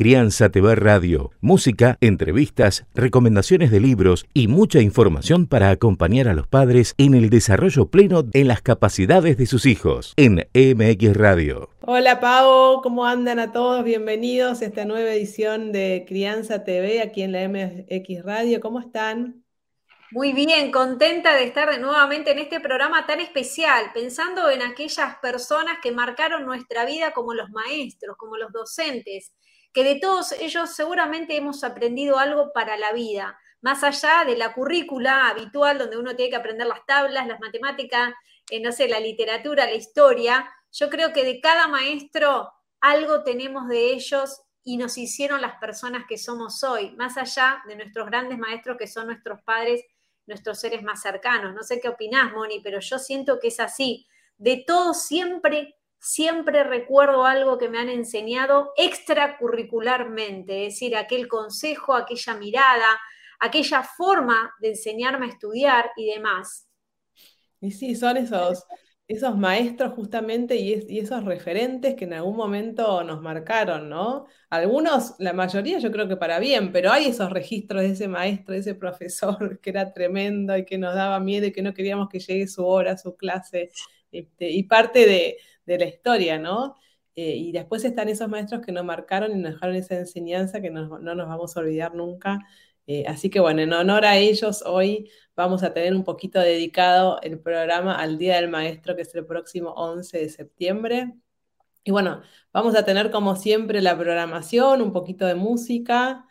Crianza 0.00 0.48
TV 0.50 0.76
Radio, 0.76 1.32
música, 1.40 1.98
entrevistas, 2.00 2.86
recomendaciones 2.94 3.72
de 3.72 3.80
libros 3.80 4.26
y 4.32 4.46
mucha 4.46 4.78
información 4.78 5.48
para 5.48 5.70
acompañar 5.70 6.28
a 6.28 6.34
los 6.34 6.46
padres 6.46 6.94
en 6.98 7.14
el 7.14 7.30
desarrollo 7.30 7.86
pleno 7.86 8.22
en 8.32 8.46
las 8.46 8.62
capacidades 8.62 9.36
de 9.36 9.46
sus 9.46 9.66
hijos 9.66 10.14
en 10.16 10.46
MX 10.54 11.16
Radio. 11.16 11.70
Hola 11.80 12.20
Pau, 12.20 12.80
¿cómo 12.80 13.06
andan 13.06 13.40
a 13.40 13.50
todos? 13.50 13.82
Bienvenidos 13.82 14.62
a 14.62 14.66
esta 14.66 14.84
nueva 14.84 15.10
edición 15.10 15.72
de 15.72 16.04
Crianza 16.06 16.62
TV 16.62 17.02
aquí 17.02 17.22
en 17.22 17.32
la 17.32 17.48
MX 17.48 18.22
Radio. 18.22 18.60
¿Cómo 18.60 18.78
están? 18.78 19.42
Muy 20.12 20.32
bien, 20.32 20.70
contenta 20.70 21.34
de 21.34 21.42
estar 21.42 21.76
nuevamente 21.80 22.30
en 22.30 22.38
este 22.38 22.60
programa 22.60 23.04
tan 23.04 23.18
especial, 23.18 23.90
pensando 23.92 24.48
en 24.48 24.62
aquellas 24.62 25.16
personas 25.16 25.78
que 25.82 25.90
marcaron 25.90 26.46
nuestra 26.46 26.86
vida 26.86 27.10
como 27.10 27.34
los 27.34 27.50
maestros, 27.50 28.16
como 28.16 28.36
los 28.36 28.52
docentes 28.52 29.32
que 29.72 29.84
de 29.84 29.96
todos 29.96 30.32
ellos 30.32 30.70
seguramente 30.74 31.36
hemos 31.36 31.64
aprendido 31.64 32.18
algo 32.18 32.52
para 32.52 32.76
la 32.76 32.92
vida, 32.92 33.38
más 33.60 33.82
allá 33.82 34.24
de 34.24 34.36
la 34.36 34.52
currícula 34.52 35.28
habitual 35.28 35.78
donde 35.78 35.98
uno 35.98 36.14
tiene 36.14 36.30
que 36.30 36.36
aprender 36.36 36.66
las 36.66 36.84
tablas, 36.86 37.26
las 37.26 37.40
matemáticas, 37.40 38.14
eh, 38.50 38.60
no 38.60 38.72
sé, 38.72 38.88
la 38.88 39.00
literatura, 39.00 39.66
la 39.66 39.74
historia. 39.74 40.48
Yo 40.72 40.88
creo 40.88 41.12
que 41.12 41.24
de 41.24 41.40
cada 41.40 41.68
maestro 41.68 42.50
algo 42.80 43.24
tenemos 43.24 43.68
de 43.68 43.92
ellos 43.92 44.40
y 44.62 44.76
nos 44.76 44.98
hicieron 44.98 45.40
las 45.40 45.58
personas 45.58 46.04
que 46.08 46.18
somos 46.18 46.62
hoy, 46.62 46.92
más 46.96 47.16
allá 47.16 47.62
de 47.66 47.76
nuestros 47.76 48.06
grandes 48.06 48.38
maestros 48.38 48.76
que 48.76 48.86
son 48.86 49.06
nuestros 49.06 49.42
padres, 49.42 49.82
nuestros 50.26 50.60
seres 50.60 50.82
más 50.82 51.00
cercanos. 51.00 51.54
No 51.54 51.62
sé 51.62 51.80
qué 51.80 51.88
opinás, 51.88 52.32
Moni, 52.32 52.60
pero 52.60 52.78
yo 52.80 52.98
siento 52.98 53.40
que 53.40 53.48
es 53.48 53.60
así. 53.60 54.06
De 54.36 54.62
todos 54.66 55.04
siempre 55.04 55.77
siempre 55.98 56.64
recuerdo 56.64 57.24
algo 57.24 57.58
que 57.58 57.68
me 57.68 57.78
han 57.78 57.88
enseñado 57.88 58.72
extracurricularmente, 58.76 60.66
es 60.66 60.74
decir, 60.74 60.96
aquel 60.96 61.28
consejo, 61.28 61.94
aquella 61.94 62.34
mirada, 62.34 63.00
aquella 63.40 63.82
forma 63.82 64.54
de 64.60 64.70
enseñarme 64.70 65.26
a 65.26 65.30
estudiar 65.30 65.90
y 65.96 66.06
demás. 66.06 66.68
Y 67.60 67.72
sí, 67.72 67.96
son 67.96 68.16
esos, 68.16 68.64
esos 69.08 69.36
maestros 69.36 69.94
justamente 69.94 70.56
y, 70.56 70.98
esos 70.98 71.24
referentes 71.24 71.94
que 71.94 72.04
en 72.04 72.12
algún 72.14 72.36
momento 72.36 73.02
nos 73.02 73.20
marcaron, 73.20 73.88
¿no? 73.88 74.26
Algunos, 74.50 75.14
la 75.18 75.32
mayoría 75.32 75.78
yo 75.78 75.90
creo 75.90 76.06
que 76.06 76.16
para 76.16 76.38
bien, 76.38 76.72
pero 76.72 76.92
hay 76.92 77.06
esos 77.06 77.30
registros 77.30 77.82
de 77.82 77.88
ese 77.90 78.06
maestro, 78.06 78.54
de 78.54 78.60
ese 78.60 78.74
profesor 78.74 79.58
que 79.60 79.70
era 79.70 79.92
tremendo 79.92 80.56
y 80.56 80.64
que 80.64 80.78
nos 80.78 80.94
daba 80.94 81.18
miedo 81.20 81.46
y 81.46 81.52
que 81.52 81.62
no 81.62 81.74
queríamos 81.74 82.08
que 82.08 82.20
llegue 82.20 82.46
su 82.46 82.64
hora, 82.66 82.96
su 82.96 83.16
clase. 83.16 83.70
Este, 84.10 84.50
y 84.50 84.62
parte 84.62 85.06
de, 85.06 85.36
de 85.68 85.78
la 85.78 85.86
historia, 85.86 86.38
¿no? 86.38 86.76
Eh, 87.16 87.36
y 87.36 87.52
después 87.52 87.84
están 87.84 88.08
esos 88.08 88.28
maestros 88.28 88.64
que 88.64 88.72
nos 88.72 88.84
marcaron 88.84 89.32
y 89.32 89.34
nos 89.36 89.52
dejaron 89.54 89.76
esa 89.76 89.96
enseñanza 89.96 90.60
que 90.60 90.70
no, 90.70 90.98
nos 90.98 91.28
vamos 91.28 91.56
a 91.56 91.60
olvidar 91.60 91.94
nunca. 91.94 92.40
Eh, 92.86 93.04
así 93.06 93.28
que 93.30 93.40
bueno, 93.40 93.60
en 93.60 93.72
honor 93.72 94.04
a 94.06 94.16
ellos, 94.16 94.62
hoy 94.64 95.10
vamos 95.36 95.62
a 95.62 95.74
tener 95.74 95.94
un 95.94 96.04
poquito 96.04 96.40
dedicado 96.40 97.20
el 97.22 97.40
programa 97.40 97.96
al 97.96 98.18
Día 98.18 98.36
del 98.36 98.48
Maestro, 98.48 98.96
que 98.96 99.02
es 99.02 99.14
el 99.14 99.26
próximo 99.26 99.70
11 99.72 100.18
de 100.18 100.28
septiembre. 100.30 101.14
Y 101.84 101.90
bueno, 101.90 102.22
vamos 102.52 102.76
a 102.76 102.84
tener 102.84 103.10
como 103.10 103.36
siempre 103.36 103.82
la 103.82 103.96
programación, 103.98 104.82
un 104.82 104.92
poquito 104.92 105.26
de 105.26 105.34
música. 105.34 106.26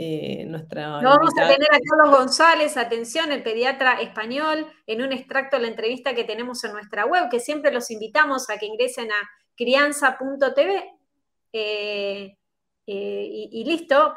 Eh, 0.00 0.44
nuestra 0.46 1.00
vamos 1.02 1.32
a 1.40 1.48
tener 1.48 1.68
a 1.72 1.78
Carlos 1.80 2.16
González, 2.16 2.76
atención, 2.76 3.32
el 3.32 3.42
pediatra 3.42 4.00
español, 4.00 4.68
en 4.86 5.02
un 5.02 5.12
extracto 5.12 5.56
de 5.56 5.62
la 5.62 5.68
entrevista 5.68 6.14
que 6.14 6.22
tenemos 6.22 6.62
en 6.62 6.72
nuestra 6.72 7.04
web, 7.04 7.28
que 7.28 7.40
siempre 7.40 7.72
los 7.72 7.90
invitamos 7.90 8.48
a 8.48 8.58
que 8.58 8.66
ingresen 8.66 9.10
a 9.10 9.28
crianza.tv. 9.56 10.84
Eh, 11.52 12.36
eh, 12.90 13.48
y, 13.50 13.64
listo, 13.64 14.14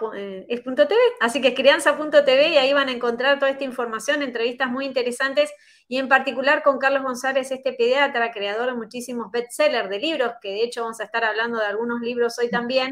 es 0.48 0.64
.tv, 0.64 0.96
así 1.20 1.42
que 1.42 1.50
es 1.50 1.56
crianza.tv 1.56 2.50
y 2.50 2.58
ahí 2.58 2.72
van 2.72 2.88
a 2.88 2.94
encontrar 2.94 3.38
toda 3.40 3.52
esta 3.52 3.66
información, 3.66 4.22
entrevistas 4.22 4.70
muy 4.70 4.86
interesantes 4.86 5.52
y 5.90 5.98
en 5.98 6.08
particular 6.08 6.64
con 6.64 6.78
Carlos 6.78 7.04
González, 7.04 7.52
este 7.52 7.74
pediatra, 7.74 8.32
creador 8.32 8.68
de 8.68 8.78
muchísimos 8.78 9.30
bestsellers 9.30 9.90
de 9.90 10.00
libros, 10.00 10.34
que 10.42 10.50
de 10.50 10.64
hecho 10.64 10.84
vamos 10.84 11.02
a 11.02 11.06
estar 11.06 11.26
hablando 11.26 11.60
de 11.60 11.66
algunos 11.66 12.00
libros 12.00 12.38
hoy 12.40 12.50
también, 12.50 12.92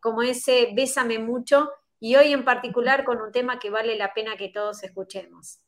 como 0.00 0.22
ese 0.22 0.70
Bésame 0.74 1.18
mucho, 1.18 1.68
y 2.00 2.16
hoy 2.16 2.32
en 2.32 2.44
particular 2.44 3.04
con 3.04 3.20
un 3.20 3.30
tema 3.30 3.58
que 3.58 3.70
vale 3.70 3.96
la 3.96 4.14
pena 4.14 4.36
que 4.36 4.48
todos 4.48 4.82
escuchemos. 4.82 5.60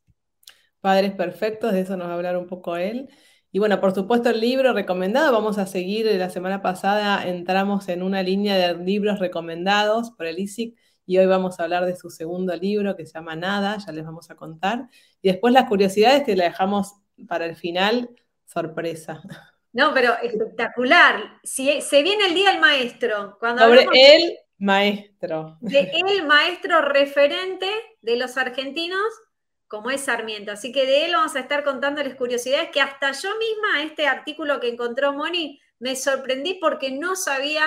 Padres 0.80 1.12
Perfectos, 1.12 1.72
de 1.72 1.80
eso 1.80 1.96
nos 1.96 2.08
va 2.08 2.12
a 2.12 2.16
hablar 2.16 2.36
un 2.36 2.46
poco 2.46 2.76
él. 2.76 3.08
Y 3.52 3.58
bueno, 3.58 3.80
por 3.80 3.94
supuesto 3.94 4.30
el 4.30 4.40
libro 4.40 4.72
recomendado, 4.72 5.30
vamos 5.30 5.58
a 5.58 5.66
seguir, 5.66 6.06
la 6.06 6.30
semana 6.30 6.62
pasada 6.62 7.28
entramos 7.28 7.88
en 7.90 8.02
una 8.02 8.22
línea 8.22 8.56
de 8.56 8.82
libros 8.82 9.20
recomendados 9.20 10.10
por 10.10 10.26
el 10.26 10.38
ISIC 10.38 10.76
y 11.04 11.18
hoy 11.18 11.26
vamos 11.26 11.60
a 11.60 11.64
hablar 11.64 11.84
de 11.84 11.94
su 11.94 12.08
segundo 12.08 12.56
libro 12.56 12.96
que 12.96 13.04
se 13.04 13.12
llama 13.12 13.36
Nada, 13.36 13.76
ya 13.76 13.92
les 13.92 14.04
vamos 14.04 14.30
a 14.30 14.36
contar. 14.36 14.88
Y 15.20 15.28
después 15.28 15.52
las 15.52 15.68
curiosidades 15.68 16.24
que 16.24 16.34
la 16.34 16.44
dejamos 16.44 16.94
para 17.28 17.44
el 17.44 17.56
final, 17.56 18.08
sorpresa. 18.46 19.22
No, 19.74 19.94
pero 19.94 20.12
espectacular. 20.22 21.40
Si 21.42 21.80
se 21.80 22.02
viene 22.02 22.26
el 22.26 22.34
día 22.34 22.50
del 22.50 22.60
maestro. 22.60 23.38
Cuando 23.40 23.62
Sobre 23.62 23.86
él 23.92 24.38
maestro. 24.62 25.58
De 25.60 25.90
el 26.06 26.24
maestro 26.24 26.82
referente 26.82 27.66
de 28.00 28.16
los 28.16 28.36
argentinos, 28.36 29.02
como 29.66 29.90
es 29.90 30.02
Sarmiento. 30.02 30.52
Así 30.52 30.70
que 30.70 30.86
de 30.86 31.06
él 31.06 31.12
vamos 31.14 31.34
a 31.34 31.40
estar 31.40 31.64
contándoles 31.64 32.14
curiosidades 32.14 32.70
que 32.70 32.80
hasta 32.80 33.10
yo 33.10 33.30
misma, 33.38 33.82
este 33.82 34.06
artículo 34.06 34.60
que 34.60 34.68
encontró 34.68 35.12
Moni, 35.12 35.60
me 35.80 35.96
sorprendí 35.96 36.58
porque 36.60 36.92
no 36.92 37.16
sabía 37.16 37.64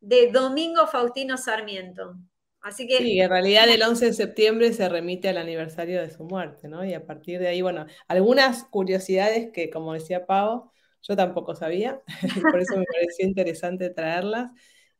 de 0.00 0.32
Domingo 0.32 0.88
Faustino 0.88 1.36
Sarmiento. 1.36 2.16
Así 2.60 2.88
que. 2.88 2.98
Sí, 2.98 3.20
en 3.20 3.30
realidad 3.30 3.68
el 3.68 3.82
11 3.82 4.06
de 4.06 4.12
septiembre 4.12 4.72
se 4.72 4.88
remite 4.88 5.28
al 5.28 5.36
aniversario 5.36 6.02
de 6.02 6.10
su 6.10 6.24
muerte, 6.24 6.66
¿no? 6.66 6.84
Y 6.84 6.92
a 6.92 7.06
partir 7.06 7.38
de 7.38 7.48
ahí, 7.48 7.62
bueno, 7.62 7.86
algunas 8.08 8.64
curiosidades 8.64 9.50
que, 9.52 9.70
como 9.70 9.94
decía 9.94 10.26
Pau, 10.26 10.72
yo 11.02 11.16
tampoco 11.16 11.54
sabía, 11.54 12.02
por 12.50 12.60
eso 12.60 12.76
me 12.76 12.84
pareció 12.84 13.26
interesante 13.26 13.90
traerlas. 13.90 14.50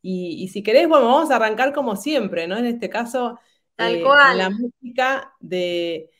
Y, 0.02 0.48
si 0.48 0.64
querés, 0.64 0.88
bueno, 0.88 1.06
vamos 1.06 1.30
a 1.30 1.36
arrancar 1.36 1.72
como 1.72 1.94
siempre, 1.94 2.48
¿no? 2.48 2.56
En 2.58 2.66
este 2.66 2.90
caso, 2.90 3.38
eh, 3.78 4.02
la 4.34 4.50
música 4.50 5.32
de, 5.40 6.10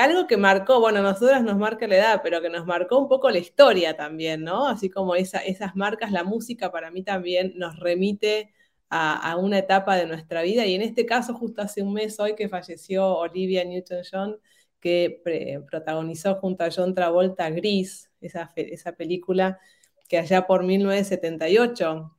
algo 0.00 0.26
que 0.26 0.36
marcó, 0.36 0.80
bueno, 0.80 0.98
a 0.98 1.02
nosotras 1.02 1.42
nos 1.44 1.56
marca 1.56 1.86
la 1.86 1.96
edad, 1.96 2.20
pero 2.24 2.42
que 2.42 2.50
nos 2.50 2.66
marcó 2.66 2.98
un 2.98 3.08
poco 3.08 3.30
la 3.30 3.38
historia 3.38 3.96
también, 3.96 4.42
¿no? 4.42 4.66
Así 4.66 4.90
como 4.90 5.14
esas 5.14 5.76
marcas, 5.76 6.10
la 6.10 6.24
música 6.24 6.72
para 6.72 6.90
mí 6.90 7.04
también 7.04 7.52
nos 7.56 7.78
remite 7.78 8.52
a, 8.90 9.36
una 9.36 9.58
etapa 9.58 9.96
de 9.96 10.06
nuestra 10.06 10.42
vida. 10.42 10.66
Y 10.66 10.74
en 10.74 10.82
este 10.82 11.06
caso, 11.06 11.34
justo 11.34 11.62
hace 11.62 11.82
un 11.82 11.92
mes 11.92 12.18
hoy 12.18 12.34
que 12.34 12.48
falleció 12.48 13.16
Olivia 13.16 13.64
Newton-John, 13.64 14.38
que 14.80 15.22
protagonizó 15.70 16.34
junto 16.36 16.64
a 16.64 16.70
John 16.74 16.94
Travolta 16.94 17.50
Gris, 17.50 18.10
esa, 18.20 18.50
esa 18.56 18.92
película 18.92 19.60
que 20.08 20.18
allá 20.18 20.46
por 20.46 20.64
1978 20.64 22.17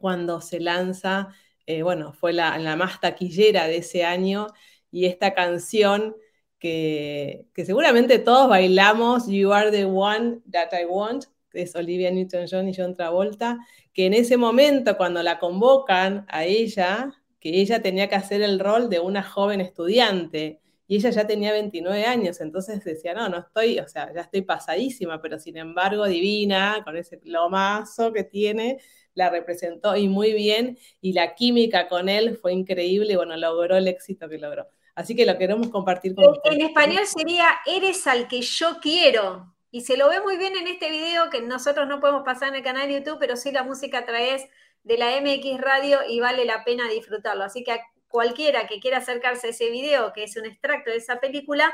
cuando 0.00 0.40
se 0.40 0.60
lanza, 0.60 1.28
eh, 1.66 1.82
bueno, 1.82 2.12
fue 2.12 2.32
la, 2.32 2.58
más 2.76 3.00
taquillera 3.00 3.66
de 3.66 3.78
ese 3.78 4.04
año 4.04 4.48
y 4.90 5.06
esta 5.06 5.34
canción 5.34 6.16
que, 6.58 7.46
seguramente 7.54 8.18
todos 8.18 8.48
bailamos, 8.48 9.28
You 9.28 9.52
Are 9.52 9.70
the 9.70 9.84
One 9.84 10.40
That 10.50 10.70
I 10.72 10.84
Want, 10.86 11.24
que 11.50 11.62
es 11.62 11.74
Olivia 11.76 12.10
Newton-John 12.10 12.68
y 12.68 12.74
John 12.74 12.96
Travolta, 12.96 13.58
que 13.92 14.06
en 14.06 14.14
ese 14.14 14.36
momento 14.36 14.96
cuando 14.96 15.22
la 15.22 15.38
convocan 15.38 16.26
a 16.28 16.44
ella, 16.44 17.12
que 17.40 17.60
ella 17.60 17.82
tenía 17.82 18.08
que 18.08 18.16
hacer 18.16 18.42
el 18.42 18.58
rol 18.58 18.88
de 18.88 19.00
una 19.00 19.22
joven 19.22 19.60
estudiante 19.60 20.60
y 20.90 20.96
ella 20.96 21.10
ya 21.10 21.24
tenía 21.24 21.52
29 21.52 22.04
años, 22.04 22.40
entonces 22.40 22.82
decía, 22.82 23.14
no, 23.14 23.28
no 23.28 23.38
estoy, 23.38 23.78
o 23.78 23.86
sea, 23.86 24.12
ya 24.12 24.22
estoy 24.22 24.42
pasadísima, 24.42 25.22
pero 25.22 25.38
sin 25.38 25.56
embargo 25.56 26.04
divina, 26.06 26.82
con 26.82 26.96
ese 26.96 27.16
plomazo 27.16 28.12
que 28.12 28.24
tiene, 28.24 28.80
la 29.20 29.30
representó 29.30 29.96
y 29.96 30.08
muy 30.08 30.32
bien, 30.32 30.78
y 31.00 31.12
la 31.12 31.34
química 31.34 31.88
con 31.88 32.08
él 32.08 32.38
fue 32.40 32.52
increíble 32.52 33.12
y 33.12 33.16
bueno, 33.16 33.36
logró 33.36 33.76
el 33.76 33.86
éxito 33.86 34.28
que 34.28 34.38
logró. 34.38 34.66
Así 34.94 35.14
que 35.14 35.26
lo 35.26 35.38
queremos 35.38 35.68
compartir 35.68 36.14
con 36.14 36.26
ustedes. 36.26 36.56
En 36.56 36.66
español 36.66 37.06
sería 37.06 37.48
Eres 37.66 38.06
al 38.06 38.26
que 38.28 38.40
yo 38.40 38.78
quiero. 38.80 39.54
Y 39.70 39.82
se 39.82 39.96
lo 39.96 40.08
ve 40.08 40.20
muy 40.20 40.36
bien 40.36 40.56
en 40.56 40.66
este 40.66 40.90
video 40.90 41.30
que 41.30 41.40
nosotros 41.42 41.86
no 41.86 42.00
podemos 42.00 42.22
pasar 42.24 42.48
en 42.48 42.56
el 42.56 42.62
canal 42.62 42.88
de 42.88 42.94
YouTube, 42.94 43.18
pero 43.20 43.36
sí 43.36 43.52
la 43.52 43.62
música 43.62 43.98
a 43.98 44.04
través 44.04 44.48
de 44.82 44.98
la 44.98 45.20
MX 45.20 45.60
Radio 45.60 46.00
y 46.08 46.18
vale 46.18 46.44
la 46.44 46.64
pena 46.64 46.88
disfrutarlo. 46.88 47.44
Así 47.44 47.62
que 47.62 47.72
a 47.72 47.80
cualquiera 48.08 48.66
que 48.66 48.80
quiera 48.80 48.98
acercarse 48.98 49.46
a 49.46 49.50
ese 49.50 49.70
video, 49.70 50.12
que 50.12 50.24
es 50.24 50.36
un 50.36 50.46
extracto 50.46 50.90
de 50.90 50.96
esa 50.96 51.20
película, 51.20 51.72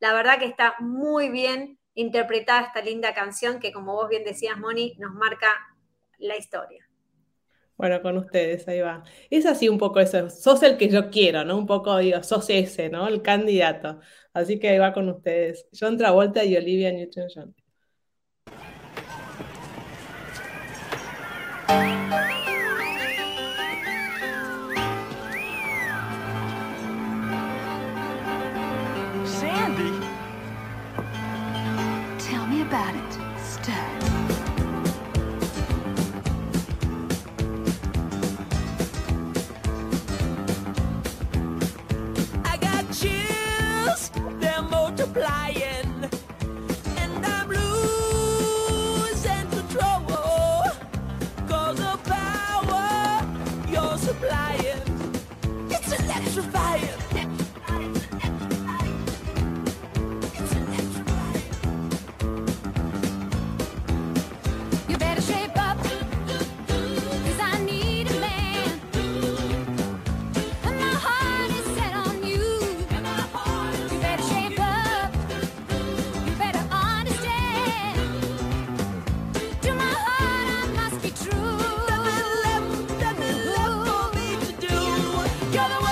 la 0.00 0.12
verdad 0.12 0.38
que 0.38 0.44
está 0.44 0.74
muy 0.80 1.30
bien 1.30 1.78
interpretada 1.94 2.66
esta 2.66 2.82
linda 2.82 3.14
canción 3.14 3.60
que, 3.60 3.72
como 3.72 3.94
vos 3.94 4.08
bien 4.08 4.24
decías, 4.24 4.58
Moni, 4.58 4.94
nos 4.98 5.14
marca 5.14 5.48
la 6.18 6.36
historia. 6.36 6.87
Bueno, 7.78 8.02
con 8.02 8.18
ustedes, 8.18 8.66
ahí 8.68 8.80
va. 8.80 9.04
Es 9.30 9.46
así 9.46 9.68
un 9.68 9.78
poco 9.78 10.00
eso, 10.00 10.28
sos 10.30 10.62
el 10.64 10.76
que 10.76 10.88
yo 10.88 11.10
quiero, 11.10 11.44
¿no? 11.44 11.56
Un 11.56 11.66
poco 11.66 11.96
digo, 11.98 12.22
sos 12.24 12.50
ese, 12.50 12.88
¿no? 12.90 13.06
El 13.08 13.22
candidato. 13.22 14.00
Así 14.32 14.58
que 14.58 14.68
ahí 14.70 14.78
va 14.78 14.92
con 14.92 15.08
ustedes. 15.08 15.68
John 15.78 15.96
Travolta 15.96 16.44
y 16.44 16.56
Olivia 16.56 16.92
Newton-John. 16.92 17.54
You're 85.50 85.66
the 85.66 85.80
one 85.80 85.87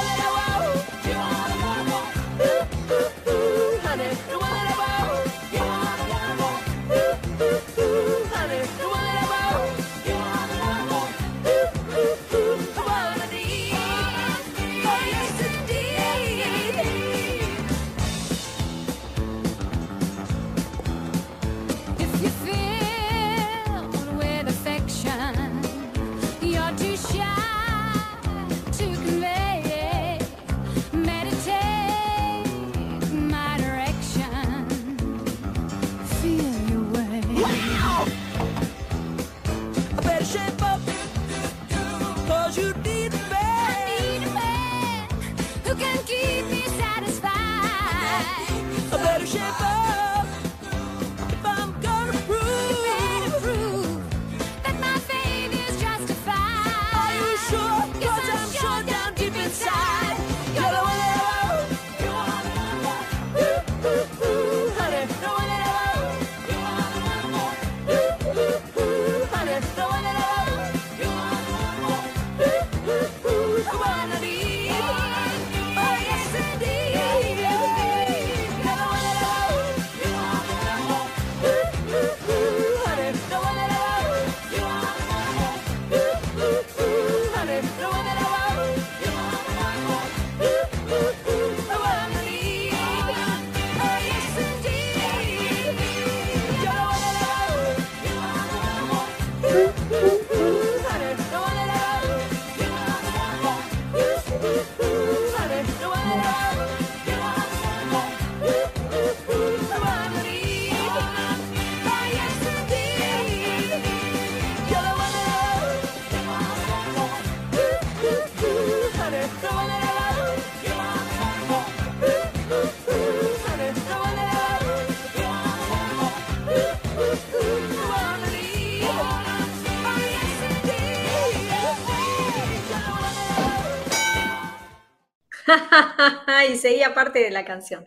y 136.53 136.57
seguía 136.57 136.95
parte 136.95 137.21
de 137.21 137.31
la 137.31 137.45
canción. 137.45 137.87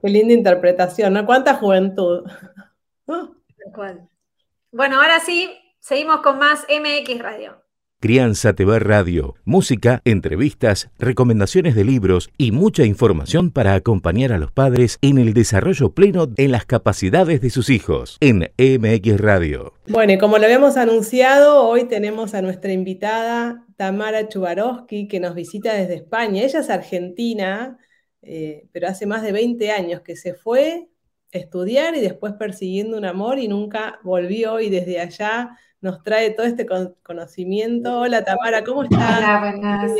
Qué 0.00 0.08
linda 0.08 0.34
interpretación, 0.34 1.12
¿no? 1.12 1.26
Cuánta 1.26 1.54
juventud. 1.54 2.24
Bueno, 4.70 5.00
ahora 5.00 5.20
sí, 5.20 5.50
seguimos 5.78 6.20
con 6.22 6.38
más 6.38 6.66
MX 6.68 7.18
Radio. 7.20 7.61
Crianza 8.02 8.52
TV 8.54 8.80
Radio, 8.80 9.36
música, 9.44 10.02
entrevistas, 10.04 10.90
recomendaciones 10.98 11.76
de 11.76 11.84
libros 11.84 12.30
y 12.36 12.50
mucha 12.50 12.84
información 12.84 13.52
para 13.52 13.74
acompañar 13.74 14.32
a 14.32 14.38
los 14.38 14.50
padres 14.50 14.98
en 15.02 15.18
el 15.18 15.34
desarrollo 15.34 15.92
pleno 15.92 16.26
en 16.36 16.50
las 16.50 16.66
capacidades 16.66 17.40
de 17.40 17.50
sus 17.50 17.70
hijos 17.70 18.18
en 18.18 18.50
MX 18.58 19.20
Radio. 19.20 19.74
Bueno, 19.86 20.14
y 20.14 20.18
como 20.18 20.38
lo 20.38 20.46
habíamos 20.46 20.76
anunciado, 20.76 21.62
hoy 21.62 21.84
tenemos 21.84 22.34
a 22.34 22.42
nuestra 22.42 22.72
invitada 22.72 23.64
Tamara 23.76 24.28
Chubarovsky, 24.28 25.06
que 25.06 25.20
nos 25.20 25.36
visita 25.36 25.72
desde 25.72 25.94
España. 25.94 26.42
Ella 26.42 26.58
es 26.58 26.70
argentina, 26.70 27.78
eh, 28.20 28.66
pero 28.72 28.88
hace 28.88 29.06
más 29.06 29.22
de 29.22 29.30
20 29.30 29.70
años 29.70 30.00
que 30.00 30.16
se 30.16 30.34
fue 30.34 30.88
a 31.32 31.38
estudiar 31.38 31.94
y 31.94 32.00
después 32.00 32.32
persiguiendo 32.32 32.98
un 32.98 33.04
amor 33.04 33.38
y 33.38 33.46
nunca 33.46 34.00
volvió 34.02 34.58
y 34.58 34.70
desde 34.70 34.98
allá 34.98 35.56
nos 35.82 36.02
trae 36.02 36.30
todo 36.30 36.46
este 36.46 36.64
con- 36.64 36.94
conocimiento. 37.02 37.98
Hola 38.00 38.24
Tamara, 38.24 38.64
¿cómo 38.64 38.84
estás? 38.84 39.18
Hola, 39.18 39.40
buenas. 39.40 39.92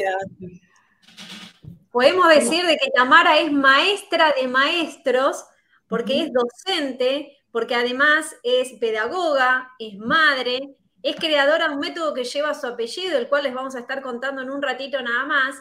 Podemos 1.91 2.29
decir 2.29 2.65
de 2.65 2.79
que 2.79 2.91
Tamara 2.91 3.39
es 3.39 3.53
maestra 3.53 4.33
de 4.41 4.49
maestros, 4.49 5.45
porque 5.89 6.23
es 6.23 6.31
docente, 6.33 7.37
porque 7.51 7.75
además 7.75 8.35
es 8.45 8.73
pedagoga, 8.79 9.73
es 9.79 9.99
madre, 9.99 10.77
es 11.03 11.17
creadora 11.17 11.69
de 11.69 11.75
un 11.75 11.81
método 11.81 12.15
que 12.15 12.25
lleva 12.25 12.55
su 12.55 12.67
apellido, 12.69 13.19
el 13.19 13.29
cual 13.29 13.43
les 13.43 13.53
vamos 13.53 13.75
a 13.75 13.81
estar 13.81 14.01
contando 14.01 14.41
en 14.41 14.51
un 14.51 14.63
ratito 14.63 15.03
nada 15.03 15.27
más. 15.27 15.57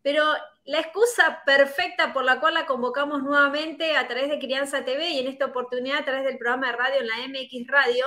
Pero 0.00 0.24
la 0.64 0.78
excusa 0.78 1.42
perfecta 1.44 2.12
por 2.12 2.24
la 2.24 2.38
cual 2.38 2.54
la 2.54 2.66
convocamos 2.66 3.22
nuevamente 3.24 3.96
a 3.96 4.06
través 4.06 4.28
de 4.30 4.38
Crianza 4.38 4.84
TV 4.84 5.10
y 5.10 5.18
en 5.18 5.26
esta 5.26 5.46
oportunidad 5.46 5.98
a 5.98 6.04
través 6.04 6.24
del 6.24 6.38
programa 6.38 6.68
de 6.68 6.76
radio 6.76 7.00
en 7.00 7.06
la 7.08 7.16
MX 7.28 7.66
Radio 7.66 8.06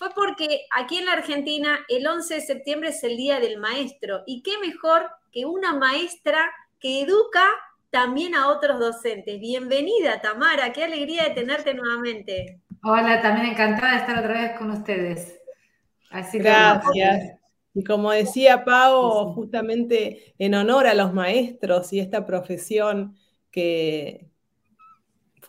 fue 0.00 0.08
porque 0.14 0.62
aquí 0.74 0.96
en 0.96 1.04
la 1.04 1.12
Argentina 1.12 1.80
el 1.90 2.06
11 2.06 2.36
de 2.36 2.40
septiembre 2.40 2.88
es 2.88 3.04
el 3.04 3.18
Día 3.18 3.38
del 3.38 3.58
Maestro. 3.58 4.22
Y 4.26 4.42
qué 4.42 4.52
mejor 4.58 5.10
que 5.30 5.44
una 5.44 5.74
maestra 5.74 6.50
que 6.80 7.02
educa 7.02 7.44
también 7.90 8.34
a 8.34 8.48
otros 8.48 8.80
docentes. 8.80 9.38
Bienvenida, 9.38 10.22
Tamara, 10.22 10.72
qué 10.72 10.84
alegría 10.84 11.24
de 11.24 11.34
tenerte 11.34 11.74
nuevamente. 11.74 12.62
Hola, 12.82 13.20
también 13.20 13.48
encantada 13.52 13.92
de 13.92 13.98
estar 13.98 14.18
otra 14.20 14.40
vez 14.40 14.58
con 14.58 14.70
ustedes. 14.70 15.38
Así 16.10 16.38
que, 16.38 16.44
Gracias. 16.44 17.38
Y 17.74 17.84
como 17.84 18.10
decía 18.10 18.64
Pau, 18.64 19.26
Sí, 19.26 19.28
sí. 19.28 19.34
justamente 19.34 20.34
en 20.38 20.54
honor 20.54 20.86
a 20.86 20.94
los 20.94 21.12
maestros 21.12 21.92
y 21.92 22.00
esta 22.00 22.24
profesión 22.24 23.18
que 23.50 24.29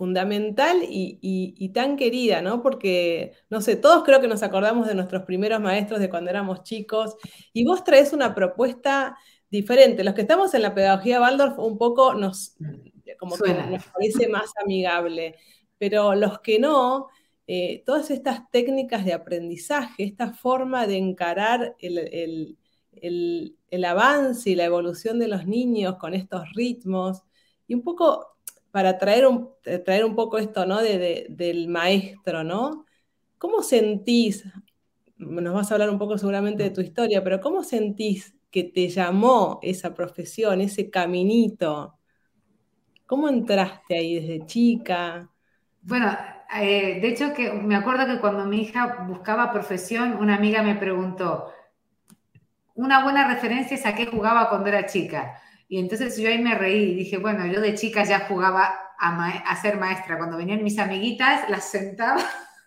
fundamental 0.02 0.78
y, 0.82 1.20
y- 1.22 1.54
y 1.64 1.70
tan 1.70 1.96
querida, 1.96 2.42
¿no? 2.42 2.64
Porque, 2.64 3.34
no 3.52 3.62
sé, 3.62 3.76
todos 3.76 4.04
creo 4.04 4.20
que 4.20 4.28
nos 4.28 4.42
acordamos 4.42 4.88
de 4.88 4.96
nuestros 4.96 5.26
primeros 5.26 5.62
maestros 5.62 6.00
de 6.00 6.10
cuando 6.10 6.32
éramos 6.32 6.64
chicos, 6.64 7.16
y 7.54 7.66
vos 7.66 7.84
traes 7.84 8.12
una 8.12 8.34
propuesta 8.34 9.16
diferente. 9.52 10.04
Los 10.04 10.16
que 10.16 10.22
estamos 10.22 10.56
en 10.56 10.64
la 10.64 10.74
pedagogía 10.74 11.22
Waldorf 11.22 11.60
un 11.60 11.78
poco 11.78 12.16
nos 12.16 12.56
como 13.20 13.38
Suena. 13.38 13.64
que 13.66 13.70
nos 13.76 13.86
parece 13.94 14.28
más 14.28 14.50
amigable. 14.64 15.36
Pero 15.78 16.16
los 16.16 16.40
que 16.40 16.58
no, 16.58 17.08
eh, 17.46 17.84
todas 17.86 18.10
estas 18.10 18.50
técnicas 18.50 19.06
de 19.06 19.14
aprendizaje, 19.14 20.04
esta 20.04 20.34
forma 20.34 20.88
de 20.88 20.98
encarar 20.98 21.76
el, 21.78 22.00
el- 22.00 22.58
el- 22.94 23.56
el 23.70 23.86
avance 23.86 24.50
y 24.50 24.56
la 24.56 24.66
evolución 24.66 25.20
de 25.20 25.28
los 25.28 25.46
niños 25.46 25.98
con 25.98 26.16
estos 26.16 26.42
ritmos, 26.56 27.22
y 27.68 27.76
un 27.76 27.84
poco 27.84 28.38
para 28.72 28.98
traer 28.98 29.28
un, 29.28 29.50
eh, 29.66 29.80
traer 29.80 30.06
un 30.06 30.16
poco 30.16 30.38
esto, 30.38 30.66
¿no? 30.66 30.82
de- 30.82 30.98
de- 30.98 31.28
del 31.30 31.68
maestro, 31.68 32.44
¿no? 32.44 32.86
¿Cómo 33.38 33.64
sentís, 33.64 34.46
nos 35.18 35.54
vas 35.54 35.72
a 35.72 35.76
hablar 35.76 35.90
un 35.92 36.00
poco 36.00 36.18
seguramente 36.18 36.64
de 36.64 36.72
tu 36.72 36.82
historia, 36.82 37.24
pero 37.24 37.42
cómo 37.42 37.64
sentís 37.64 38.36
que 38.52 38.64
te 38.66 38.90
llamó 38.90 39.60
esa 39.64 39.94
profesión, 39.96 40.62
ese 40.62 40.90
caminito? 40.90 42.00
¿Cómo 43.06 43.30
entraste 43.30 43.96
ahí 43.96 44.16
desde 44.16 44.46
chica? 44.48 45.30
Bueno, 45.84 46.16
eh, 46.60 47.00
de 47.02 47.08
hecho 47.10 47.34
que 47.34 47.52
me 47.54 47.76
acuerdo 47.76 48.06
que 48.08 48.20
cuando 48.20 48.46
mi 48.46 48.62
hija 48.62 49.06
buscaba 49.08 49.52
profesión, 49.52 50.16
una 50.18 50.36
amiga 50.36 50.62
me 50.64 50.76
preguntó, 50.76 51.52
una 52.76 53.04
buena 53.04 53.28
referencia 53.34 53.76
es 53.76 53.86
a 53.86 53.96
qué 53.96 54.06
jugaba 54.08 54.50
cuando 54.50 54.68
era 54.70 54.86
chica. 54.86 55.42
Y 55.72 55.80
entonces 55.80 56.18
yo 56.18 56.28
ahí 56.28 56.38
me 56.44 56.54
reí 56.56 56.92
y 56.92 56.96
dije, 56.96 57.18
bueno, 57.18 57.46
yo 57.48 57.62
de 57.62 57.76
chica 57.76 58.04
ya 58.04 58.28
jugaba 58.28 58.74
a, 59.00 59.12
ma- 59.14 59.30
a 59.48 59.56
ser 59.56 59.78
maestra. 59.80 60.18
Cuando 60.18 60.36
venían 60.38 60.64
mis 60.66 60.78
amiguitas, 60.78 61.50
las 61.50 61.70
sentaba 61.72 62.22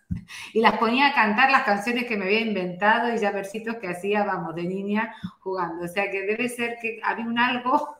y 0.53 0.59
las 0.61 0.77
ponía 0.79 1.09
a 1.09 1.13
cantar 1.13 1.51
las 1.51 1.63
canciones 1.63 2.05
que 2.05 2.17
me 2.17 2.25
había 2.25 2.41
inventado 2.41 3.13
y 3.13 3.19
ya 3.19 3.31
versitos 3.31 3.75
que 3.77 3.89
hacía, 3.89 4.23
vamos, 4.23 4.55
de 4.55 4.63
niña 4.63 5.13
jugando. 5.39 5.85
O 5.85 5.87
sea 5.87 6.09
que 6.09 6.23
debe 6.23 6.49
ser 6.49 6.77
que 6.81 6.99
había 7.03 7.25
un 7.27 7.37
algo 7.39 7.95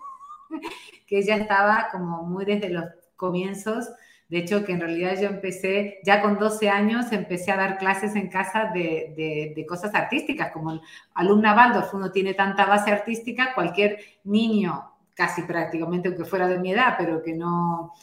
que 1.07 1.21
ya 1.24 1.35
estaba 1.35 1.89
como 1.91 2.24
muy 2.24 2.45
desde 2.45 2.69
los 2.69 2.85
comienzos. 3.15 3.89
De 4.27 4.39
hecho, 4.39 4.65
que 4.65 4.71
en 4.71 4.79
realidad 4.81 5.19
yo 5.21 5.27
empecé, 5.27 6.00
ya 6.03 6.21
con 6.21 6.39
12 6.39 6.67
años, 6.69 7.12
empecé 7.12 7.51
a 7.51 7.57
dar 7.57 7.77
clases 7.77 8.15
en 8.15 8.27
casa 8.29 8.71
de, 8.74 9.13
de- 9.15 9.53
de 9.55 9.65
cosas 9.67 9.93
artísticas, 9.93 10.51
como 10.51 10.81
alumna 11.13 11.55
Waldorf, 11.55 11.93
uno 11.93 12.12
tiene 12.12 12.33
tanta 12.33 12.65
base 12.65 12.91
artística, 12.91 13.53
cualquier 13.53 14.00
niño, 14.24 14.91
casi 15.15 15.41
prácticamente, 15.43 16.10
aunque 16.10 16.25
fuera 16.25 16.48
de 16.48 16.60
mi 16.60 16.72
edad, 16.72 16.95
pero 16.98 17.24
que 17.24 17.34
no, 17.34 17.93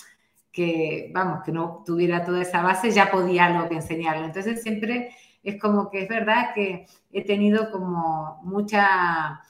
que, 0.50 1.10
vamos, 1.14 1.42
que 1.44 1.52
no 1.52 1.82
tuviera 1.86 2.24
toda 2.24 2.42
esa 2.42 2.62
base, 2.62 2.90
ya 2.90 3.10
podía 3.10 3.46
algo 3.46 3.68
que 3.68 3.76
enseñarlo. 3.76 4.24
Entonces 4.24 4.62
siempre 4.62 5.14
es 5.42 5.60
como 5.60 5.90
que 5.90 6.02
es 6.02 6.08
verdad 6.08 6.54
que 6.54 6.86
he 7.12 7.24
tenido 7.24 7.70
como 7.70 8.40
mucha 8.42 9.42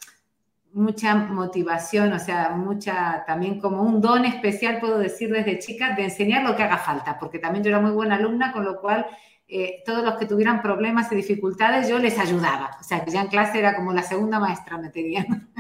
mucha 0.75 1.15
motivación, 1.15 2.13
o 2.13 2.19
sea, 2.19 2.51
mucha, 2.51 3.25
también 3.27 3.61
como 3.61 3.83
un 3.83 4.01
don 4.01 4.25
especial, 4.25 4.81
puedo 4.81 4.99
decir 4.99 5.31
desde 5.31 5.59
chica, 5.59 5.95
de 5.95 6.05
enseñar 6.05 6.45
lo 6.45 6.57
que 6.57 6.63
haga 6.63 6.79
falta, 6.79 7.19
porque 7.19 7.39
también 7.39 7.63
yo 7.63 7.69
era 7.71 7.81
muy 7.81 7.91
buena 7.91 8.17
alumna, 8.17 8.53
con 8.53 8.65
lo 8.65 8.81
cual 8.81 9.07
eh, 9.49 9.83
todos 9.85 10.03
los 10.03 10.15
que 10.15 10.27
tuvieran 10.27 10.63
problemas 10.63 11.13
y 11.13 11.17
dificultades 11.17 11.89
yo 11.89 11.99
les 11.99 12.19
ayudaba, 12.19 12.71
o 12.81 12.83
sea, 12.83 13.05
ya 13.05 13.21
en 13.21 13.29
clase 13.29 13.59
era 13.59 13.77
como 13.77 13.93
la 13.93 14.03
segunda 14.03 14.41
maestra 14.41 14.79
me 14.79 14.89
tenían. 14.89 15.53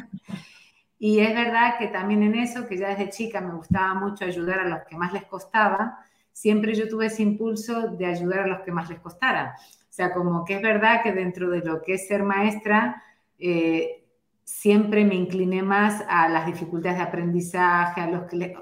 Y 1.05 1.19
es 1.19 1.35
verdad 1.35 1.79
que 1.81 1.89
también 1.89 2.23
en 2.23 2.37
eso, 2.37 2.65
que 2.69 2.77
ya 2.79 2.91
desde 2.91 3.11
chica 3.11 3.41
me 3.41 3.53
gustaba 3.55 3.93
mucho 3.95 4.25
ayudar 4.25 4.61
a 4.61 4.69
los 4.69 4.83
que 4.89 4.97
más 4.97 5.13
les 5.13 5.25
costaba, 5.25 5.99
siempre 6.31 6.75
yo 6.75 6.89
tuve 6.89 7.07
ese 7.07 7.25
impulso 7.25 7.89
de 7.89 8.07
ayudar 8.07 8.41
a 8.41 8.47
los 8.47 8.61
que 8.61 8.71
más 8.71 8.89
les 8.89 9.01
costara. 9.01 9.57
O 9.59 9.93
sea, 9.93 10.13
como 10.13 10.45
que 10.45 10.55
es 10.55 10.63
verdad 10.63 11.03
que 11.03 11.13
dentro 11.13 11.51
de 11.51 11.59
lo 11.59 11.83
que 11.83 11.95
es 11.95 12.07
ser 12.07 12.23
maestra, 12.23 13.03
eh, 13.37 14.05
siempre 14.45 15.05
me 15.05 15.17
incliné 15.17 15.61
más 15.63 16.05
a 16.09 16.29
las 16.29 16.47
dificultades 16.47 16.99
de 16.99 17.03
aprendizaje, 17.05 18.01
a 18.01 18.07
los 18.07 18.23
que, 18.29 18.37
le- 18.37 18.57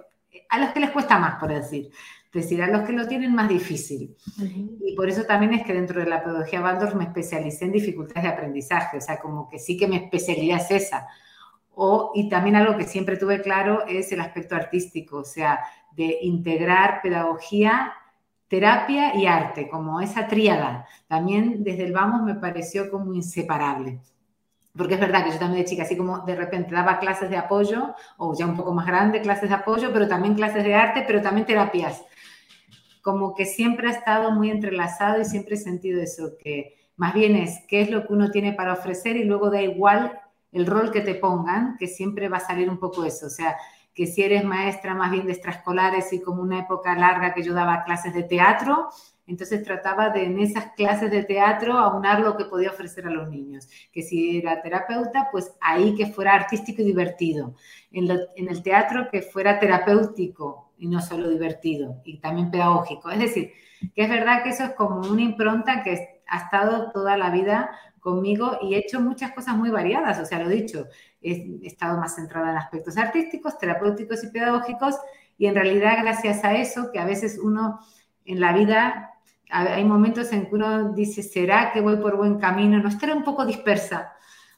a 0.48 0.58
los 0.58 0.70
que 0.70 0.80
les 0.80 0.90
cuesta 0.92 1.18
más, 1.18 1.38
por 1.38 1.50
decir. 1.52 1.90
Es 2.32 2.32
decir, 2.44 2.62
a 2.62 2.68
los 2.68 2.86
que 2.86 2.94
lo 2.94 3.06
tienen 3.06 3.34
más 3.34 3.50
difícil. 3.50 4.16
Y 4.78 4.96
por 4.96 5.10
eso 5.10 5.24
también 5.24 5.52
es 5.52 5.62
que 5.66 5.74
dentro 5.74 6.00
de 6.00 6.06
la 6.06 6.22
pedagogía 6.24 6.62
Waldorf 6.62 6.94
me 6.94 7.04
especialicé 7.04 7.66
en 7.66 7.72
dificultades 7.72 8.22
de 8.22 8.28
aprendizaje, 8.30 8.96
o 8.96 9.00
sea, 9.02 9.18
como 9.20 9.46
que 9.48 9.58
sí 9.58 9.76
que 9.76 9.86
mi 9.86 9.96
especialidad 9.96 10.58
es 10.62 10.70
esa. 10.70 11.06
Y 12.14 12.28
también 12.28 12.56
algo 12.56 12.76
que 12.76 12.84
siempre 12.84 13.16
tuve 13.16 13.40
claro 13.40 13.86
es 13.86 14.12
el 14.12 14.20
aspecto 14.20 14.54
artístico, 14.54 15.18
o 15.18 15.24
sea, 15.24 15.60
de 15.92 16.18
integrar 16.22 17.00
pedagogía, 17.02 17.92
terapia 18.48 19.14
y 19.14 19.26
arte, 19.26 19.68
como 19.68 20.00
esa 20.00 20.26
tríada. 20.28 20.86
También 21.08 21.64
desde 21.64 21.84
el 21.84 21.92
vamos 21.92 22.22
me 22.22 22.34
pareció 22.34 22.90
como 22.90 23.14
inseparable. 23.14 24.00
Porque 24.76 24.94
es 24.94 25.00
verdad 25.00 25.24
que 25.24 25.32
yo 25.32 25.38
también 25.38 25.64
de 25.64 25.70
chica, 25.70 25.84
así 25.84 25.96
como 25.96 26.20
de 26.20 26.36
repente 26.36 26.74
daba 26.74 26.98
clases 26.98 27.30
de 27.30 27.36
apoyo, 27.36 27.94
o 28.18 28.36
ya 28.36 28.46
un 28.46 28.56
poco 28.56 28.74
más 28.74 28.86
grande, 28.86 29.22
clases 29.22 29.48
de 29.48 29.54
apoyo, 29.54 29.90
pero 29.92 30.06
también 30.06 30.34
clases 30.34 30.62
de 30.64 30.74
arte, 30.74 31.04
pero 31.06 31.22
también 31.22 31.46
terapias. 31.46 32.04
Como 33.02 33.34
que 33.34 33.46
siempre 33.46 33.88
ha 33.88 33.92
estado 33.92 34.32
muy 34.32 34.50
entrelazado 34.50 35.20
y 35.20 35.24
siempre 35.24 35.54
he 35.54 35.58
sentido 35.58 36.02
eso, 36.02 36.36
que 36.38 36.76
más 36.96 37.14
bien 37.14 37.34
es 37.36 37.64
qué 37.66 37.80
es 37.80 37.90
lo 37.90 38.06
que 38.06 38.12
uno 38.12 38.30
tiene 38.30 38.52
para 38.52 38.74
ofrecer 38.74 39.16
y 39.16 39.24
luego 39.24 39.50
da 39.50 39.62
igual 39.62 40.20
el 40.52 40.66
rol 40.66 40.90
que 40.90 41.00
te 41.00 41.14
pongan, 41.14 41.76
que 41.78 41.86
siempre 41.86 42.28
va 42.28 42.38
a 42.38 42.40
salir 42.40 42.68
un 42.70 42.78
poco 42.78 43.04
eso. 43.04 43.26
O 43.26 43.30
sea, 43.30 43.56
que 43.94 44.06
si 44.06 44.22
eres 44.22 44.44
maestra 44.44 44.94
más 44.94 45.10
bien 45.10 45.26
de 45.26 45.32
extraescolares 45.32 46.12
y 46.12 46.20
como 46.22 46.42
una 46.42 46.60
época 46.60 46.94
larga 46.94 47.34
que 47.34 47.42
yo 47.42 47.54
daba 47.54 47.84
clases 47.84 48.14
de 48.14 48.22
teatro, 48.22 48.88
entonces 49.26 49.62
trataba 49.62 50.10
de 50.10 50.24
en 50.24 50.40
esas 50.40 50.72
clases 50.76 51.10
de 51.10 51.22
teatro 51.22 51.78
aunar 51.78 52.20
lo 52.20 52.36
que 52.36 52.46
podía 52.46 52.70
ofrecer 52.70 53.06
a 53.06 53.10
los 53.10 53.28
niños. 53.28 53.68
Que 53.92 54.02
si 54.02 54.38
era 54.38 54.60
terapeuta, 54.62 55.28
pues 55.30 55.52
ahí 55.60 55.94
que 55.94 56.06
fuera 56.06 56.34
artístico 56.34 56.82
y 56.82 56.84
divertido. 56.86 57.54
En, 57.92 58.08
lo- 58.08 58.20
en 58.36 58.48
el 58.48 58.62
teatro 58.62 59.08
que 59.10 59.22
fuera 59.22 59.58
terapéutico 59.60 60.72
y 60.78 60.88
no 60.88 61.00
solo 61.00 61.28
divertido 61.28 62.00
y 62.04 62.18
también 62.18 62.50
pedagógico. 62.50 63.10
Es 63.10 63.18
decir, 63.20 63.52
que 63.94 64.02
es 64.02 64.08
verdad 64.08 64.42
que 64.42 64.50
eso 64.50 64.64
es 64.64 64.70
como 64.74 65.00
una 65.08 65.22
impronta 65.22 65.82
que 65.82 66.20
ha 66.26 66.38
estado 66.38 66.90
toda 66.92 67.16
la 67.16 67.30
vida 67.30 67.70
conmigo 68.00 68.58
y 68.62 68.74
he 68.74 68.78
hecho 68.78 69.00
muchas 69.00 69.32
cosas 69.32 69.56
muy 69.56 69.70
variadas, 69.70 70.18
o 70.18 70.24
sea, 70.24 70.38
lo 70.38 70.48
dicho, 70.48 70.86
he 71.20 71.60
estado 71.62 71.98
más 71.98 72.16
centrada 72.16 72.50
en 72.50 72.56
aspectos 72.56 72.96
artísticos, 72.96 73.58
terapéuticos 73.58 74.24
y 74.24 74.28
pedagógicos 74.28 74.96
y 75.38 75.46
en 75.46 75.54
realidad 75.54 75.98
gracias 76.02 76.44
a 76.44 76.54
eso 76.54 76.90
que 76.92 76.98
a 76.98 77.04
veces 77.04 77.38
uno 77.42 77.80
en 78.24 78.40
la 78.40 78.52
vida 78.52 79.10
hay 79.50 79.84
momentos 79.84 80.32
en 80.32 80.46
que 80.46 80.54
uno 80.54 80.92
dice, 80.92 81.22
¿será 81.22 81.72
que 81.72 81.80
voy 81.80 81.96
por 81.96 82.16
buen 82.16 82.38
camino? 82.38 82.78
No 82.78 82.88
estaré 82.88 83.12
un 83.12 83.24
poco 83.24 83.44
dispersa 83.44 84.12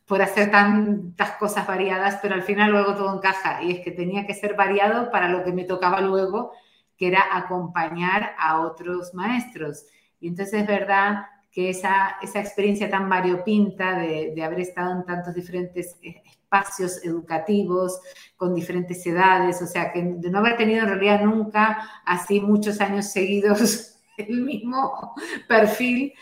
por 0.07 0.21
hacer 0.21 0.51
tantas 0.51 1.33
cosas 1.33 1.67
variadas, 1.67 2.19
pero 2.21 2.35
al 2.35 2.43
final 2.43 2.71
luego 2.71 2.95
todo 2.95 3.17
encaja 3.17 3.63
y 3.63 3.73
es 3.73 3.81
que 3.81 3.91
tenía 3.91 4.27
que 4.27 4.35
ser 4.35 4.55
variado 4.55 5.11
para 5.11 5.29
lo 5.29 5.45
que 5.45 5.53
me 5.53 5.65
tocaba 5.65 6.01
luego, 6.01 6.53
que 6.97 7.09
era 7.09 7.25
acompañar 7.33 8.35
a 8.39 8.61
otros 8.61 9.15
maestros. 9.15 9.87
Y 10.21 10.29
entonces 10.29 10.61
es 10.61 10.67
verdad 10.67 11.27
que 11.53 11.69
esa, 11.69 12.17
esa 12.23 12.41
experiencia 12.41 12.89
tan 12.89 13.11
variopinta 13.11 13.99
de, 13.99 14.33
de 14.35 14.43
haber 14.43 14.61
estado 14.61 14.93
en 14.93 15.05
tantos 15.05 15.35
diferentes 15.35 15.99
eh, 16.03 16.23
espacios 16.25 17.05
educativos, 17.05 18.01
con 18.37 18.55
diferentes 18.55 19.07
edades, 19.07 19.61
o 19.61 19.67
sea, 19.67 19.93
que 19.93 20.03
no 20.03 20.39
haber 20.39 20.57
tenido 20.57 20.83
en 20.83 20.89
realidad 20.89 21.23
nunca 21.23 22.03
así 22.07 22.41
muchos 22.41 22.81
años 22.81 23.07
seguidos 23.11 23.99
el 24.17 24.43
mismo 24.43 25.15
perfil 25.47 26.15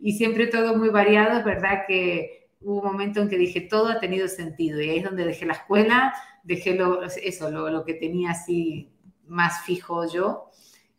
y 0.00 0.12
siempre 0.12 0.46
todo 0.46 0.76
muy 0.76 0.90
variado, 0.90 1.38
es 1.38 1.44
verdad 1.44 1.84
que 1.86 2.50
hubo 2.60 2.80
un 2.80 2.86
momento 2.86 3.20
en 3.20 3.28
que 3.28 3.38
dije 3.38 3.62
todo 3.62 3.88
ha 3.88 4.00
tenido 4.00 4.28
sentido 4.28 4.80
y 4.80 4.90
ahí 4.90 4.98
es 4.98 5.04
donde 5.04 5.24
dejé 5.24 5.44
la 5.46 5.54
escuela, 5.54 6.14
dejé 6.44 6.74
lo, 6.74 7.02
eso, 7.02 7.50
lo, 7.50 7.68
lo 7.68 7.84
que 7.84 7.94
tenía 7.94 8.30
así 8.30 8.92
más 9.26 9.62
fijo 9.62 10.08
yo 10.08 10.50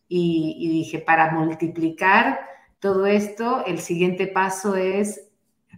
y, 0.08 0.56
y 0.60 0.70
dije 0.70 1.00
para 1.00 1.32
multiplicar 1.32 2.40
todo 2.80 3.06
esto, 3.06 3.64
el 3.66 3.80
siguiente 3.80 4.28
paso 4.28 4.76
es 4.76 5.30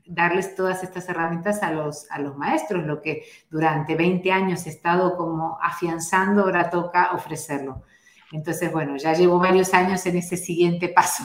darles 0.05 0.55
todas 0.55 0.83
estas 0.83 1.07
herramientas 1.09 1.63
a 1.63 1.71
los, 1.71 2.09
a 2.11 2.19
los 2.19 2.35
maestros, 2.37 2.85
lo 2.85 3.01
que 3.01 3.23
durante 3.49 3.95
20 3.95 4.31
años 4.31 4.65
he 4.65 4.69
estado 4.69 5.15
como 5.15 5.57
afianzando, 5.61 6.41
ahora 6.41 6.69
toca 6.69 7.11
ofrecerlo. 7.13 7.83
Entonces, 8.31 8.71
bueno, 8.71 8.97
ya 8.97 9.13
llevo 9.13 9.39
varios 9.39 9.73
años 9.73 10.05
en 10.05 10.17
ese 10.17 10.37
siguiente 10.37 10.89
paso. 10.89 11.23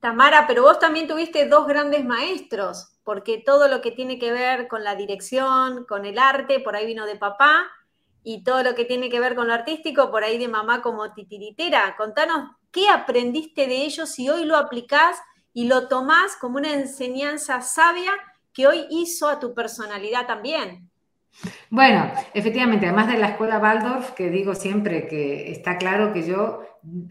Tamara, 0.00 0.46
pero 0.46 0.62
vos 0.62 0.78
también 0.78 1.08
tuviste 1.08 1.48
dos 1.48 1.66
grandes 1.66 2.04
maestros, 2.04 2.92
porque 3.02 3.42
todo 3.44 3.68
lo 3.68 3.80
que 3.80 3.90
tiene 3.90 4.18
que 4.18 4.30
ver 4.30 4.68
con 4.68 4.84
la 4.84 4.94
dirección, 4.94 5.84
con 5.84 6.04
el 6.04 6.18
arte, 6.18 6.60
por 6.60 6.76
ahí 6.76 6.86
vino 6.86 7.06
de 7.06 7.16
papá, 7.16 7.66
y 8.22 8.42
todo 8.42 8.62
lo 8.62 8.74
que 8.74 8.84
tiene 8.84 9.08
que 9.08 9.20
ver 9.20 9.36
con 9.36 9.46
lo 9.46 9.54
artístico, 9.54 10.10
por 10.10 10.24
ahí 10.24 10.38
de 10.38 10.48
mamá 10.48 10.82
como 10.82 11.12
titiritera. 11.12 11.94
Contanos 11.96 12.55
qué 12.70 12.88
aprendiste 12.88 13.66
de 13.66 13.84
ellos 13.84 14.18
y 14.18 14.28
hoy 14.28 14.44
lo 14.44 14.56
aplicás 14.56 15.18
y 15.52 15.66
lo 15.66 15.88
tomás 15.88 16.36
como 16.36 16.58
una 16.58 16.72
enseñanza 16.72 17.60
sabia 17.62 18.12
que 18.52 18.66
hoy 18.66 18.86
hizo 18.90 19.28
a 19.28 19.38
tu 19.38 19.54
personalidad 19.54 20.26
también. 20.26 20.90
Bueno, 21.70 22.10
efectivamente, 22.32 22.86
además 22.86 23.08
de 23.08 23.18
la 23.18 23.28
escuela 23.28 23.58
Waldorf, 23.58 24.12
que 24.12 24.30
digo 24.30 24.54
siempre 24.54 25.06
que 25.06 25.50
está 25.50 25.76
claro 25.76 26.12
que 26.12 26.26
yo, 26.26 26.62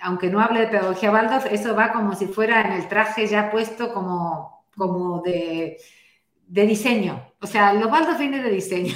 aunque 0.01 0.29
no 0.29 0.39
hable 0.39 0.61
de 0.61 0.67
pedagogía 0.67 1.11
Waldorf, 1.11 1.45
eso 1.51 1.75
va 1.75 1.91
como 1.91 2.15
si 2.15 2.27
fuera 2.27 2.61
en 2.61 2.73
el 2.73 2.87
traje 2.87 3.27
ya 3.27 3.51
puesto 3.51 3.93
como, 3.93 4.65
como 4.75 5.21
de, 5.21 5.77
de 6.47 6.65
diseño. 6.65 7.33
O 7.39 7.47
sea, 7.47 7.73
los 7.73 7.91
Waldorf 7.91 8.17
vienen 8.17 8.43
de 8.43 8.51
diseño. 8.51 8.95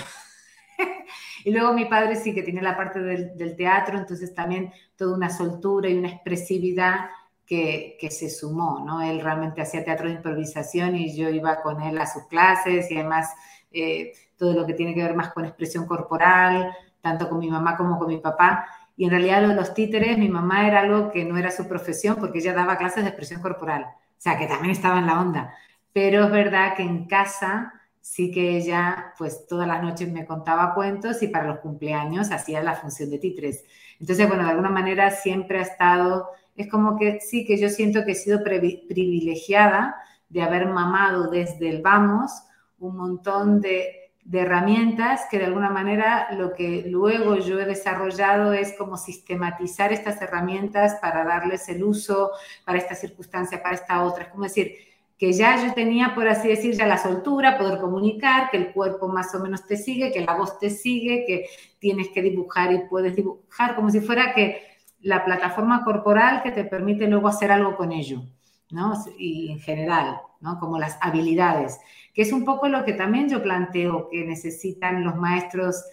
Y 1.43 1.51
luego 1.51 1.73
mi 1.73 1.85
padre 1.85 2.15
sí 2.15 2.33
que 2.33 2.43
tiene 2.43 2.61
la 2.61 2.75
parte 2.75 2.99
del, 2.99 3.55
teatro, 3.55 3.97
entonces 3.97 4.33
también 4.33 4.71
toda 4.95 5.15
una 5.15 5.29
soltura 5.29 5.89
y 5.89 5.97
una 5.97 6.09
expresividad 6.09 7.09
que, 7.45 7.97
se 8.11 8.29
sumó, 8.29 8.83
¿no? 8.85 9.01
Él 9.01 9.21
realmente 9.21 9.61
hacía 9.61 9.83
teatro 9.83 10.07
de 10.07 10.15
improvisación 10.15 10.95
y 10.95 11.15
yo 11.15 11.29
iba 11.29 11.61
con 11.61 11.81
él 11.81 11.97
a 11.97 12.05
sus 12.05 12.27
clases 12.27 12.91
y 12.91 12.95
además 12.95 13.33
eh, 13.71 14.13
todo 14.37 14.53
lo 14.53 14.65
que 14.65 14.73
tiene 14.73 14.93
que 14.93 15.03
ver 15.03 15.15
más 15.15 15.33
con 15.33 15.45
expresión 15.45 15.85
corporal, 15.85 16.71
tanto 17.01 17.27
con 17.27 17.39
mi 17.39 17.49
mamá 17.49 17.75
como 17.75 17.97
con 17.97 18.07
mi 18.07 18.17
papá. 18.17 18.67
Y 18.95 19.05
en 19.05 19.11
realidad 19.11 19.41
los 19.55 19.73
títeres, 19.73 20.17
mi 20.17 20.29
mamá 20.29 20.67
era 20.67 20.81
algo 20.81 21.11
que 21.11 21.25
no 21.25 21.37
era 21.37 21.51
su 21.51 21.67
profesión 21.67 22.17
porque 22.17 22.39
ella 22.39 22.53
daba 22.53 22.77
clases 22.77 23.03
de 23.03 23.09
expresión 23.09 23.41
corporal, 23.41 23.83
o 23.83 24.21
sea, 24.21 24.37
que 24.37 24.45
también 24.45 24.71
estaba 24.71 24.99
en 24.99 25.07
la 25.07 25.19
onda. 25.19 25.53
Pero 25.93 26.25
es 26.25 26.31
verdad 26.31 26.75
que 26.75 26.83
en 26.83 27.07
casa 27.07 27.78
sí 28.01 28.31
que 28.31 28.57
ella, 28.57 29.13
pues 29.17 29.45
todas 29.47 29.67
las 29.67 29.81
noches 29.81 30.11
me 30.11 30.25
contaba 30.25 30.73
cuentos 30.73 31.21
y 31.21 31.27
para 31.27 31.47
los 31.47 31.59
cumpleaños 31.59 32.31
hacía 32.31 32.63
la 32.63 32.75
función 32.75 33.09
de 33.09 33.19
títeres. 33.19 33.63
Entonces, 33.99 34.27
bueno, 34.27 34.43
de 34.43 34.51
alguna 34.51 34.69
manera 34.69 35.11
siempre 35.11 35.59
ha 35.59 35.63
estado, 35.63 36.29
es 36.55 36.69
como 36.69 36.97
que 36.97 37.19
sí 37.19 37.45
que 37.45 37.57
yo 37.57 37.69
siento 37.69 38.05
que 38.05 38.13
he 38.13 38.15
sido 38.15 38.43
privilegiada 38.43 39.95
de 40.29 40.41
haber 40.41 40.67
mamado 40.67 41.29
desde 41.29 41.69
el 41.69 41.81
vamos 41.81 42.31
un 42.79 42.95
montón 42.95 43.59
de, 43.59 44.13
de, 44.23 44.39
herramientas 44.39 45.21
que 45.29 45.39
de 45.39 45.45
alguna 45.45 45.69
manera 45.69 46.27
lo 46.31 46.53
que 46.53 46.85
luego 46.87 47.35
yo 47.35 47.59
he 47.59 47.65
desarrollado 47.65 48.53
es 48.53 48.73
como 48.77 48.95
sistematizar 48.97 49.91
estas 49.91 50.21
herramientas 50.21 50.95
para 51.01 51.25
darles 51.25 51.67
el 51.67 51.83
uso 51.83 52.31
para 52.65 52.77
esta 52.77 52.95
circunstancia, 52.95 53.61
para 53.61 53.75
esta 53.75 54.03
otra. 54.03 54.25
Es 54.25 54.29
como 54.29 54.43
decir, 54.43 54.88
que 55.19 55.33
ya 55.33 55.61
yo 55.61 55.73
tenía, 55.73 56.15
por 56.15 56.29
así 56.29 56.47
decir, 56.47 56.73
ya 56.75 56.87
la 56.87 56.97
soltura, 56.97 57.57
poder 57.57 57.77
comunicar, 57.79 58.49
que 58.49 58.55
el 58.55 58.71
cuerpo 58.71 59.09
más 59.09 59.35
o 59.35 59.39
menos 59.39 59.67
te 59.67 59.75
sigue, 59.75 60.13
que 60.13 60.21
la 60.21 60.33
voz 60.33 60.57
te 60.59 60.69
sigue, 60.69 61.25
que 61.27 61.45
tienes 61.77 62.07
que 62.07 62.21
dibujar 62.21 62.71
y 62.71 62.87
puedes 62.87 63.17
dibujar, 63.17 63.75
como 63.75 63.89
si 63.89 63.99
fuera 63.99 64.33
que 64.33 64.61
la 65.01 65.25
plataforma 65.25 65.83
corporal 65.83 66.41
que 66.41 66.51
te 66.51 66.63
permite 66.63 67.05
luego 67.07 67.27
hacer 67.27 67.51
algo 67.51 67.75
con 67.75 67.91
ello, 67.91 68.23
¿no? 68.71 68.93
Y 69.17 69.51
en 69.51 69.59
general, 69.59 70.21
¿no? 70.39 70.57
Como 70.57 70.79
las 70.79 70.97
habilidades, 71.01 71.77
que 72.13 72.21
es 72.21 72.31
un 72.31 72.45
poco 72.45 72.69
lo 72.69 72.85
que 72.85 72.93
también 72.93 73.27
yo 73.27 73.43
planteo 73.43 74.07
que 74.09 74.23
necesitan 74.23 75.03
los 75.03 75.17
maestros 75.17 75.83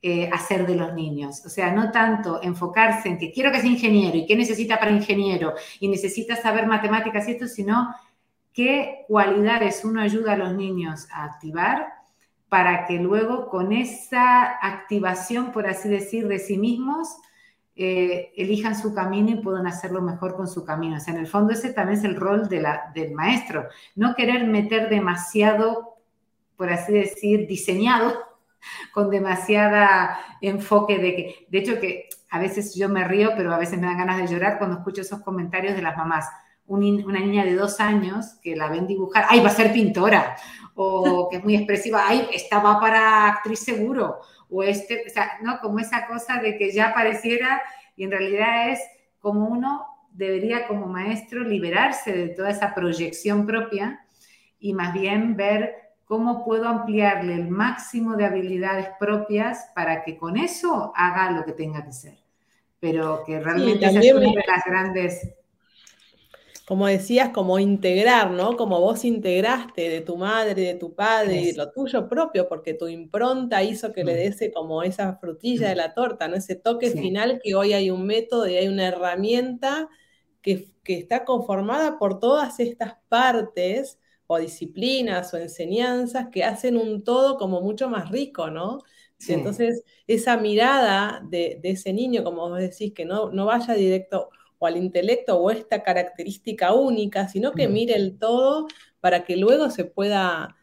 eh, 0.00 0.30
hacer 0.32 0.64
de 0.68 0.76
los 0.76 0.94
niños. 0.94 1.44
O 1.44 1.48
sea, 1.48 1.72
no 1.72 1.90
tanto 1.90 2.40
enfocarse 2.40 3.08
en 3.08 3.18
que 3.18 3.32
quiero 3.32 3.50
que 3.50 3.60
sea 3.60 3.68
ingeniero 3.68 4.16
y 4.16 4.26
qué 4.26 4.36
necesita 4.36 4.78
para 4.78 4.92
ingeniero 4.92 5.54
y 5.80 5.88
necesita 5.88 6.36
saber 6.36 6.68
matemáticas 6.68 7.26
y 7.26 7.32
esto, 7.32 7.48
sino 7.48 7.92
qué 8.58 9.04
cualidades 9.06 9.84
uno 9.84 10.00
ayuda 10.00 10.32
a 10.32 10.36
los 10.36 10.52
niños 10.52 11.06
a 11.12 11.22
activar 11.22 11.92
para 12.48 12.86
que 12.86 12.98
luego 12.98 13.50
con 13.50 13.70
esa 13.70 14.58
activación, 14.60 15.52
por 15.52 15.68
así 15.68 15.88
decir, 15.88 16.26
de 16.26 16.40
sí 16.40 16.58
mismos, 16.58 17.18
eh, 17.76 18.32
elijan 18.36 18.76
su 18.76 18.92
camino 18.92 19.30
y 19.30 19.36
puedan 19.36 19.68
hacerlo 19.68 20.02
mejor 20.02 20.34
con 20.34 20.48
su 20.48 20.64
camino. 20.64 20.96
O 20.96 20.98
sea, 20.98 21.14
en 21.14 21.20
el 21.20 21.28
fondo 21.28 21.52
ese 21.52 21.72
también 21.72 22.00
es 22.00 22.04
el 22.04 22.16
rol 22.16 22.48
del 22.48 23.12
maestro, 23.14 23.68
no 23.94 24.16
querer 24.16 24.44
meter 24.48 24.88
demasiado, 24.88 25.94
por 26.56 26.72
así 26.72 26.92
decir, 26.92 27.46
diseñado, 27.46 28.12
con 28.92 29.08
demasiada 29.08 30.18
enfoque 30.40 30.98
de 30.98 31.14
que, 31.14 31.46
de 31.48 31.58
hecho 31.58 31.78
que 31.78 32.08
a 32.28 32.40
veces 32.40 32.74
yo 32.74 32.88
me 32.88 33.04
río, 33.04 33.34
pero 33.36 33.54
a 33.54 33.58
veces 33.58 33.78
me 33.78 33.86
dan 33.86 33.98
ganas 33.98 34.16
de 34.16 34.26
llorar 34.26 34.58
cuando 34.58 34.78
escucho 34.78 35.02
esos 35.02 35.20
comentarios 35.20 35.76
de 35.76 35.82
las 35.82 35.96
mamás 35.96 36.28
una 36.68 37.20
niña 37.20 37.44
de 37.44 37.56
dos 37.56 37.80
años 37.80 38.36
que 38.42 38.54
la 38.54 38.68
ven 38.68 38.86
dibujar, 38.86 39.24
¡ay, 39.28 39.40
va 39.40 39.48
a 39.48 39.52
ser 39.52 39.72
pintora! 39.72 40.36
O 40.74 41.28
que 41.28 41.38
es 41.38 41.44
muy 41.44 41.56
expresiva, 41.56 42.04
¡ay, 42.06 42.28
esta 42.32 42.60
va 42.60 42.78
para 42.78 43.26
actriz 43.26 43.60
seguro! 43.60 44.20
O 44.50 44.62
este, 44.62 45.04
o 45.06 45.10
sea, 45.10 45.38
¿no? 45.42 45.58
Como 45.60 45.78
esa 45.78 46.06
cosa 46.06 46.40
de 46.40 46.56
que 46.56 46.72
ya 46.72 46.94
pareciera 46.94 47.60
y 47.96 48.04
en 48.04 48.10
realidad 48.10 48.70
es 48.70 48.80
como 49.20 49.48
uno 49.48 49.86
debería 50.12 50.66
como 50.66 50.86
maestro 50.86 51.42
liberarse 51.42 52.12
de 52.12 52.28
toda 52.28 52.50
esa 52.50 52.74
proyección 52.74 53.46
propia 53.46 54.04
y 54.58 54.72
más 54.72 54.92
bien 54.92 55.36
ver 55.36 55.74
cómo 56.04 56.44
puedo 56.44 56.66
ampliarle 56.66 57.34
el 57.34 57.48
máximo 57.48 58.16
de 58.16 58.24
habilidades 58.24 58.88
propias 58.98 59.70
para 59.74 60.02
que 60.02 60.16
con 60.16 60.36
eso 60.36 60.92
haga 60.96 61.30
lo 61.30 61.44
que 61.44 61.52
tenga 61.52 61.84
que 61.84 61.92
ser. 61.92 62.18
Pero 62.80 63.22
que 63.26 63.38
realmente 63.40 63.88
sí, 63.90 64.08
es 64.08 64.14
una 64.14 64.26
de 64.26 64.44
las 64.46 64.64
grandes 64.64 65.34
como 66.68 66.86
decías, 66.86 67.30
como 67.30 67.58
integrar, 67.58 68.30
¿no? 68.30 68.54
Como 68.58 68.78
vos 68.78 69.02
integraste 69.06 69.88
de 69.88 70.02
tu 70.02 70.18
madre, 70.18 70.60
de 70.64 70.74
tu 70.74 70.94
padre, 70.94 71.40
y 71.40 71.52
lo 71.54 71.72
tuyo 71.72 72.06
propio, 72.10 72.46
porque 72.46 72.74
tu 72.74 72.88
impronta 72.88 73.62
hizo 73.62 73.90
que 73.94 74.04
le 74.04 74.14
dese 74.14 74.52
como 74.52 74.82
esa 74.82 75.16
frutilla 75.16 75.70
de 75.70 75.76
la 75.76 75.94
torta, 75.94 76.28
¿no? 76.28 76.36
Ese 76.36 76.56
toque 76.56 76.90
sí. 76.90 76.98
final 76.98 77.40
que 77.42 77.54
hoy 77.54 77.72
hay 77.72 77.88
un 77.88 78.04
método 78.04 78.46
y 78.46 78.56
hay 78.56 78.68
una 78.68 78.86
herramienta 78.86 79.88
que, 80.42 80.70
que, 80.84 80.98
está 80.98 81.24
conformada 81.24 81.98
por 81.98 82.18
todas 82.20 82.60
estas 82.60 82.96
partes 83.08 83.98
o 84.26 84.38
disciplinas 84.38 85.32
o 85.32 85.38
enseñanzas 85.38 86.26
que 86.30 86.44
hacen 86.44 86.76
un 86.76 87.02
todo 87.02 87.38
como 87.38 87.62
mucho 87.62 87.88
más 87.88 88.10
rico, 88.10 88.50
¿no? 88.50 88.80
Sí. 89.16 89.32
Entonces, 89.32 89.84
esa 90.06 90.36
mirada 90.36 91.22
de, 91.30 91.58
de, 91.62 91.70
ese 91.70 91.94
niño, 91.94 92.22
como 92.24 92.46
vos 92.50 92.58
decís, 92.58 92.92
que 92.92 93.06
no, 93.06 93.30
no 93.30 93.46
vaya 93.46 93.72
directo 93.72 94.28
o 94.58 94.66
al 94.66 94.76
intelecto 94.76 95.38
o 95.38 95.50
esta 95.50 95.82
característica 95.82 96.72
única, 96.72 97.28
sino 97.28 97.52
que 97.52 97.68
mire 97.68 97.94
el 97.94 98.18
todo 98.18 98.66
para 99.00 99.24
que 99.24 99.36
luego 99.36 99.70
se 99.70 99.84
pueda, 99.84 100.56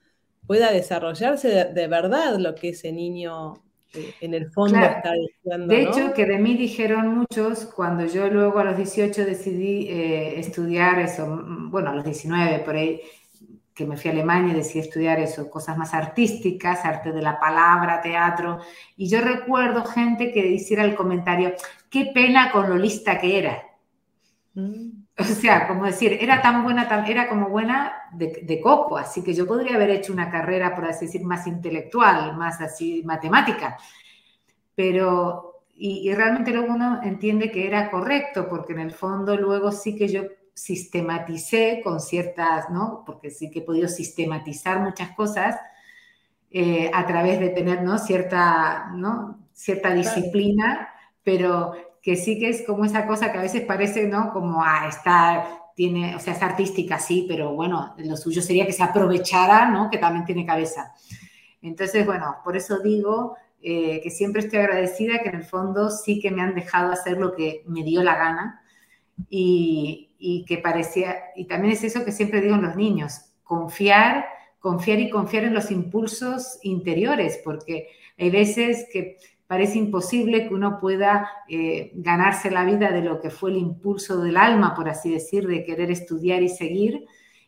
pueda 0.48 0.72
desarrollarse 0.72 1.48
de, 1.48 1.66
de 1.66 1.88
verdad 1.88 2.38
lo 2.38 2.56
que 2.56 2.70
ese 2.70 2.92
niño 2.92 3.54
eh, 3.96 4.14
en 4.22 4.34
el 4.34 4.52
fondo 4.52 4.78
claro. 4.78 4.96
está 4.96 5.12
diciendo. 5.14 5.68
De 5.68 5.82
hecho, 5.84 6.08
¿no? 6.08 6.14
que 6.14 6.26
de 6.26 6.38
mí 6.38 6.56
dijeron 6.56 7.18
muchos 7.18 7.66
cuando 7.66 8.06
yo 8.06 8.30
luego 8.30 8.60
a 8.60 8.66
los 8.66 8.78
18 8.78 9.26
decidí 9.26 9.88
eh, 9.90 10.40
estudiar 10.40 11.00
eso, 11.00 11.44
bueno, 11.70 11.92
a 11.92 11.96
los 11.96 12.04
19 12.04 12.60
por 12.60 12.76
ahí, 12.76 13.02
que 13.74 13.86
me 13.86 13.98
fui 13.98 14.10
a 14.10 14.14
Alemania 14.14 14.54
y 14.54 14.58
decidí 14.58 14.80
estudiar 14.80 15.20
eso, 15.20 15.50
cosas 15.50 15.78
más 15.78 15.94
artísticas, 15.94 16.86
arte 16.86 17.12
de 17.12 17.22
la 17.22 17.40
palabra, 17.40 18.02
teatro. 18.02 18.60
Y 18.96 19.10
yo 19.10 19.22
recuerdo 19.22 19.84
gente 19.84 20.32
que 20.32 20.48
hiciera 20.48 20.84
el 20.84 20.96
comentario, 20.96 21.54
qué 21.90 22.12
pena 22.14 22.52
con 22.52 22.70
lo 22.70 22.78
lista 22.78 23.20
que 23.20 23.38
era. 23.38 23.64
O 25.18 25.24
sea, 25.24 25.68
como 25.68 25.86
decir, 25.86 26.18
era 26.20 26.42
tan 26.42 26.64
buena, 26.64 26.88
tan, 26.88 27.06
era 27.06 27.28
como 27.28 27.50
buena 27.50 27.94
de, 28.14 28.42
de, 28.44 28.62
coco, 28.62 28.98
así 28.98 29.22
que 29.22 29.34
yo 29.34 29.46
podría 29.46 29.76
haber 29.76 29.90
hecho 29.90 30.14
una 30.14 30.30
carrera, 30.30 30.74
por 30.74 30.86
así 30.86 31.08
decir, 31.08 31.24
más 31.24 31.46
intelectual, 31.46 32.38
más 32.38 32.62
así, 32.62 33.04
matemática. 33.04 33.78
Pero, 34.74 35.64
y, 35.74 36.10
y 36.10 36.14
realmente 36.14 36.52
luego 36.52 36.74
uno 36.74 37.02
entiende 37.04 37.52
que 37.52 37.68
era 37.68 37.92
correcto, 37.92 38.48
porque 38.50 38.74
en 38.74 38.80
el 38.80 38.92
fondo 38.92 39.36
luego 39.36 39.72
sí 39.72 39.96
que 39.96 40.08
yo 40.08 40.24
sistematicé 40.56 41.82
con 41.84 42.00
ciertas, 42.00 42.70
¿no? 42.70 43.04
Porque 43.06 43.30
sí 43.30 43.52
que 43.52 43.60
he 43.60 43.62
podido 43.62 43.90
sistematizar 43.90 44.80
muchas 44.80 45.12
cosas 45.12 45.58
eh, 46.50 46.90
a 46.94 47.06
través 47.06 47.40
de 47.42 47.50
tener, 47.50 47.84
¿no? 47.84 47.98
Cierta, 47.98 48.90
¿no? 48.96 49.46
Cierta 49.52 49.94
disciplina, 49.94 50.90
pero 51.24 51.74
que 52.06 52.16
sí 52.16 52.38
que 52.38 52.50
es 52.50 52.62
como 52.62 52.86
esa 52.86 53.08
cosa 53.08 53.32
que 53.32 53.40
a 53.40 53.42
veces 53.42 53.64
parece, 53.64 54.06
¿no? 54.06 54.32
Como, 54.32 54.62
ah, 54.64 54.86
está, 54.88 55.72
tiene, 55.76 56.16
o 56.16 56.20
sea, 56.20 56.34
es 56.34 56.44
artística, 56.44 57.00
sí, 57.00 57.26
pero 57.28 57.56
bueno, 57.56 57.96
lo 57.98 58.16
suyo 58.16 58.44
sería 58.44 58.68
que 58.68 58.74
se 58.74 58.84
aprovechara, 58.84 59.72
¿no? 59.72 59.90
Que 59.90 59.98
también 59.98 60.24
tiene 60.24 60.46
cabeza. 60.46 60.94
Entonces, 61.64 62.06
bueno, 62.06 62.36
por 62.44 62.56
eso 62.56 62.78
digo 62.78 63.36
eh, 63.60 64.02
que 64.04 64.12
siempre 64.12 64.44
estoy 64.44 64.60
agradecida 64.60 65.24
que 65.24 65.30
en 65.30 65.38
el 65.38 65.46
fondo 65.46 65.90
sí 65.90 66.20
que 66.20 66.30
me 66.30 66.44
han 66.44 66.54
dejado 66.54 66.92
hacer 66.92 67.18
lo 67.18 67.34
que 67.34 67.64
me 67.66 67.82
dio 67.82 68.04
la 68.04 68.16
gana 68.16 68.62
y, 69.28 70.12
y 70.20 70.46
que 70.46 70.60
parecía, 70.60 71.16
y 71.36 71.46
también 71.46 71.74
es 71.74 71.84
eso 71.84 72.06
que 72.06 72.12
siempre 72.12 72.40
digo 72.40 72.54
en 72.54 72.62
los 72.62 72.76
niños, 72.76 73.32
confiar, 73.42 74.28
confiar 74.60 75.00
y 75.00 75.10
confiar 75.10 75.46
en 75.46 75.56
los 75.56 75.72
impulsos 75.72 76.60
interiores, 76.62 77.42
porque 77.44 77.88
hay 78.20 78.30
veces 78.30 78.86
que 78.94 79.18
parece 79.56 79.78
imposible 79.78 80.50
que 80.50 80.54
uno 80.54 80.80
pueda 80.82 81.30
eh, 81.48 81.94
ganarse 81.96 82.52
la 82.52 82.66
vida 82.66 82.92
de 82.92 83.02
lo 83.02 83.22
que 83.22 83.30
fue 83.30 83.52
el 83.52 83.56
impulso 83.56 84.22
del 84.22 84.36
alma, 84.36 84.76
por 84.76 84.90
así 84.90 85.10
decir, 85.10 85.48
de 85.48 85.64
querer 85.64 85.90
estudiar 85.92 86.44
y 86.44 86.50
seguir. 86.50 87.06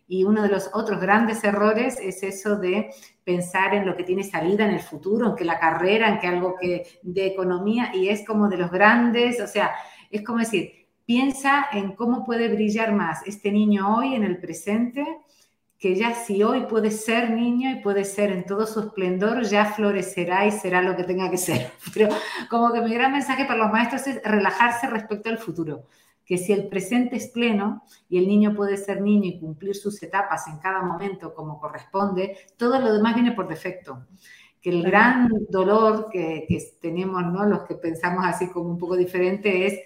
Y 0.07 0.23
uno 0.23 0.41
de 0.41 0.47
los 0.47 0.69
otros 0.73 1.01
grandes 1.01 1.43
errores 1.43 1.99
es 2.01 2.23
eso 2.23 2.55
de 2.55 2.91
pensar 3.25 3.73
en 3.73 3.85
lo 3.85 3.97
que 3.97 4.05
tiene 4.05 4.23
salida 4.23 4.63
en 4.63 4.75
el 4.75 4.79
futuro, 4.79 5.27
en 5.27 5.35
que 5.35 5.43
la 5.43 5.59
carrera, 5.59 6.07
en 6.07 6.19
que 6.19 6.27
algo 6.27 6.55
que 6.55 6.85
de 7.01 7.25
economía, 7.25 7.91
y 7.93 8.07
es 8.07 8.25
como 8.25 8.47
de 8.47 8.55
los 8.55 8.71
grandes, 8.71 9.41
o 9.41 9.47
sea, 9.47 9.71
es 10.09 10.21
como 10.23 10.39
decir, 10.39 10.87
piensa 11.05 11.67
en 11.73 11.91
cómo 11.91 12.23
puede 12.23 12.47
brillar 12.47 12.93
más 12.93 13.27
este 13.27 13.51
niño 13.51 13.97
hoy 13.97 14.15
en 14.15 14.23
el 14.23 14.37
presente 14.37 15.05
que 15.79 15.95
ya 15.95 16.15
si 16.15 16.41
hoy 16.41 16.61
puede 16.61 16.89
ser 16.89 17.29
niño 17.31 17.69
y 17.69 17.81
puede 17.81 18.03
ser 18.03 18.31
en 18.31 18.45
todo 18.45 18.65
su 18.65 18.79
esplendor, 18.79 19.43
ya 19.43 19.65
florecerá 19.65 20.45
y 20.47 20.51
será 20.51 20.81
lo 20.81 20.95
que 20.95 21.03
tenga 21.03 21.29
que 21.29 21.37
ser. 21.37 21.71
Pero 21.93 22.09
como 22.49 22.73
que 22.73 22.81
mi 22.81 22.93
gran 22.93 23.11
mensaje 23.11 23.45
para 23.45 23.59
los 23.59 23.71
maestros 23.71 24.07
es 24.07 24.21
relajarse 24.23 24.87
respecto 24.87 25.29
al 25.29 25.37
futuro, 25.37 25.83
que 26.25 26.37
si 26.37 26.51
el 26.51 26.67
presente 26.67 27.17
es 27.17 27.27
pleno 27.27 27.83
y 28.09 28.17
el 28.17 28.27
niño 28.27 28.55
puede 28.55 28.75
ser 28.75 29.01
niño 29.01 29.25
y 29.25 29.39
cumplir 29.39 29.75
sus 29.75 30.01
etapas 30.01 30.47
en 30.47 30.57
cada 30.57 30.81
momento 30.81 31.33
como 31.33 31.59
corresponde, 31.59 32.37
todo 32.57 32.79
lo 32.79 32.91
demás 32.91 33.13
viene 33.13 33.33
por 33.33 33.47
defecto. 33.47 34.07
que 34.59 34.71
el 34.71 34.81
gran 34.83 35.29
dolor 35.49 36.09
que, 36.11 36.45
que 36.47 36.59
tenemos, 36.81 37.23
¿no? 37.23 37.45
Los 37.45 37.61
que 37.61 37.75
pensamos 37.75 38.25
así 38.25 38.49
como 38.49 38.69
un 38.71 38.77
poco 38.79 38.97
diferente 38.97 39.67
es 39.67 39.79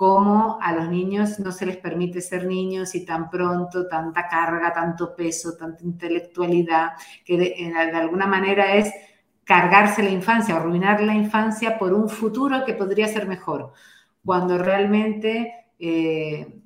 cómo 0.00 0.58
a 0.62 0.72
los 0.72 0.88
niños 0.88 1.38
no 1.40 1.52
se 1.52 1.66
les 1.66 1.76
permite 1.76 2.22
ser 2.22 2.46
niños 2.46 2.94
y 2.94 3.04
tan 3.04 3.28
pronto, 3.28 3.86
tanta 3.86 4.28
carga, 4.28 4.72
tanto 4.72 5.14
peso, 5.14 5.58
tanta 5.58 5.84
intelectualidad, 5.84 6.92
que 7.22 7.36
de, 7.36 7.70
de 7.70 7.98
alguna 7.98 8.26
manera 8.26 8.76
es 8.76 8.90
cargarse 9.44 10.02
la 10.02 10.08
infancia, 10.08 10.56
arruinar 10.56 11.02
la 11.02 11.14
infancia 11.14 11.78
por 11.78 11.92
un 11.92 12.08
futuro 12.08 12.64
que 12.64 12.72
podría 12.72 13.08
ser 13.08 13.28
mejor, 13.28 13.74
cuando 14.24 14.56
realmente, 14.56 15.66
eh, 15.78 16.62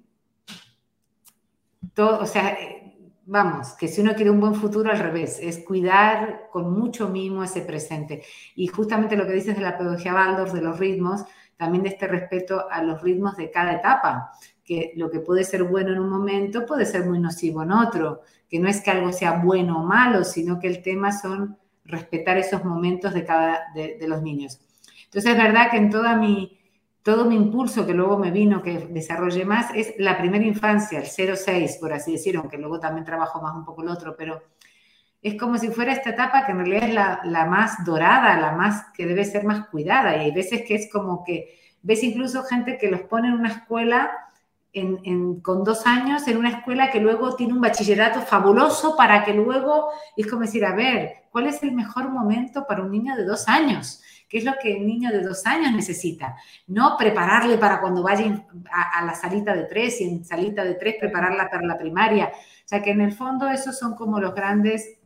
todo, 1.92 2.20
o 2.20 2.27
sea, 2.27 2.51
eh, 2.51 2.85
vamos, 3.27 3.73
que 3.73 3.88
si 3.88 4.01
uno 4.01 4.14
quiere 4.14 4.31
un 4.31 4.38
buen 4.38 4.55
futuro 4.55 4.92
al 4.92 5.01
revés, 5.01 5.40
es 5.42 5.59
cuidar 5.59 6.51
con 6.53 6.73
mucho 6.73 7.09
mimo 7.09 7.42
ese 7.42 7.62
presente. 7.62 8.23
Y 8.55 8.68
justamente 8.68 9.16
lo 9.16 9.27
que 9.27 9.33
dices 9.33 9.57
de 9.57 9.62
la 9.62 9.77
pedagogía 9.77 10.14
Waldorf, 10.14 10.53
de 10.53 10.62
los 10.62 10.79
ritmos, 10.79 11.25
también 11.57 11.83
de 11.83 11.90
este 11.90 12.07
respeto 12.07 12.67
a 12.71 12.83
los 12.83 13.03
ritmos 13.03 13.37
de 13.37 13.51
cada 13.51 13.75
etapa, 13.75 14.33
que 14.64 14.93
lo 14.97 15.11
que 15.11 15.21
puede 15.21 15.45
ser 15.45 15.64
bueno 15.64 15.93
en 15.93 16.01
un 16.01 16.09
momento 16.09 16.64
puede 16.67 16.87
ser 16.87 17.07
muy 17.07 17.19
nocivo 17.19 17.62
en 17.62 17.73
otro, 17.73 18.23
que 18.49 18.59
no 18.59 18.69
es 18.69 18.81
que 18.81 18.90
algo 18.90 19.12
sea 19.12 19.43
bueno 19.43 19.81
o 19.81 19.85
malo, 19.85 20.25
sino 20.25 20.59
que 20.59 20.69
el 20.69 20.83
tema 20.83 21.12
son 21.12 21.59
respetar 21.85 22.38
esos 22.38 22.64
momentos 22.64 23.12
de 23.12 23.25
cada 23.25 23.61
de, 23.75 23.99
los 24.09 24.23
niños. 24.23 24.61
Entonces 25.05 25.33
es 25.33 25.37
verdad 25.37 25.71
que 25.71 25.77
en 25.77 25.90
toda 25.90 26.17
mi, 26.17 26.59
todo 27.03 27.27
mi 27.27 27.37
impulso 27.37 27.87
que 27.87 27.93
luego 27.93 28.19
me 28.19 28.31
vino, 28.31 28.62
que 28.62 28.87
desarrollé 28.90 29.45
más, 29.45 29.71
es 29.75 29.95
la 29.99 30.17
primera 30.17 30.45
infancia, 30.45 30.99
el 30.99 31.07
0-6, 31.07 31.79
por 31.79 31.93
así 31.93 32.12
decirlo, 32.12 32.40
aunque 32.40 32.59
luego 32.59 32.81
también 32.81 33.05
trabajo 33.05 33.43
más 33.43 33.55
un 33.55 33.64
poco 33.64 33.83
el 33.83 33.88
otro, 33.88 34.17
pero 34.17 34.43
es 35.25 35.41
como 35.41 35.57
si 35.57 35.69
fuera 35.69 35.93
esta 35.93 36.11
etapa 36.11 36.45
que 36.45 36.53
en 36.53 36.59
realidad 36.59 36.85
es 36.85 36.95
la, 36.95 37.21
la, 37.25 37.47
más 37.47 37.83
dorada, 37.83 38.39
la 38.39 38.53
más 38.53 38.85
que 38.95 39.07
debe 39.07 39.25
ser 39.25 39.45
más 39.45 39.69
cuidada. 39.69 40.15
Y 40.15 40.21
hay 40.21 40.33
veces 40.33 40.65
que 40.69 40.75
es 40.75 40.93
como 40.93 41.25
que 41.25 41.59
ves 41.81 42.03
incluso 42.03 42.43
gente 42.43 42.77
que 42.77 42.91
los 42.91 43.01
pone 43.01 43.29
en 43.29 43.35
una 43.35 43.49
escuela 43.49 44.13
en, 44.75 45.01
en, 45.05 45.41
con 45.41 45.65
dos 45.65 45.87
años, 45.87 46.29
en 46.29 46.37
una 46.37 46.51
escuela 46.51 46.91
que 46.91 47.01
luego 47.01 47.37
tiene 47.37 47.55
un 47.55 47.63
bachillerato 47.63 48.21
fabuloso 48.21 48.99
para 48.99 49.25
que 49.25 49.33
luego, 49.33 49.89
es 50.15 50.27
como 50.27 50.43
decir, 50.43 50.63
a 50.67 50.75
ver, 50.75 51.23
¿cuál 51.31 51.47
es 51.47 51.63
el 51.63 51.73
mejor 51.73 52.11
momento 52.11 52.67
para 52.67 52.83
un 52.83 52.91
niño 52.91 53.17
de 53.17 53.25
dos 53.25 53.49
años? 53.49 54.03
¿Qué 54.29 54.39
es 54.39 54.45
lo 54.45 54.53
que 54.61 54.77
el 54.77 54.87
niño 54.87 55.11
de 55.11 55.23
dos 55.23 55.47
años 55.47 55.73
necesita? 55.73 56.37
No 56.67 56.99
prepararle 56.99 57.57
para 57.57 57.81
cuando 57.81 58.03
vaya 58.03 58.45
a, 58.71 58.99
a 58.99 59.05
la 59.07 59.15
salita 59.15 59.55
de 59.55 59.65
tres 59.65 60.03
y 60.03 60.05
en 60.05 60.23
salita 60.23 60.65
de 60.65 60.75
tres 60.75 60.97
prepararla 61.01 61.49
para 61.49 61.65
la 61.67 61.79
primaria. 61.79 62.27
O 62.27 62.69
sea 62.69 62.83
que 62.83 62.91
en 62.91 63.01
el 63.01 63.13
fondo 63.13 63.49
esos 63.49 63.79
son 63.79 63.95
como 63.95 64.21
los 64.21 64.35
grandes 64.35 64.99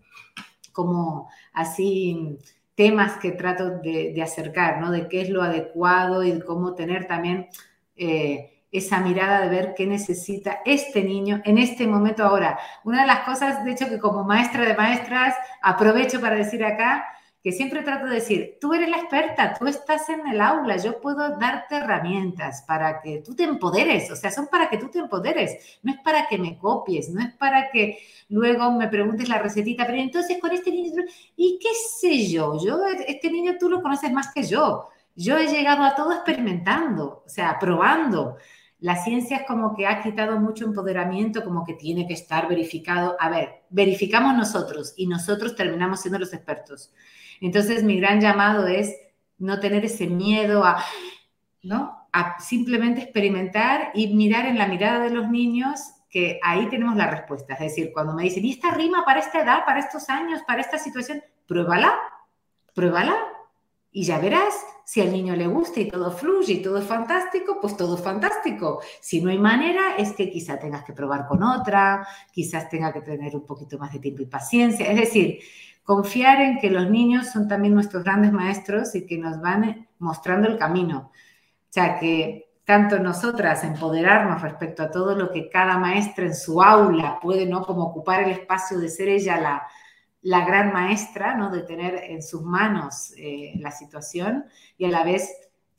como 0.78 1.28
así 1.52 2.38
temas 2.76 3.16
que 3.16 3.32
trato 3.32 3.80
de, 3.80 4.14
acercar, 4.22 4.80
¿no? 4.80 4.92
De 4.92 5.08
qué 5.08 5.22
es 5.22 5.28
lo 5.28 5.42
adecuado 5.42 6.22
y 6.22 6.38
cómo 6.38 6.76
tener 6.76 7.08
también 7.08 7.48
eh, 7.96 8.62
esa 8.70 9.00
mirada 9.00 9.40
de 9.40 9.48
ver 9.48 9.74
qué 9.76 9.88
necesita 9.88 10.60
este 10.64 11.02
niño 11.02 11.42
en 11.44 11.58
este 11.58 11.88
momento 11.88 12.22
ahora. 12.22 12.60
Una 12.84 13.00
de 13.00 13.08
las 13.08 13.20
cosas, 13.24 13.64
de 13.64 13.72
hecho, 13.72 13.88
que 13.88 13.98
como 13.98 14.22
maestra 14.22 14.64
de 14.64 14.76
maestras 14.76 15.34
aprovecho 15.60 16.20
para 16.20 16.36
decir 16.36 16.64
acá, 16.64 17.08
que 17.42 17.52
siempre 17.52 17.82
trato 17.82 18.06
de 18.06 18.16
decir, 18.16 18.58
tú 18.60 18.74
eres 18.74 18.88
la 18.88 18.98
experta, 18.98 19.54
tú 19.58 19.66
estás 19.66 20.08
en 20.08 20.26
el 20.26 20.40
aula, 20.40 20.76
yo 20.76 21.00
puedo 21.00 21.38
darte 21.38 21.76
herramientas 21.76 22.62
para 22.66 23.00
que 23.00 23.22
tú 23.24 23.34
te 23.34 23.44
empoderes, 23.44 24.10
o 24.10 24.16
sea, 24.16 24.30
son 24.30 24.48
para 24.48 24.68
que 24.68 24.78
tú 24.78 24.88
te 24.88 24.98
empoderes, 24.98 25.78
no 25.82 25.92
es 25.92 25.98
para 26.00 26.26
que 26.26 26.36
me 26.36 26.58
copies, 26.58 27.10
no 27.10 27.20
es 27.20 27.32
para 27.34 27.70
que 27.70 27.98
luego 28.28 28.72
me 28.72 28.88
preguntes 28.88 29.28
la 29.28 29.38
recetita, 29.38 29.86
pero 29.86 29.98
entonces 29.98 30.38
con 30.40 30.50
este 30.50 30.70
niño, 30.70 31.04
¿y 31.36 31.58
qué 31.62 31.68
sé 32.00 32.26
yo? 32.26 32.58
Yo, 32.62 32.80
este 33.06 33.30
niño 33.30 33.56
tú 33.58 33.70
lo 33.70 33.82
conoces 33.82 34.12
más 34.12 34.32
que 34.34 34.42
yo, 34.42 34.88
yo 35.14 35.36
he 35.36 35.48
llegado 35.48 35.82
a 35.82 35.94
todo 35.94 36.12
experimentando, 36.12 37.24
o 37.26 37.28
sea, 37.28 37.58
probando. 37.58 38.36
La 38.80 39.02
ciencia 39.02 39.38
es 39.38 39.46
como 39.48 39.74
que 39.74 39.86
ha 39.86 40.00
quitado 40.00 40.38
mucho 40.38 40.64
empoderamiento, 40.64 41.42
como 41.42 41.64
que 41.64 41.74
tiene 41.74 42.06
que 42.06 42.14
estar 42.14 42.48
verificado. 42.48 43.16
A 43.18 43.28
ver, 43.28 43.64
verificamos 43.70 44.36
nosotros 44.36 44.94
y 44.96 45.08
nosotros 45.08 45.56
terminamos 45.56 46.00
siendo 46.00 46.20
los 46.20 46.32
expertos. 46.32 46.92
Entonces, 47.40 47.82
mi 47.82 47.98
gran 47.98 48.20
llamado 48.20 48.66
es 48.66 48.94
no 49.38 49.60
tener 49.60 49.84
ese 49.84 50.06
miedo 50.06 50.64
a, 50.64 50.84
¿no? 51.62 52.08
a 52.12 52.40
simplemente 52.40 53.02
experimentar 53.02 53.90
y 53.94 54.14
mirar 54.14 54.46
en 54.46 54.58
la 54.58 54.66
mirada 54.66 55.00
de 55.00 55.10
los 55.10 55.28
niños 55.28 55.80
que 56.10 56.40
ahí 56.42 56.68
tenemos 56.68 56.96
la 56.96 57.10
respuesta. 57.10 57.54
Es 57.54 57.60
decir, 57.60 57.90
cuando 57.92 58.14
me 58.14 58.24
dicen, 58.24 58.44
¿y 58.44 58.52
esta 58.52 58.70
rima 58.70 59.04
para 59.04 59.20
esta 59.20 59.42
edad, 59.42 59.64
para 59.64 59.80
estos 59.80 60.08
años, 60.08 60.40
para 60.46 60.60
esta 60.60 60.78
situación? 60.78 61.22
Pruébala, 61.46 61.98
pruébala 62.74 63.16
y 63.90 64.04
ya 64.04 64.18
verás 64.18 64.54
si 64.84 65.00
al 65.00 65.12
niño 65.12 65.36
le 65.36 65.46
gusta 65.46 65.80
y 65.80 65.88
todo 65.88 66.10
fluye 66.10 66.54
y 66.54 66.62
todo 66.62 66.78
es 66.78 66.84
fantástico, 66.84 67.58
pues 67.60 67.76
todo 67.76 67.96
es 67.96 68.02
fantástico. 68.02 68.80
Si 69.00 69.20
no 69.20 69.30
hay 69.30 69.38
manera, 69.38 69.96
es 69.96 70.12
que 70.12 70.30
quizá 70.30 70.58
tengas 70.58 70.84
que 70.84 70.94
probar 70.94 71.26
con 71.26 71.42
otra, 71.42 72.06
quizás 72.32 72.70
tenga 72.70 72.92
que 72.92 73.02
tener 73.02 73.36
un 73.36 73.44
poquito 73.44 73.76
más 73.78 73.92
de 73.92 73.98
tiempo 73.98 74.22
y 74.22 74.26
paciencia. 74.26 74.90
Es 74.90 74.96
decir, 74.96 75.40
confiar 75.88 76.42
en 76.42 76.58
que 76.58 76.68
los 76.68 76.90
niños 76.90 77.28
son 77.28 77.48
también 77.48 77.72
nuestros 77.72 78.04
grandes 78.04 78.30
maestros 78.30 78.94
y 78.94 79.06
que 79.06 79.16
nos 79.16 79.40
van 79.40 79.88
mostrando 79.98 80.46
el 80.46 80.58
camino. 80.58 81.10
O 81.10 81.70
sea, 81.70 81.98
que 81.98 82.50
tanto 82.66 82.98
nosotras 82.98 83.64
empoderarnos 83.64 84.42
respecto 84.42 84.82
a 84.82 84.90
todo 84.90 85.14
lo 85.14 85.32
que 85.32 85.48
cada 85.48 85.78
maestra 85.78 86.26
en 86.26 86.34
su 86.34 86.60
aula 86.60 87.18
puede, 87.22 87.46
¿no? 87.46 87.62
Como 87.62 87.84
ocupar 87.84 88.22
el 88.22 88.32
espacio 88.32 88.78
de 88.78 88.90
ser 88.90 89.08
ella 89.08 89.40
la, 89.40 89.66
la 90.20 90.44
gran 90.44 90.74
maestra, 90.74 91.34
¿no? 91.34 91.48
De 91.48 91.62
tener 91.62 91.94
en 91.94 92.22
sus 92.22 92.42
manos 92.42 93.14
eh, 93.16 93.54
la 93.56 93.70
situación 93.70 94.44
y 94.76 94.84
a 94.84 94.90
la 94.90 95.04
vez 95.04 95.34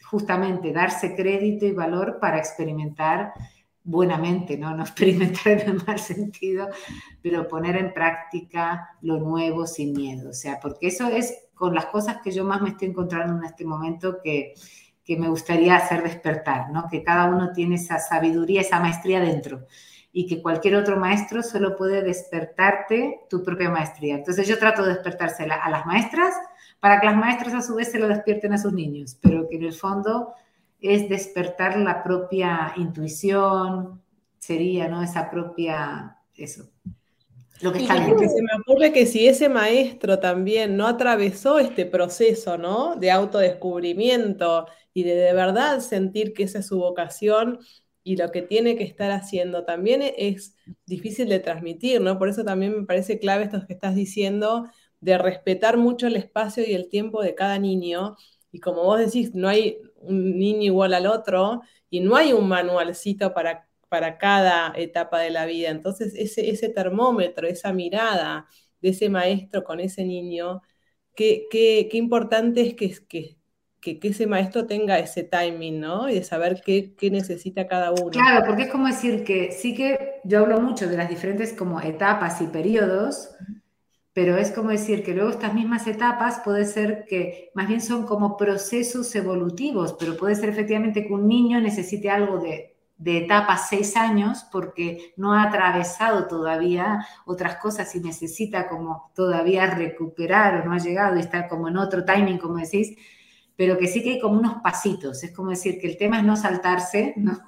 justamente 0.05 0.73
darse 0.73 1.15
crédito 1.15 1.67
y 1.67 1.71
valor 1.71 2.17
para 2.19 2.39
experimentar 2.39 3.31
buenamente, 3.83 4.57
¿no? 4.57 4.75
no 4.75 4.83
experimentar 4.83 5.61
en 5.61 5.69
el 5.69 5.85
mal 5.85 5.99
sentido, 5.99 6.69
pero 7.21 7.47
poner 7.47 7.75
en 7.77 7.93
práctica 7.93 8.89
lo 9.01 9.17
nuevo 9.17 9.67
sin 9.67 9.93
miedo. 9.93 10.29
O 10.29 10.33
sea, 10.33 10.59
porque 10.59 10.87
eso 10.87 11.07
es 11.07 11.49
con 11.53 11.73
las 11.73 11.87
cosas 11.87 12.17
que 12.23 12.31
yo 12.31 12.43
más 12.45 12.61
me 12.61 12.69
estoy 12.69 12.89
encontrando 12.89 13.37
en 13.37 13.43
este 13.43 13.65
momento 13.65 14.19
que, 14.23 14.53
que 15.03 15.17
me 15.17 15.27
gustaría 15.27 15.75
hacer 15.75 16.03
despertar, 16.03 16.71
¿no? 16.71 16.87
Que 16.89 17.03
cada 17.03 17.25
uno 17.25 17.51
tiene 17.51 17.75
esa 17.75 17.99
sabiduría, 17.99 18.61
esa 18.61 18.79
maestría 18.79 19.19
dentro 19.19 19.65
y 20.11 20.25
que 20.25 20.41
cualquier 20.41 20.75
otro 20.75 20.97
maestro 20.97 21.43
solo 21.43 21.75
puede 21.75 22.01
despertarte 22.01 23.21
tu 23.29 23.43
propia 23.43 23.69
maestría. 23.69 24.15
Entonces 24.15 24.47
yo 24.47 24.57
trato 24.57 24.83
de 24.83 24.93
despertársela 24.93 25.55
a 25.55 25.69
las 25.69 25.85
maestras 25.85 26.33
para 26.79 26.99
que 26.99 27.07
las 27.07 27.15
maestras 27.15 27.53
a 27.53 27.61
su 27.61 27.75
vez 27.75 27.91
se 27.91 27.99
lo 27.99 28.07
despierten 28.07 28.53
a 28.53 28.57
sus 28.57 28.73
niños, 28.73 29.17
pero 29.21 29.47
que 29.47 29.57
en 29.57 29.63
el 29.63 29.73
fondo 29.73 30.33
es 30.81 31.09
despertar 31.09 31.77
la 31.77 32.03
propia 32.03 32.73
intuición, 32.77 34.01
sería, 34.37 34.87
¿no? 34.87 35.03
Esa 35.03 35.29
propia, 35.29 36.17
eso. 36.35 36.69
Lo 37.61 37.73
que, 37.73 37.79
está 37.79 37.97
y 37.97 38.15
que 38.15 38.29
se 38.29 38.41
me 38.41 38.49
ocurre 38.61 38.93
que 38.93 39.05
si 39.05 39.27
ese 39.27 39.49
maestro 39.49 40.19
también 40.19 40.77
no 40.77 40.87
atravesó 40.87 41.59
este 41.59 41.85
proceso, 41.85 42.57
¿no? 42.57 42.95
De 42.95 43.11
autodescubrimiento 43.11 44.65
y 44.93 45.03
de 45.03 45.15
de 45.15 45.33
verdad 45.33 45.81
sentir 45.81 46.33
que 46.33 46.43
esa 46.43 46.59
es 46.59 46.67
su 46.67 46.79
vocación 46.79 47.59
y 48.03 48.15
lo 48.15 48.31
que 48.31 48.41
tiene 48.41 48.77
que 48.77 48.85
estar 48.85 49.11
haciendo 49.11 49.65
también 49.65 50.01
es 50.17 50.55
difícil 50.85 51.27
de 51.27 51.39
transmitir, 51.39 52.01
¿no? 52.01 52.17
Por 52.17 52.29
eso 52.29 52.43
también 52.43 52.79
me 52.79 52.85
parece 52.85 53.19
clave 53.19 53.43
esto 53.43 53.65
que 53.67 53.73
estás 53.73 53.93
diciendo, 53.93 54.67
de 55.01 55.17
respetar 55.17 55.77
mucho 55.77 56.07
el 56.07 56.15
espacio 56.15 56.63
y 56.65 56.73
el 56.73 56.89
tiempo 56.89 57.21
de 57.21 57.35
cada 57.35 57.59
niño. 57.59 58.15
Y 58.51 58.59
como 58.59 58.83
vos 58.83 58.99
decís, 58.99 59.35
no 59.35 59.47
hay, 59.47 59.77
un 60.01 60.37
niño 60.37 60.63
igual 60.63 60.93
al 60.93 61.07
otro 61.07 61.61
y 61.89 61.99
no 61.99 62.15
hay 62.15 62.33
un 62.33 62.47
manualcito 62.47 63.33
para, 63.33 63.67
para 63.89 64.17
cada 64.17 64.73
etapa 64.75 65.19
de 65.19 65.31
la 65.31 65.45
vida. 65.45 65.69
Entonces, 65.69 66.13
ese, 66.15 66.49
ese 66.49 66.69
termómetro, 66.69 67.47
esa 67.47 67.73
mirada 67.73 68.47
de 68.81 68.89
ese 68.89 69.09
maestro 69.09 69.63
con 69.63 69.79
ese 69.79 70.05
niño, 70.05 70.61
qué, 71.15 71.47
qué, 71.49 71.87
qué 71.91 71.97
importante 71.97 72.61
es 72.61 72.73
que, 72.75 72.93
que, 73.07 73.37
que, 73.81 73.99
que, 73.99 74.07
ese 74.09 74.27
maestro 74.27 74.67
tenga 74.67 74.99
ese 74.99 75.23
timing, 75.23 75.79
¿no? 75.79 76.09
Y 76.09 76.15
de 76.15 76.23
saber 76.23 76.61
qué, 76.65 76.93
qué, 76.95 77.11
necesita 77.11 77.67
cada 77.67 77.91
uno. 77.91 78.09
Claro, 78.11 78.45
porque 78.45 78.63
es 78.63 78.69
como 78.69 78.87
decir 78.87 79.23
que 79.23 79.51
sí 79.51 79.73
que 79.73 80.21
yo 80.23 80.39
hablo 80.39 80.61
mucho 80.61 80.87
de 80.87 80.97
las 80.97 81.09
diferentes 81.09 81.53
como 81.53 81.81
etapas 81.81 82.41
y 82.41 82.47
periodos, 82.47 83.31
pero 84.19 84.35
es 84.35 84.51
como 84.51 84.71
decir 84.71 85.01
que 85.01 85.13
luego 85.13 85.29
estas 85.29 85.53
mismas 85.53 85.87
etapas 85.87 86.41
puede 86.43 86.65
ser 86.65 87.05
que 87.07 87.51
más 87.53 87.69
bien 87.69 87.79
son 87.79 88.05
como 88.05 88.35
procesos 88.35 89.15
evolutivos, 89.15 89.95
pero 89.97 90.17
puede 90.17 90.35
ser 90.35 90.49
efectivamente 90.49 91.07
que 91.07 91.13
un 91.13 91.25
niño 91.25 91.61
necesite 91.61 92.09
algo 92.09 92.37
de, 92.37 92.75
de 92.97 93.19
etapa 93.19 93.55
seis 93.55 93.95
años 93.95 94.45
porque 94.51 95.13
no 95.15 95.33
ha 95.33 95.43
atravesado 95.43 96.27
todavía 96.27 97.07
otras 97.25 97.55
cosas 97.59 97.95
y 97.95 98.01
necesita 98.01 98.67
como 98.67 99.09
todavía 99.15 99.67
recuperar 99.67 100.59
o 100.59 100.65
no 100.65 100.73
ha 100.73 100.79
llegado 100.79 101.15
y 101.15 101.21
está 101.21 101.47
como 101.47 101.69
en 101.69 101.77
otro 101.77 102.03
timing, 102.03 102.39
como 102.39 102.57
decís, 102.57 102.97
pero 103.55 103.77
que 103.77 103.87
sí 103.87 104.03
que 104.03 104.15
hay 104.15 104.19
como 104.19 104.37
unos 104.37 104.55
pasitos, 104.61 105.23
es 105.23 105.31
como 105.31 105.51
decir 105.51 105.79
que 105.79 105.87
el 105.87 105.95
tema 105.95 106.19
es 106.19 106.25
no 106.25 106.35
saltarse, 106.35 107.13
¿no? 107.15 107.39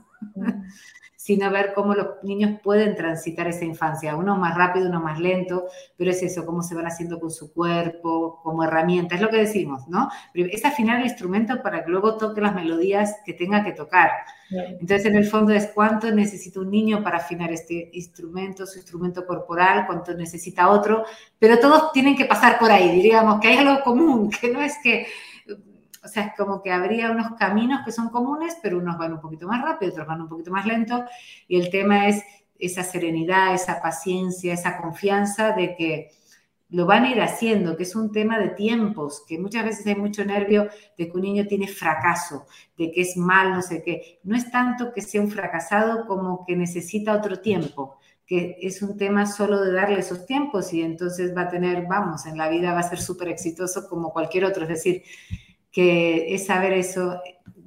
Sino 1.23 1.51
ver 1.51 1.73
cómo 1.75 1.93
los 1.93 2.23
niños 2.23 2.59
pueden 2.63 2.95
transitar 2.95 3.47
esa 3.47 3.63
infancia, 3.63 4.15
uno 4.15 4.37
más 4.37 4.57
rápido, 4.57 4.89
uno 4.89 5.01
más 5.01 5.19
lento, 5.19 5.67
pero 5.95 6.09
es 6.09 6.23
eso, 6.23 6.47
cómo 6.47 6.63
se 6.63 6.73
van 6.73 6.87
haciendo 6.87 7.19
con 7.19 7.29
su 7.29 7.53
cuerpo, 7.53 8.39
como 8.41 8.63
herramienta, 8.63 9.13
es 9.13 9.21
lo 9.21 9.29
que 9.29 9.37
decimos, 9.37 9.87
¿no? 9.87 10.09
Es 10.33 10.65
afinar 10.65 10.99
el 10.99 11.05
instrumento 11.05 11.61
para 11.61 11.85
que 11.85 11.91
luego 11.91 12.17
toque 12.17 12.41
las 12.41 12.55
melodías 12.55 13.17
que 13.23 13.33
tenga 13.33 13.63
que 13.63 13.73
tocar. 13.73 14.09
Entonces, 14.49 15.05
en 15.05 15.15
el 15.15 15.25
fondo 15.25 15.53
es 15.53 15.67
cuánto 15.75 16.09
necesita 16.09 16.59
un 16.59 16.71
niño 16.71 17.03
para 17.03 17.17
afinar 17.17 17.51
este 17.51 17.91
instrumento, 17.93 18.65
su 18.65 18.79
instrumento 18.79 19.23
corporal, 19.27 19.85
cuánto 19.85 20.15
necesita 20.15 20.69
otro, 20.69 21.05
pero 21.37 21.59
todos 21.59 21.91
tienen 21.91 22.15
que 22.17 22.25
pasar 22.25 22.57
por 22.57 22.71
ahí, 22.71 22.91
diríamos 22.93 23.39
que 23.39 23.49
hay 23.49 23.57
algo 23.57 23.83
común, 23.83 24.31
que 24.41 24.49
no 24.49 24.59
es 24.59 24.73
que 24.81 25.05
o 26.03 26.07
sea, 26.07 26.23
es 26.23 26.33
como 26.35 26.61
que 26.61 26.71
habría 26.71 27.11
unos 27.11 27.33
caminos 27.37 27.81
que 27.85 27.91
son 27.91 28.09
comunes, 28.09 28.57
pero 28.61 28.77
unos 28.77 28.97
van 28.97 29.13
un 29.13 29.21
poquito 29.21 29.47
más 29.47 29.61
rápido, 29.61 29.91
otros 29.91 30.07
van 30.07 30.21
un 30.21 30.29
poquito 30.29 30.51
más 30.51 30.65
lento. 30.65 31.03
Y 31.47 31.59
el 31.59 31.69
tema 31.69 32.07
es 32.07 32.23
esa 32.57 32.83
serenidad, 32.83 33.53
esa 33.53 33.81
paciencia, 33.81 34.53
esa 34.53 34.77
confianza 34.77 35.51
de 35.51 35.75
que 35.75 36.11
lo 36.71 36.85
van 36.85 37.03
a 37.03 37.11
ir 37.11 37.21
haciendo, 37.21 37.75
que 37.75 37.83
es 37.83 37.95
un 37.95 38.11
tema 38.11 38.39
de 38.39 38.49
tiempos, 38.49 39.23
que 39.27 39.37
muchas 39.37 39.65
veces 39.65 39.85
hay 39.87 39.95
mucho 39.95 40.23
nervio 40.23 40.69
de 40.97 41.09
que 41.09 41.17
un 41.17 41.21
niño 41.21 41.45
tiene 41.45 41.67
fracaso, 41.67 42.45
de 42.77 42.91
que 42.91 43.01
es 43.01 43.17
mal, 43.17 43.51
no 43.51 43.61
sé 43.61 43.83
qué. 43.83 44.19
No 44.23 44.37
es 44.37 44.49
tanto 44.49 44.93
que 44.93 45.01
sea 45.01 45.21
un 45.21 45.29
fracasado 45.29 46.07
como 46.07 46.45
que 46.45 46.55
necesita 46.55 47.13
otro 47.13 47.41
tiempo, 47.41 47.97
que 48.25 48.57
es 48.61 48.81
un 48.81 48.97
tema 48.97 49.25
solo 49.25 49.61
de 49.61 49.73
darle 49.73 49.99
esos 49.99 50.25
tiempos 50.25 50.73
y 50.73 50.81
entonces 50.81 51.35
va 51.35 51.41
a 51.41 51.49
tener, 51.49 51.85
vamos, 51.87 52.25
en 52.25 52.37
la 52.37 52.47
vida 52.47 52.73
va 52.73 52.79
a 52.79 52.89
ser 52.89 53.01
súper 53.01 53.27
exitoso 53.27 53.89
como 53.89 54.13
cualquier 54.13 54.45
otro. 54.45 54.63
Es 54.63 54.69
decir, 54.69 55.03
que 55.71 56.33
es 56.33 56.47
saber 56.47 56.73
eso, 56.73 57.19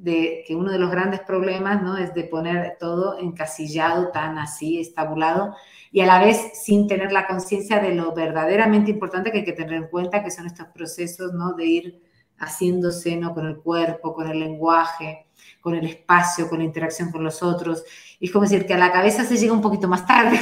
de 0.05 0.45
que 0.47 0.55
uno 0.55 0.71
de 0.71 0.79
los 0.79 0.90
grandes 0.90 1.21
problemas 1.21 1.83
¿no? 1.83 1.97
es 1.97 2.12
de 2.12 2.25
poner 2.25 2.77
todo 2.79 3.19
encasillado, 3.19 4.11
tan 4.11 4.38
así, 4.38 4.79
estabulado, 4.79 5.55
y 5.90 6.01
a 6.01 6.07
la 6.07 6.19
vez 6.19 6.51
sin 6.62 6.87
tener 6.87 7.11
la 7.11 7.27
conciencia 7.27 7.81
de 7.81 7.95
lo 7.95 8.12
verdaderamente 8.12 8.90
importante 8.90 9.33
que 9.33 9.38
hay 9.38 9.45
que 9.45 9.53
tener 9.53 9.75
en 9.75 9.88
cuenta, 9.88 10.23
que 10.23 10.31
son 10.31 10.47
estos 10.47 10.67
procesos 10.69 11.33
¿no? 11.33 11.55
de 11.55 11.64
ir 11.64 12.03
haciéndose 12.38 13.17
¿no? 13.17 13.33
con 13.33 13.47
el 13.47 13.57
cuerpo, 13.57 14.12
con 14.12 14.29
el 14.29 14.40
lenguaje, 14.40 15.27
con 15.62 15.75
el 15.75 15.87
espacio, 15.87 16.51
con 16.51 16.59
la 16.59 16.64
interacción 16.64 17.11
con 17.11 17.25
los 17.25 17.43
otros. 17.43 17.85
Y 18.21 18.27
es 18.27 18.33
como 18.33 18.45
decir 18.45 18.67
que 18.67 18.75
a 18.75 18.79
la 18.79 18.93
cabeza 18.93 19.25
se 19.25 19.38
llega 19.38 19.55
un 19.55 19.62
poquito 19.62 19.88
más 19.88 20.07
tarde, 20.07 20.38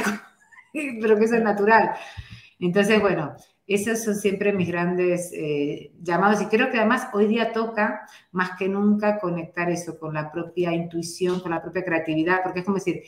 pero 0.73 1.17
que 1.17 1.23
eso 1.23 1.35
es 1.35 1.43
natural. 1.43 1.93
Entonces, 2.59 2.99
bueno, 2.99 3.33
esos 3.75 4.03
son 4.03 4.15
siempre 4.15 4.53
mis 4.53 4.67
grandes 4.67 5.31
eh, 5.33 5.91
llamados 6.01 6.41
y 6.41 6.45
creo 6.45 6.69
que 6.69 6.77
además 6.77 7.07
hoy 7.13 7.27
día 7.27 7.51
toca 7.53 8.07
más 8.31 8.51
que 8.57 8.67
nunca 8.67 9.19
conectar 9.19 9.69
eso 9.69 9.97
con 9.99 10.13
la 10.13 10.31
propia 10.31 10.73
intuición, 10.73 11.39
con 11.39 11.51
la 11.51 11.61
propia 11.61 11.83
creatividad, 11.83 12.41
porque 12.43 12.59
es 12.59 12.65
como 12.65 12.77
decir, 12.77 13.03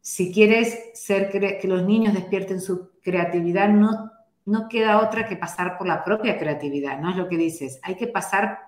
si 0.00 0.32
quieres 0.32 0.90
ser 0.94 1.30
que 1.30 1.68
los 1.68 1.84
niños 1.84 2.14
despierten 2.14 2.60
su 2.60 2.90
creatividad, 3.02 3.68
no, 3.68 4.10
no 4.44 4.68
queda 4.68 5.00
otra 5.00 5.28
que 5.28 5.36
pasar 5.36 5.78
por 5.78 5.86
la 5.86 6.04
propia 6.04 6.38
creatividad, 6.38 6.98
¿no? 7.00 7.10
Es 7.10 7.16
lo 7.16 7.28
que 7.28 7.36
dices, 7.36 7.78
hay 7.82 7.94
que 7.94 8.08
pasar 8.08 8.58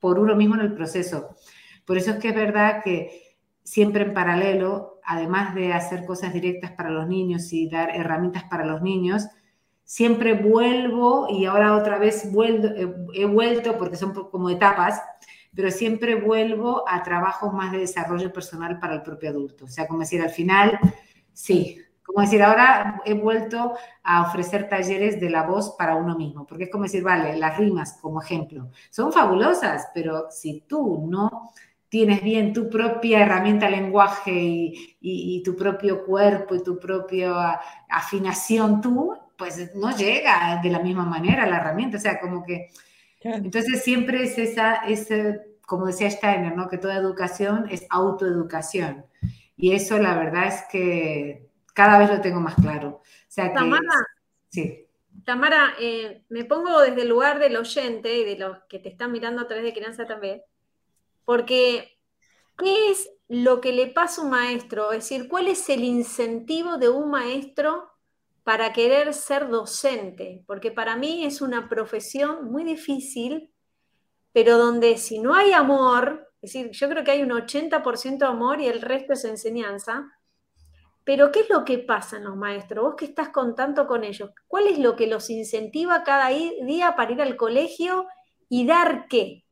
por 0.00 0.18
uno 0.18 0.34
mismo 0.34 0.56
en 0.56 0.62
el 0.62 0.74
proceso. 0.74 1.36
Por 1.84 1.96
eso 1.96 2.12
es 2.12 2.16
que 2.18 2.28
es 2.28 2.34
verdad 2.34 2.82
que 2.82 3.38
siempre 3.62 4.04
en 4.04 4.14
paralelo, 4.14 5.00
además 5.04 5.54
de 5.54 5.72
hacer 5.72 6.04
cosas 6.04 6.32
directas 6.32 6.72
para 6.72 6.90
los 6.90 7.08
niños 7.08 7.52
y 7.52 7.68
dar 7.68 7.90
herramientas 7.94 8.44
para 8.44 8.64
los 8.64 8.82
niños, 8.82 9.28
siempre 9.84 10.34
vuelvo 10.34 11.28
y 11.30 11.44
ahora 11.44 11.76
otra 11.76 11.98
vez 11.98 12.32
vuelvo, 12.32 12.68
eh, 12.68 12.94
he 13.14 13.26
vuelto 13.26 13.76
porque 13.78 13.96
son 13.96 14.12
como 14.12 14.50
etapas, 14.50 15.00
pero 15.54 15.70
siempre 15.70 16.16
vuelvo 16.16 16.84
a 16.88 17.02
trabajos 17.02 17.52
más 17.52 17.72
de 17.72 17.78
desarrollo 17.78 18.32
personal 18.32 18.78
para 18.80 18.94
el 18.94 19.02
propio 19.02 19.30
adulto. 19.30 19.66
O 19.66 19.68
sea, 19.68 19.86
como 19.86 20.00
decir, 20.00 20.20
al 20.20 20.30
final, 20.30 20.78
sí, 21.32 21.80
como 22.02 22.20
decir, 22.20 22.42
ahora 22.42 23.00
he 23.04 23.14
vuelto 23.14 23.74
a 24.02 24.22
ofrecer 24.22 24.68
talleres 24.68 25.20
de 25.20 25.30
la 25.30 25.44
voz 25.44 25.74
para 25.78 25.96
uno 25.96 26.16
mismo, 26.16 26.46
porque 26.46 26.64
es 26.64 26.70
como 26.70 26.84
decir, 26.84 27.02
vale, 27.02 27.36
las 27.36 27.56
rimas 27.56 27.98
como 28.00 28.20
ejemplo 28.22 28.70
son 28.90 29.12
fabulosas, 29.12 29.88
pero 29.94 30.26
si 30.30 30.62
tú 30.62 31.06
no 31.08 31.50
tienes 31.88 32.22
bien 32.22 32.52
tu 32.52 32.68
propia 32.68 33.20
herramienta 33.20 33.70
lenguaje 33.70 34.32
y, 34.32 34.96
y 35.00 35.42
tu 35.44 35.54
propio 35.56 36.04
cuerpo 36.04 36.54
y 36.56 36.62
tu 36.62 36.78
propia 36.78 37.60
afinación 37.88 38.80
tú, 38.80 39.16
pues 39.36 39.74
no 39.74 39.96
llega 39.96 40.60
de 40.62 40.70
la 40.70 40.80
misma 40.80 41.04
manera 41.04 41.46
la 41.46 41.58
herramienta, 41.58 41.98
o 41.98 42.00
sea, 42.00 42.20
como 42.20 42.44
que... 42.44 42.70
Entonces 43.20 43.82
siempre 43.82 44.22
es 44.22 44.36
esa, 44.36 44.74
ese, 44.86 45.56
como 45.64 45.86
decía 45.86 46.10
Steiner, 46.10 46.54
¿no? 46.54 46.68
que 46.68 46.76
toda 46.76 46.96
educación 46.96 47.66
es 47.70 47.86
autoeducación. 47.88 49.06
Y 49.56 49.72
eso 49.72 49.98
la 49.98 50.14
verdad 50.14 50.48
es 50.48 50.64
que 50.70 51.48
cada 51.72 51.98
vez 51.98 52.10
lo 52.10 52.20
tengo 52.20 52.40
más 52.40 52.54
claro. 52.54 53.00
O 53.00 53.02
sea 53.28 53.48
que, 53.48 53.54
Tamara, 53.54 54.06
sí. 54.50 54.86
Tamara 55.24 55.74
eh, 55.80 56.24
me 56.28 56.44
pongo 56.44 56.80
desde 56.80 57.02
el 57.02 57.08
lugar 57.08 57.38
del 57.38 57.56
oyente 57.56 58.16
y 58.18 58.24
de 58.24 58.36
los 58.36 58.58
que 58.68 58.78
te 58.78 58.90
están 58.90 59.12
mirando 59.12 59.42
a 59.42 59.46
través 59.46 59.64
de 59.64 59.72
Crianza 59.72 60.06
también, 60.06 60.42
porque 61.24 61.98
¿qué 62.58 62.90
es 62.90 63.10
lo 63.28 63.60
que 63.60 63.72
le 63.72 63.86
pasa 63.86 64.20
a 64.20 64.24
un 64.24 64.30
maestro? 64.30 64.92
Es 64.92 65.08
decir, 65.08 65.28
¿cuál 65.28 65.48
es 65.48 65.68
el 65.68 65.82
incentivo 65.82 66.76
de 66.78 66.88
un 66.88 67.10
maestro 67.10 67.90
para 68.44 68.72
querer 68.74 69.14
ser 69.14 69.48
docente, 69.48 70.44
porque 70.46 70.70
para 70.70 70.96
mí 70.96 71.24
es 71.24 71.40
una 71.40 71.68
profesión 71.68 72.52
muy 72.52 72.62
difícil, 72.62 73.50
pero 74.32 74.58
donde 74.58 74.98
si 74.98 75.18
no 75.18 75.34
hay 75.34 75.52
amor, 75.52 76.30
es 76.42 76.52
decir, 76.52 76.70
yo 76.70 76.88
creo 76.90 77.02
que 77.02 77.10
hay 77.10 77.22
un 77.22 77.30
80% 77.30 78.22
amor 78.22 78.60
y 78.60 78.66
el 78.66 78.82
resto 78.82 79.14
es 79.14 79.24
enseñanza, 79.24 80.06
pero 81.04 81.32
¿qué 81.32 81.40
es 81.40 81.50
lo 81.50 81.64
que 81.64 81.78
pasa 81.78 82.18
en 82.18 82.24
los 82.24 82.36
maestros? 82.36 82.84
Vos 82.84 82.94
que 82.96 83.06
estás 83.06 83.30
contando 83.30 83.86
con 83.86 84.04
ellos, 84.04 84.30
¿cuál 84.46 84.66
es 84.66 84.78
lo 84.78 84.94
que 84.94 85.06
los 85.06 85.30
incentiva 85.30 86.04
cada 86.04 86.28
día 86.28 86.94
para 86.96 87.12
ir 87.12 87.22
al 87.22 87.36
colegio 87.36 88.06
y 88.50 88.66
dar 88.66 89.06
qué? 89.08 89.44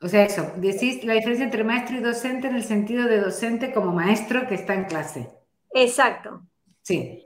O 0.00 0.08
sea, 0.08 0.24
eso, 0.24 0.52
decís 0.56 1.02
la 1.04 1.14
diferencia 1.14 1.44
entre 1.44 1.64
maestro 1.64 1.96
y 1.96 2.00
docente 2.00 2.46
en 2.46 2.56
el 2.56 2.64
sentido 2.64 3.08
de 3.08 3.20
docente 3.20 3.72
como 3.72 3.92
maestro 3.92 4.46
que 4.46 4.54
está 4.54 4.74
en 4.74 4.84
clase. 4.84 5.30
Exacto. 5.72 6.42
Sí, 6.82 7.24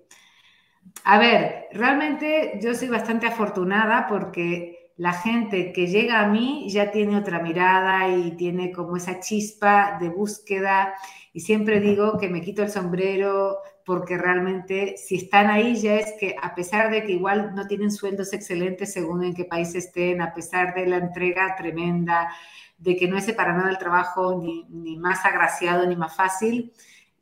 a 1.04 1.18
ver, 1.18 1.66
realmente 1.72 2.58
yo 2.62 2.74
soy 2.74 2.88
bastante 2.88 3.26
afortunada 3.26 4.06
porque 4.08 4.92
la 4.98 5.12
gente 5.12 5.72
que 5.72 5.86
llega 5.86 6.20
a 6.20 6.28
mí 6.28 6.66
ya 6.70 6.90
tiene 6.90 7.16
otra 7.16 7.38
mirada 7.38 8.08
y 8.08 8.32
tiene 8.32 8.72
como 8.72 8.96
esa 8.96 9.20
chispa 9.20 9.96
de 10.00 10.08
búsqueda. 10.08 10.92
Y 11.32 11.40
siempre 11.40 11.80
digo 11.80 12.18
que 12.18 12.28
me 12.28 12.40
quito 12.40 12.62
el 12.62 12.70
sombrero 12.70 13.58
porque 13.84 14.18
realmente 14.18 14.96
si 14.96 15.16
están 15.16 15.46
ahí 15.46 15.76
ya 15.76 15.94
es 15.94 16.14
que 16.18 16.34
a 16.42 16.54
pesar 16.54 16.90
de 16.90 17.04
que 17.04 17.12
igual 17.12 17.54
no 17.54 17.66
tienen 17.68 17.92
sueldos 17.92 18.32
excelentes 18.32 18.92
según 18.92 19.24
en 19.24 19.34
qué 19.34 19.44
país 19.44 19.74
estén, 19.76 20.20
a 20.20 20.34
pesar 20.34 20.74
de 20.74 20.86
la 20.86 20.96
entrega 20.96 21.54
tremenda, 21.56 22.28
de 22.76 22.96
que 22.96 23.08
no 23.08 23.16
es 23.16 23.32
para 23.32 23.52
nada 23.52 23.70
el 23.70 23.78
trabajo 23.78 24.40
ni, 24.42 24.64
ni 24.68 24.98
más 24.98 25.24
agraciado 25.24 25.86
ni 25.86 25.94
más 25.94 26.14
fácil, 26.16 26.72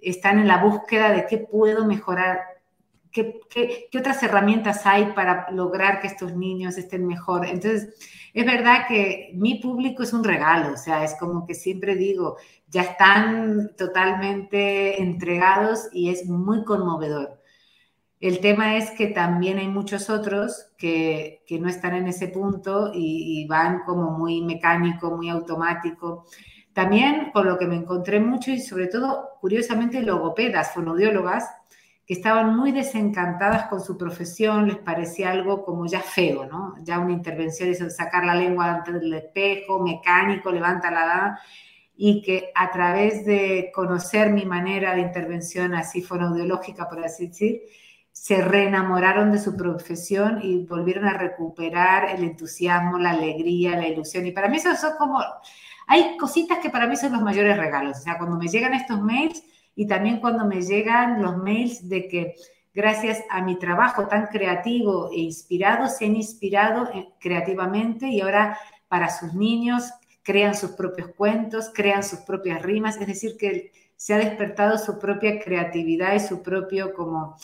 están 0.01 0.39
en 0.39 0.49
la 0.49 0.63
búsqueda 0.65 1.13
de 1.13 1.27
qué 1.27 1.39
puedo 1.39 1.85
mejorar 1.85 2.56
¿Qué, 3.49 3.89
otras 3.99 4.23
herramientas 4.23 4.85
hay 4.85 5.13
para 5.15 5.51
lograr 5.51 6.01
que 6.01 6.07
estos 6.07 6.35
niños 6.37 6.77
estén 6.77 7.07
mejor? 7.07 7.47
Entonces, 7.47 7.95
es 8.35 8.45
verdad 8.45 8.87
que 8.87 9.31
mi 9.35 9.57
público 9.57 10.03
es 10.03 10.13
un 10.13 10.23
regalo, 10.23 10.75
o 10.75 10.77
sea, 10.77 11.03
es 11.03 11.15
como 11.19 11.47
que 11.47 11.55
siempre 11.55 11.97
digo, 11.97 12.37
ya 12.69 12.83
están 12.83 13.71
totalmente 13.77 15.01
entregados 15.01 15.89
y 15.93 16.11
es 16.11 16.27
muy 16.27 16.65
conmovedor. 16.65 17.41
El 18.21 18.41
tema 18.41 18.77
es 18.77 18.91
que 18.91 19.09
también 19.09 19.59
hay 19.59 19.69
muchos 19.69 20.11
otros 20.11 20.73
que, 20.77 21.43
no 21.61 21.69
están 21.69 21.95
en 21.95 22.09
ese 22.09 22.29
punto 22.29 22.91
y, 22.93 23.43
y 23.43 23.47
van 23.47 23.81
como 23.85 24.11
muy 24.11 24.43
mecánico, 24.43 25.17
muy 25.17 25.31
automático. 25.31 26.27
También 26.75 27.31
con 27.33 27.47
lo 27.47 27.57
que 27.57 27.67
me 27.67 27.77
encontré 27.77 28.21
mucho 28.21 28.51
y 28.51 28.61
sobre 28.61 28.89
todo, 28.89 29.31
curiosamente, 29.41 30.03
logopedas, 30.03 30.73
fonodiólogas, 30.75 31.49
que 32.07 32.15
estaban 32.15 32.57
muy 32.57 32.71
desencantadas 32.71 33.67
con 33.67 33.81
su 33.81 33.99
profesión, 33.99 34.69
les 34.69 34.77
parecía 34.77 35.33
algo 35.33 35.65
como 35.65 35.87
ya 35.87 36.01
feo, 36.01 36.47
¿no? 36.47 36.77
Ya 36.83 37.01
una 37.01 37.13
intervención 37.13 37.69
es 37.69 37.97
sacar 37.97 38.25
la 38.25 38.35
lengua 38.35 38.85
del 38.87 39.13
espejo, 39.13 39.83
mecánico, 39.83 40.53
levanta 40.53 40.91
la 40.93 41.05
edad, 41.05 41.31
y 41.97 42.23
que 42.23 42.53
a 42.55 42.71
través 42.71 43.27
de 43.27 43.73
conocer 43.75 44.31
mi 44.31 44.45
manera 44.45 44.95
de 44.95 45.01
intervención 45.01 45.75
así 45.75 46.01
fonoaudiológica, 46.01 46.89
por 46.89 47.05
así 47.05 47.29
decir, 47.29 47.63
se 48.13 48.41
reenamoraron 48.41 49.33
de 49.33 49.39
su 49.39 49.57
profesión 49.57 50.41
y 50.43 50.65
volvieron 50.65 51.07
a 51.07 51.15
recuperar 51.15 52.09
el 52.11 52.23
entusiasmo, 52.23 52.99
la 52.99 53.11
alegría, 53.11 53.77
la 53.77 53.89
ilusión. 53.89 54.27
Y 54.27 54.33
para 54.33 54.49
mí 54.49 54.59
eso 54.59 54.75
son 54.77 54.93
como, 54.97 55.21
hay 55.89 56.17
cositas 56.17 56.59
que 56.59 56.71
para 56.71 56.87
mí 56.87 56.97
son 56.97 57.13
los 57.13 57.23
mayores 57.23 57.57
regalos. 57.57 57.99
O 57.99 58.01
sea, 58.01 58.17
cuando 58.17 58.37
me 58.37 58.49
llegan 58.49 58.75
estos 58.75 59.01
mails, 59.03 59.43
y 59.77 59.87
también 59.87 60.21
cuando 60.21 60.47
me 60.47 60.63
llegan 60.63 61.23
los 61.23 61.37
mails 61.37 61.89
de 61.89 62.09
que 62.09 62.35
gracias 62.75 63.23
a 63.31 63.43
mi 63.43 63.59
trabajo 63.59 64.09
tan 64.09 64.27
creativo 64.27 65.11
e 65.13 65.21
inspirado, 65.21 65.87
se 65.87 66.07
han 66.07 66.17
inspirado 66.17 66.91
eh, 66.93 67.09
creativamente 67.21 68.09
y 68.09 68.21
ahora 68.23 68.59
para 68.89 69.11
sus 69.11 69.35
niños 69.35 69.85
crean 70.23 70.55
sus 70.55 70.73
propios 70.73 71.11
cuentos, 71.17 71.71
crean 71.73 72.03
sus 72.03 72.21
propias 72.21 72.63
rimas, 72.63 72.97
es 73.01 73.07
decir, 73.07 73.37
que 73.39 73.71
se 73.97 74.15
ha 74.15 74.19
despertado 74.19 74.79
su 74.79 74.99
propia 74.99 75.39
creatividad 75.39 76.15
y 76.15 76.21
su 76.21 76.43
propio 76.43 76.93
como, 76.93 77.37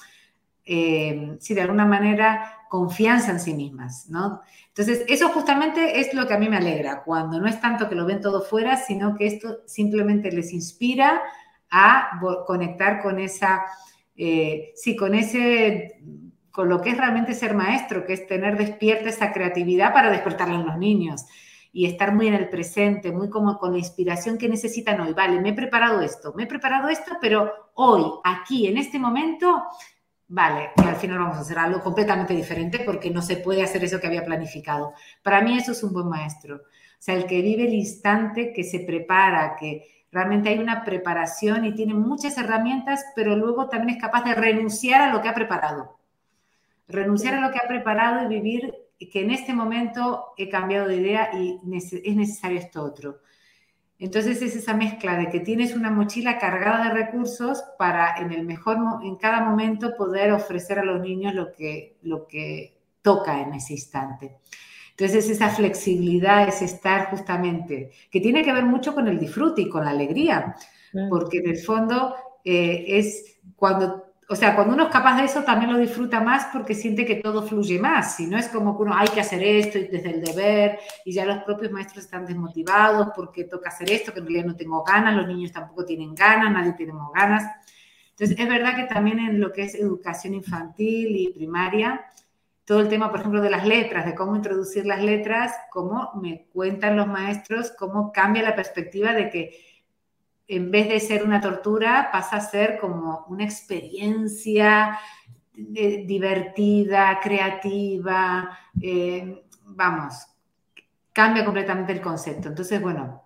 eh, 0.64 1.36
sí, 1.38 1.54
de 1.54 1.62
alguna 1.62 1.86
manera, 1.86 2.66
confianza 2.68 3.30
en 3.30 3.40
sí 3.40 3.54
mismas, 3.54 4.08
¿no? 4.08 4.40
Entonces, 4.68 5.04
eso 5.06 5.28
justamente 5.28 6.00
es 6.00 6.12
lo 6.14 6.26
que 6.26 6.34
a 6.34 6.38
mí 6.38 6.48
me 6.48 6.56
alegra, 6.56 7.02
cuando 7.04 7.38
no 7.38 7.46
es 7.46 7.60
tanto 7.60 7.88
que 7.88 7.94
lo 7.94 8.06
ven 8.06 8.20
todo 8.20 8.42
fuera, 8.42 8.76
sino 8.76 9.14
que 9.14 9.26
esto 9.26 9.60
simplemente 9.66 10.32
les 10.32 10.52
inspira 10.52 11.22
a 11.72 12.20
conectar 12.46 13.02
con 13.02 13.18
esa, 13.18 13.64
eh, 14.14 14.72
sí, 14.76 14.94
con 14.94 15.14
ese, 15.14 15.98
con 16.52 16.68
lo 16.68 16.82
que 16.82 16.90
es 16.90 16.98
realmente 16.98 17.34
ser 17.34 17.54
maestro, 17.54 18.04
que 18.04 18.12
es 18.12 18.26
tener 18.26 18.58
despierta 18.58 19.08
esa 19.08 19.32
creatividad 19.32 19.92
para 19.92 20.10
despertarla 20.10 20.56
en 20.56 20.66
los 20.66 20.76
niños 20.76 21.24
y 21.72 21.86
estar 21.86 22.14
muy 22.14 22.28
en 22.28 22.34
el 22.34 22.50
presente, 22.50 23.10
muy 23.10 23.30
como 23.30 23.58
con 23.58 23.72
la 23.72 23.78
inspiración 23.78 24.36
que 24.36 24.50
necesitan 24.50 25.00
hoy. 25.00 25.14
Vale, 25.14 25.40
me 25.40 25.48
he 25.48 25.54
preparado 25.54 26.02
esto, 26.02 26.34
me 26.36 26.42
he 26.42 26.46
preparado 26.46 26.90
esto, 26.90 27.12
pero 27.20 27.50
hoy, 27.74 28.04
aquí, 28.22 28.66
en 28.66 28.76
este 28.76 28.98
momento, 28.98 29.64
vale, 30.28 30.72
y 30.76 30.86
al 30.86 30.96
final 30.96 31.18
vamos 31.18 31.38
a 31.38 31.40
hacer 31.40 31.58
algo 31.58 31.80
completamente 31.80 32.34
diferente 32.34 32.80
porque 32.80 33.10
no 33.10 33.22
se 33.22 33.36
puede 33.36 33.62
hacer 33.62 33.82
eso 33.82 33.98
que 33.98 34.06
había 34.08 34.26
planificado. 34.26 34.92
Para 35.22 35.40
mí 35.40 35.56
eso 35.56 35.72
es 35.72 35.82
un 35.82 35.94
buen 35.94 36.08
maestro. 36.10 36.56
O 36.56 37.04
sea, 37.04 37.14
el 37.14 37.24
que 37.24 37.40
vive 37.40 37.64
el 37.64 37.72
instante, 37.72 38.52
que 38.52 38.62
se 38.62 38.80
prepara, 38.80 39.56
que 39.58 40.01
realmente 40.12 40.50
hay 40.50 40.58
una 40.58 40.84
preparación 40.84 41.64
y 41.64 41.74
tiene 41.74 41.94
muchas 41.94 42.36
herramientas, 42.38 43.04
pero 43.16 43.34
luego 43.34 43.68
también 43.68 43.96
es 43.96 44.02
capaz 44.02 44.24
de 44.24 44.34
renunciar 44.34 45.00
a 45.00 45.12
lo 45.12 45.22
que 45.22 45.28
ha 45.28 45.34
preparado. 45.34 45.98
Renunciar 46.86 47.34
a 47.34 47.40
lo 47.40 47.50
que 47.50 47.58
ha 47.58 47.66
preparado 47.66 48.24
y 48.24 48.28
vivir 48.28 48.74
que 49.10 49.22
en 49.22 49.30
este 49.30 49.52
momento 49.52 50.34
he 50.36 50.48
cambiado 50.48 50.86
de 50.86 50.96
idea 50.96 51.30
y 51.34 51.58
es 51.74 52.16
necesario 52.16 52.58
esto 52.58 52.82
otro. 52.82 53.20
Entonces 53.98 54.42
es 54.42 54.56
esa 54.56 54.74
mezcla 54.74 55.16
de 55.16 55.28
que 55.30 55.40
tienes 55.40 55.74
una 55.74 55.90
mochila 55.90 56.38
cargada 56.38 56.84
de 56.84 56.90
recursos 56.90 57.62
para 57.78 58.16
en 58.18 58.32
el 58.32 58.44
mejor 58.44 58.76
en 59.02 59.16
cada 59.16 59.40
momento 59.40 59.96
poder 59.96 60.32
ofrecer 60.32 60.78
a 60.78 60.84
los 60.84 61.00
niños 61.00 61.34
lo 61.34 61.52
que 61.52 61.96
lo 62.02 62.26
que 62.26 62.76
toca 63.00 63.40
en 63.40 63.54
ese 63.54 63.74
instante. 63.74 64.38
Entonces 64.92 65.28
esa 65.30 65.48
flexibilidad 65.48 66.46
es 66.46 66.62
estar 66.62 67.10
justamente 67.10 67.90
que 68.10 68.20
tiene 68.20 68.44
que 68.44 68.52
ver 68.52 68.64
mucho 68.64 68.94
con 68.94 69.08
el 69.08 69.18
disfrute 69.18 69.62
y 69.62 69.68
con 69.68 69.84
la 69.84 69.90
alegría, 69.90 70.54
porque 71.08 71.38
en 71.38 71.48
el 71.48 71.56
fondo 71.56 72.14
eh, 72.44 72.84
es 72.86 73.38
cuando, 73.56 74.12
o 74.28 74.36
sea, 74.36 74.54
cuando 74.54 74.74
uno 74.74 74.84
es 74.84 74.90
capaz 74.90 75.16
de 75.16 75.24
eso 75.24 75.42
también 75.42 75.72
lo 75.72 75.78
disfruta 75.78 76.20
más 76.20 76.48
porque 76.52 76.74
siente 76.74 77.06
que 77.06 77.16
todo 77.16 77.42
fluye 77.42 77.78
más, 77.78 78.16
si 78.16 78.26
no 78.26 78.36
es 78.36 78.48
como 78.48 78.76
que 78.76 78.82
uno 78.82 78.94
hay 78.94 79.08
que 79.08 79.22
hacer 79.22 79.42
esto 79.42 79.78
y 79.78 79.88
desde 79.88 80.10
el 80.10 80.20
deber 80.20 80.78
y 81.06 81.12
ya 81.12 81.24
los 81.24 81.38
propios 81.44 81.72
maestros 81.72 82.04
están 82.04 82.26
desmotivados 82.26 83.08
porque 83.16 83.44
toca 83.44 83.70
hacer 83.70 83.90
esto, 83.90 84.12
que 84.12 84.20
en 84.20 84.26
realidad 84.26 84.46
no 84.46 84.56
tengo 84.56 84.84
ganas, 84.84 85.16
los 85.16 85.26
niños 85.26 85.52
tampoco 85.52 85.86
tienen 85.86 86.14
ganas, 86.14 86.52
nadie 86.52 86.74
tenemos 86.74 87.10
ganas. 87.14 87.44
Entonces, 88.10 88.38
es 88.38 88.48
verdad 88.48 88.76
que 88.76 88.84
también 88.84 89.18
en 89.18 89.40
lo 89.40 89.52
que 89.52 89.62
es 89.62 89.74
educación 89.74 90.34
infantil 90.34 91.16
y 91.16 91.32
primaria, 91.32 92.04
todo 92.64 92.80
el 92.80 92.88
tema, 92.88 93.10
por 93.10 93.20
ejemplo, 93.20 93.40
de 93.40 93.50
las 93.50 93.66
letras, 93.66 94.06
de 94.06 94.14
cómo 94.14 94.36
introducir 94.36 94.86
las 94.86 95.02
letras, 95.02 95.52
cómo 95.70 96.10
me 96.20 96.46
cuentan 96.52 96.96
los 96.96 97.06
maestros, 97.06 97.72
cómo 97.76 98.12
cambia 98.12 98.42
la 98.42 98.54
perspectiva 98.54 99.12
de 99.12 99.30
que 99.30 99.72
en 100.48 100.70
vez 100.70 100.88
de 100.88 101.00
ser 101.00 101.24
una 101.24 101.40
tortura, 101.40 102.10
pasa 102.12 102.36
a 102.36 102.40
ser 102.40 102.78
como 102.78 103.24
una 103.28 103.44
experiencia 103.44 104.98
eh, 105.74 106.04
divertida, 106.06 107.18
creativa, 107.22 108.58
eh, 108.80 109.44
vamos, 109.64 110.26
cambia 111.12 111.44
completamente 111.44 111.92
el 111.92 112.00
concepto. 112.00 112.48
Entonces, 112.48 112.80
bueno, 112.80 113.22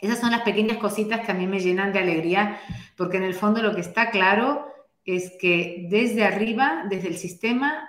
esas 0.00 0.18
son 0.18 0.30
las 0.30 0.42
pequeñas 0.42 0.78
cositas 0.78 1.20
que 1.20 1.32
a 1.32 1.34
mí 1.34 1.46
me 1.46 1.60
llenan 1.60 1.92
de 1.92 1.98
alegría, 1.98 2.58
porque 2.96 3.18
en 3.18 3.24
el 3.24 3.34
fondo 3.34 3.62
lo 3.62 3.74
que 3.74 3.80
está 3.80 4.10
claro 4.10 4.66
es 5.04 5.32
que 5.40 5.86
desde 5.90 6.24
arriba, 6.24 6.84
desde 6.88 7.08
el 7.08 7.16
sistema, 7.16 7.88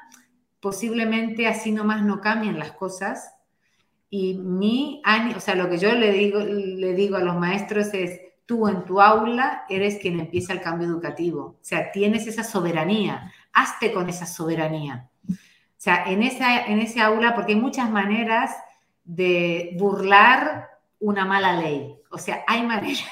posiblemente 0.62 1.47
así 1.47 1.71
nomás 1.71 2.04
no 2.04 2.21
cambien 2.21 2.60
las 2.60 2.71
cosas. 2.71 3.36
Y 4.10 4.36
mi 4.36 5.02
o 5.36 5.39
sea, 5.39 5.56
lo 5.56 5.69
que 5.69 5.78
yo 5.78 5.93
le 5.93 6.12
digo, 6.12 6.39
le 6.39 6.93
digo 6.93 7.17
a 7.17 7.21
los 7.21 7.38
maestros 7.38 7.93
es, 7.93 8.19
tú 8.45 8.67
en 8.67 8.84
tu 8.86 9.02
aula 9.02 9.65
eres 9.69 9.97
quien 10.00 10.19
empieza 10.19 10.54
el 10.54 10.62
cambio 10.62 10.88
educativo. 10.88 11.41
O 11.41 11.63
sea, 11.63 11.91
tienes 11.91 12.28
esa 12.28 12.43
soberanía, 12.43 13.32
hazte 13.54 13.91
con 13.91 14.10
esa 14.10 14.26
soberanía. 14.26 15.10
O 15.30 15.34
sea, 15.84 16.04
en, 16.06 16.21
esa, 16.21 16.65
en 16.65 16.80
ese 16.80 17.02
aula, 17.02 17.34
porque 17.34 17.54
hay 17.54 17.60
muchas 17.60 17.89
maneras 17.89 18.56
de 19.04 19.76
burlar 19.80 20.69
una 21.00 21.26
mala 21.26 21.54
ley. 21.54 21.95
O 22.12 22.17
sea, 22.17 22.43
hay 22.47 22.63
maneras. 22.63 23.04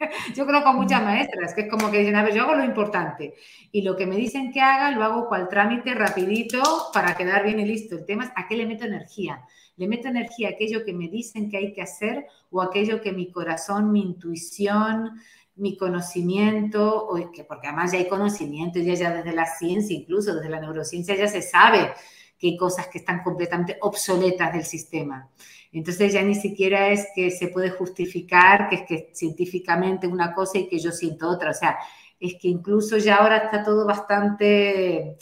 Yo 0.34 0.46
conozco 0.46 0.72
muchas 0.72 1.02
maestras 1.02 1.54
que 1.54 1.62
es 1.62 1.70
como 1.70 1.90
que 1.90 1.98
dicen, 1.98 2.16
a 2.16 2.22
ver, 2.22 2.34
yo 2.34 2.42
hago 2.42 2.54
lo 2.54 2.64
importante 2.64 3.34
y 3.72 3.82
lo 3.82 3.96
que 3.96 4.06
me 4.06 4.16
dicen 4.16 4.52
que 4.52 4.60
haga 4.60 4.90
lo 4.90 5.04
hago 5.04 5.28
cual 5.28 5.48
trámite 5.48 5.94
rapidito 5.94 6.62
para 6.92 7.16
quedar 7.16 7.44
bien 7.44 7.60
y 7.60 7.64
listo. 7.64 7.96
El 7.96 8.04
tema 8.04 8.24
es 8.24 8.30
a 8.36 8.46
qué 8.48 8.56
le 8.56 8.66
meto 8.66 8.84
energía. 8.84 9.42
Le 9.76 9.88
meto 9.88 10.08
energía 10.08 10.48
a 10.48 10.50
aquello 10.52 10.84
que 10.84 10.92
me 10.92 11.08
dicen 11.08 11.50
que 11.50 11.56
hay 11.56 11.72
que 11.72 11.82
hacer 11.82 12.26
o 12.50 12.62
aquello 12.62 13.00
que 13.00 13.12
mi 13.12 13.30
corazón, 13.30 13.92
mi 13.92 14.02
intuición, 14.02 15.20
mi 15.56 15.76
conocimiento, 15.76 17.06
o 17.06 17.32
que, 17.32 17.44
porque 17.44 17.66
además 17.66 17.92
ya 17.92 17.98
hay 17.98 18.08
conocimiento, 18.08 18.78
ya, 18.78 18.94
ya 18.94 19.12
desde 19.12 19.32
la 19.32 19.46
ciencia, 19.46 19.96
incluso 19.96 20.34
desde 20.34 20.48
la 20.48 20.60
neurociencia, 20.60 21.16
ya 21.16 21.26
se 21.26 21.42
sabe 21.42 21.92
que 22.38 22.48
hay 22.48 22.56
cosas 22.56 22.88
que 22.88 22.98
están 22.98 23.22
completamente 23.22 23.76
obsoletas 23.80 24.52
del 24.52 24.64
sistema. 24.64 25.28
Entonces 25.72 26.12
ya 26.12 26.22
ni 26.22 26.34
siquiera 26.34 26.88
es 26.88 27.08
que 27.14 27.30
se 27.30 27.48
puede 27.48 27.70
justificar 27.70 28.68
que 28.68 28.76
es 28.76 28.82
que 28.82 29.10
científicamente 29.12 30.06
una 30.06 30.34
cosa 30.34 30.58
y 30.58 30.68
que 30.68 30.78
yo 30.78 30.92
siento 30.92 31.28
otra. 31.28 31.50
O 31.50 31.54
sea, 31.54 31.78
es 32.18 32.34
que 32.40 32.48
incluso 32.48 32.96
ya 32.96 33.16
ahora 33.16 33.36
está 33.36 33.62
todo 33.62 33.86
bastante, 33.86 35.16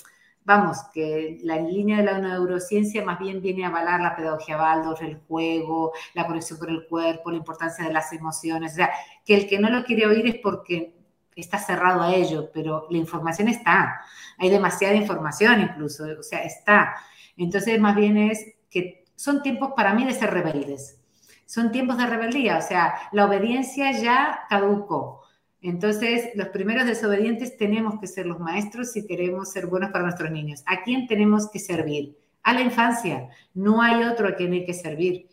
vamos, 0.45 0.79
que 0.95 1.39
la 1.43 1.57
línea 1.61 1.99
de 1.99 2.05
la 2.05 2.19
neurociencia 2.19 3.05
más 3.05 3.19
bien 3.19 3.43
viene 3.43 3.65
a 3.65 3.69
avalar 3.69 4.01
la 4.01 4.15
pedagogía 4.17 4.57
Waldorf, 4.57 5.03
el 5.03 5.17
juego, 5.17 5.93
la 6.15 6.27
conexión 6.27 6.59
con 6.59 6.71
el 6.71 6.87
cuerpo, 6.87 7.31
la 7.31 7.39
importancia 7.39 7.85
de 7.85 7.93
las 7.93 8.13
emociones. 8.13 8.73
O 8.73 8.77
sea, 8.77 8.91
que 9.25 9.35
el 9.35 9.49
que 9.49 9.59
no 9.59 9.69
lo 9.69 9.85
quiere 9.85 10.07
oír 10.07 10.27
es 10.27 10.37
porque 10.43 10.96
está 11.37 11.59
cerrado 11.59 12.03
a 12.03 12.15
ello, 12.15 12.51
pero 12.53 12.87
la 12.91 12.99
información 12.99 13.49
está. 13.49 14.01
Hay 14.39 14.51
demasiada 14.51 14.95
información 14.95 15.61
incluso, 15.61 16.05
o 16.19 16.23
sea, 16.23 16.43
está. 16.43 16.97
Entonces, 17.37 17.79
más 17.79 17.95
bien 17.95 18.17
es 18.17 18.55
que 18.71 19.05
son 19.15 19.43
tiempos 19.43 19.73
para 19.77 19.95
mí 19.95 20.05
de 20.05 20.15
ser 20.15 20.33
rebeldes. 20.33 21.01
Son 21.45 21.71
tiempos 21.71 21.99
de 21.99 22.07
rebeldía, 22.07 22.59
o 22.59 22.63
sea, 22.63 22.95
la 23.13 23.27
obediencia 23.27 23.93
ya 23.93 24.41
caducó. 24.49 25.23
Entonces, 25.63 26.31
los 26.35 26.49
primeros 26.49 26.87
desobedientes 26.87 27.57
tenemos 27.57 28.01
que 28.01 28.07
ser 28.07 28.27
los 28.27 28.41
maestros 28.41 28.93
si 28.93 29.07
queremos 29.07 29.53
ser 29.53 29.67
buenos 29.67 29.91
para 29.91 30.05
nuestros 30.05 30.31
niños. 30.31 30.63
¿A 30.67 30.83
quién 30.83 31.07
tenemos 31.07 31.51
que 31.51 31.59
servir? 31.59 32.19
A 32.43 32.53
la 32.53 32.63
infancia. 32.63 33.29
No 33.55 33.83
hay 33.83 34.05
otro 34.05 34.29
a 34.29 34.35
quien 34.35 34.53
hay 34.53 34.65
que 34.65 34.75
servir. 34.75 35.29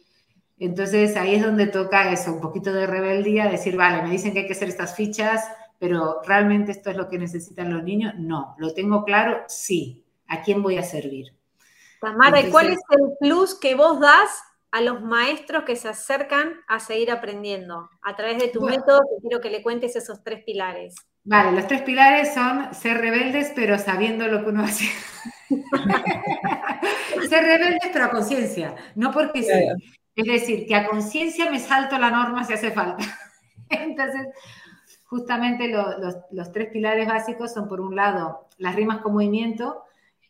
Entonces, 0.59 1.17
ahí 1.17 1.35
es 1.35 1.43
donde 1.43 1.67
toca 1.67 2.11
eso, 2.11 2.33
un 2.33 2.41
poquito 2.41 2.71
de 2.71 2.87
rebeldía, 2.87 3.49
decir, 3.49 3.75
vale, 3.75 4.01
me 4.01 4.09
dicen 4.09 4.33
que 4.33 4.39
hay 4.39 4.47
que 4.47 4.53
hacer 4.53 4.69
estas 4.69 4.95
fichas, 4.95 5.43
pero 5.83 6.21
¿realmente 6.25 6.71
esto 6.71 6.91
es 6.91 6.95
lo 6.95 7.09
que 7.09 7.17
necesitan 7.17 7.73
los 7.73 7.83
niños? 7.83 8.13
No. 8.17 8.55
¿Lo 8.57 8.73
tengo 8.73 9.03
claro? 9.03 9.43
Sí. 9.49 10.05
¿A 10.29 10.41
quién 10.41 10.63
voy 10.63 10.77
a 10.77 10.81
servir? 10.81 11.33
Tamara, 11.99 12.39
¿y 12.39 12.49
cuál 12.49 12.69
es 12.69 12.79
el 12.91 13.17
plus 13.19 13.53
que 13.53 13.75
vos 13.75 13.99
das 13.99 14.29
a 14.71 14.79
los 14.79 15.01
maestros 15.01 15.65
que 15.65 15.75
se 15.75 15.89
acercan 15.89 16.53
a 16.69 16.79
seguir 16.79 17.11
aprendiendo? 17.11 17.89
A 18.01 18.15
través 18.15 18.39
de 18.39 18.47
tu 18.47 18.61
Bueno. 18.61 18.77
método, 18.77 19.01
quiero 19.19 19.41
que 19.41 19.49
le 19.49 19.61
cuentes 19.61 19.97
esos 19.97 20.23
tres 20.23 20.45
pilares. 20.45 20.95
Vale, 21.25 21.51
los 21.51 21.67
tres 21.67 21.81
pilares 21.81 22.33
son 22.33 22.73
ser 22.73 22.99
rebeldes, 22.99 23.51
pero 23.53 23.77
sabiendo 23.77 24.25
lo 24.29 24.41
que 24.41 24.51
uno 24.51 24.63
hace. 24.63 24.85
ser 27.29 27.43
rebeldes, 27.43 27.89
pero 27.91 28.05
a 28.05 28.09
conciencia, 28.09 28.73
no 28.95 29.11
porque 29.11 29.43
sí. 29.43 29.83
Es 30.15 30.25
decir, 30.25 30.65
que 30.65 30.75
a 30.75 30.87
conciencia 30.87 31.51
me 31.51 31.59
salto 31.59 31.97
la 31.97 32.09
norma 32.09 32.45
si 32.45 32.53
hace 32.53 32.71
falta. 32.71 33.03
Entonces, 33.69 34.27
justamente 35.13 35.67
lo- 35.67 35.99
los, 35.99 36.15
los 36.31 36.51
tres 36.51 36.69
pilares 36.71 37.07
básicos 37.07 37.53
son, 37.53 37.67
por 37.67 37.79
un 37.81 37.95
lado, 37.95 38.47
las 38.57 38.75
rimas 38.75 38.99
con 39.01 39.13
movimiento, 39.13 39.83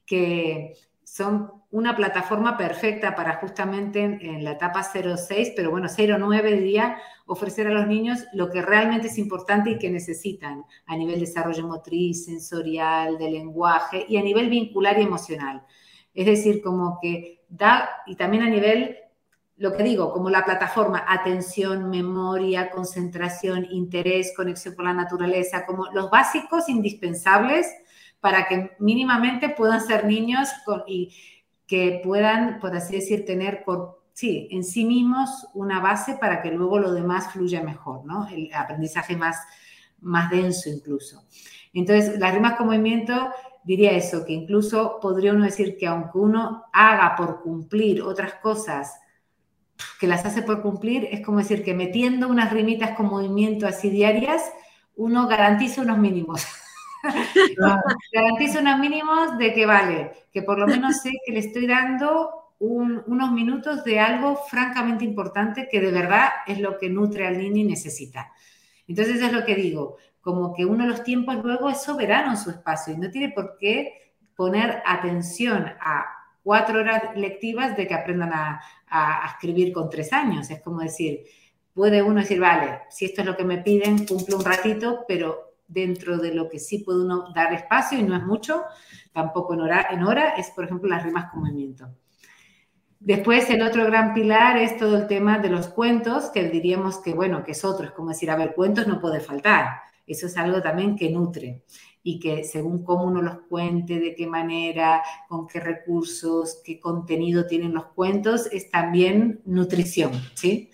que 0.06 0.74
son 1.04 1.52
una 1.72 1.96
plataforma 1.96 2.58
perfecta 2.58 3.16
para 3.16 3.36
justamente 3.38 4.04
en, 4.04 4.44
la 4.44 4.52
etapa 4.52 4.84
06, 4.84 5.54
pero 5.56 5.72
bueno, 5.72 5.88
09 5.90 6.52
diría, 6.54 6.98
ofrecer 7.26 7.68
a 7.68 7.72
los 7.72 7.88
niños 7.88 8.26
lo 8.34 8.50
que 8.50 8.62
realmente 8.62 9.08
es 9.08 9.18
importante 9.18 9.72
y 9.72 9.80
que 9.80 9.90
necesitan 9.90 10.66
a 10.86 10.96
nivel 10.98 11.16
de 11.16 11.26
desarrollo 11.26 11.68
motriz, 11.68 12.26
sensorial, 12.26 13.18
de 13.18 13.32
lenguaje 13.32 14.06
y 14.08 14.18
a 14.18 14.22
nivel 14.24 14.50
vincular 14.50 15.00
y 15.00 15.04
emocional. 15.04 15.64
Es 16.14 16.26
decir, 16.26 16.62
como 16.62 17.00
que 17.02 17.44
da, 17.50 17.90
y 18.06 18.16
también 18.16 18.44
a 18.44 18.50
nivel, 18.50 18.98
lo 19.58 19.74
que 19.74 19.84
digo, 19.84 20.12
como 20.12 20.30
la 20.30 20.44
plataforma, 20.44 21.06
atención, 21.08 21.90
memoria, 21.90 22.72
concentración, 22.72 23.66
interés, 23.70 24.34
conexión 24.36 24.76
con 24.76 24.86
la 24.86 24.94
naturaleza, 24.94 25.66
como 25.66 25.88
los 25.92 26.10
básicos 26.10 26.70
indispensables 26.70 27.68
para 28.20 28.48
que 28.48 28.72
mínimamente 28.80 29.50
puedan 29.50 29.82
ser 29.82 30.06
niños 30.06 30.50
con- 30.66 30.84
y 30.88 31.14
que 31.68 32.02
puedan, 32.04 32.60
por 32.60 32.76
así 32.76 32.96
decir, 32.96 33.26
tener 33.26 33.64
por, 33.64 34.04
sí, 34.14 34.48
en 34.52 34.64
sí 34.64 34.86
mismos 34.86 35.48
una 35.54 35.80
base 35.80 36.16
para 36.18 36.42
que 36.42 36.52
luego 36.52 36.80
lo 36.80 36.94
demás 36.94 37.32
fluya 37.32 37.62
mejor, 37.64 38.06
¿no? 38.06 38.28
El 38.28 38.50
aprendizaje 38.54 39.16
más, 39.16 39.38
más 40.02 40.30
denso 40.30 40.70
incluso. 40.70 41.24
Entonces, 41.74 42.20
las 42.20 42.34
rimas 42.34 42.56
con 42.56 42.68
movimiento 42.68 43.32
diría 43.64 43.92
eso, 43.92 44.26
que 44.26 44.34
incluso 44.34 45.00
podría 45.02 45.34
uno 45.34 45.46
decir 45.46 45.78
que 45.78 45.88
aunque 45.88 46.18
uno 46.18 46.66
haga 46.74 47.16
por 47.16 47.42
cumplir 47.42 48.02
otras 48.02 48.36
cosas 48.36 48.94
que 50.00 50.08
las 50.08 50.26
hace 50.26 50.42
por 50.42 50.62
cumplir, 50.62 51.08
es 51.12 51.22
como 51.22 51.40
decir 51.40 51.64
que 51.64 51.74
metiendo 51.74 52.28
unas 52.28 52.52
rimitas 52.52 52.92
con 52.92 53.08
movimiento 53.08 53.68
así 53.68 53.90
diarias, 53.90 54.42
uno 54.96 55.28
garantiza 55.28 55.82
unos 55.82 55.98
mínimos. 55.98 56.46
garantiza 58.14 58.60
unos 58.60 58.80
mínimos 58.80 59.38
de 59.38 59.54
que 59.54 59.66
vale, 59.66 60.12
que 60.32 60.42
por 60.42 60.60
lo 60.60 60.68
menos 60.68 61.02
sé 61.02 61.12
que 61.26 61.32
le 61.34 61.40
estoy 61.40 61.68
dando 61.68 62.30
un- 62.60 63.04
unos 63.08 63.32
minutos 63.32 63.84
de 63.84 64.00
algo 64.00 64.38
francamente 64.48 65.04
importante 65.04 65.68
que 65.70 65.82
de 65.82 65.92
verdad 65.92 66.30
es 66.48 66.60
lo 66.60 66.78
que 66.78 66.90
nutre 66.90 67.28
al 67.28 67.38
niño 67.38 67.58
y 67.58 67.64
necesita. 67.66 68.32
Entonces 68.88 69.22
es 69.22 69.32
lo 69.34 69.44
que 69.46 69.56
digo, 69.56 69.98
como 70.22 70.54
que 70.54 70.66
uno 70.66 70.84
de 70.84 70.90
los 70.92 71.04
tiempos 71.04 71.36
luego 71.44 71.70
es 71.70 71.82
soberano 71.82 72.32
en 72.32 72.38
su 72.38 72.50
espacio 72.52 72.94
y 72.94 72.98
no 72.98 73.10
tiene 73.10 73.30
por 73.34 73.58
qué 73.58 74.14
poner 74.36 74.82
atención 74.86 75.66
a 75.82 76.06
cuatro 76.44 76.80
horas 76.80 77.04
lectivas 77.16 77.76
de 77.76 77.88
que 77.88 77.94
aprendan 77.94 78.32
a, 78.34 78.62
a- 78.94 79.28
escribir 79.32 79.74
con 79.74 79.90
tres 79.90 80.14
años. 80.14 80.50
Es 80.50 80.62
como 80.62 80.82
decir, 80.82 81.24
puede 81.74 82.02
uno 82.04 82.22
decir, 82.22 82.40
vale, 82.40 82.82
si 82.90 83.06
esto 83.06 83.22
es 83.22 83.28
lo 83.28 83.36
que 83.36 83.44
me 83.44 83.58
piden, 83.60 84.06
cumplo 84.06 84.38
un 84.38 84.46
ratito, 84.46 85.06
pero 85.08 85.56
dentro 85.68 86.18
de 86.18 86.34
lo 86.34 86.50
que 86.50 86.60
sí 86.60 86.80
puede 86.80 87.04
uno 87.04 87.32
dar 87.34 87.54
espacio 87.54 87.98
y 87.98 88.04
no 88.04 88.16
es 88.16 88.24
mucho, 88.24 88.64
tampoco 89.12 89.54
en 89.56 89.62
hora, 89.62 89.88
en 89.90 90.04
hora 90.04 90.30
es, 90.38 90.52
por 90.52 90.66
ejemplo, 90.66 90.90
las 90.90 91.04
rimas 91.04 91.32
con 91.32 91.42
movimiento. 91.42 91.90
Después, 93.00 93.50
el 93.50 93.62
otro 93.62 93.84
gran 93.86 94.14
pilar 94.14 94.58
es 94.58 94.78
todo 94.78 94.98
el 94.98 95.08
tema 95.08 95.40
de 95.40 95.50
los 95.50 95.68
cuentos, 95.68 96.26
que 96.30 96.50
diríamos 96.50 97.00
que, 97.00 97.14
bueno, 97.14 97.44
que 97.44 97.52
es 97.52 97.66
otro, 97.66 97.86
es 97.86 97.92
como 97.92 98.10
decir, 98.10 98.30
a 98.32 98.36
ver, 98.38 98.54
cuentos 98.56 98.88
no 98.88 99.00
puede 99.02 99.20
faltar. 99.20 99.82
Eso 100.08 100.28
es 100.28 100.38
algo 100.38 100.62
también 100.62 100.96
que 100.96 101.10
nutre 101.10 101.64
y 102.04 102.20
que 102.20 102.44
según 102.44 102.84
cómo 102.84 103.06
uno 103.06 103.22
los 103.22 103.40
cuente, 103.50 104.00
de 104.00 104.14
qué 104.14 104.28
manera, 104.28 105.02
con 105.30 105.48
qué 105.48 105.62
recursos, 105.62 106.62
qué 106.64 106.80
contenido 106.80 107.48
tienen 107.48 107.74
los 107.74 107.86
cuentos, 107.86 108.48
es 108.52 108.70
también 108.70 109.42
nutrición, 109.46 110.12
¿sí? 110.36 110.70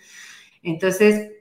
Entonces, 0.63 1.31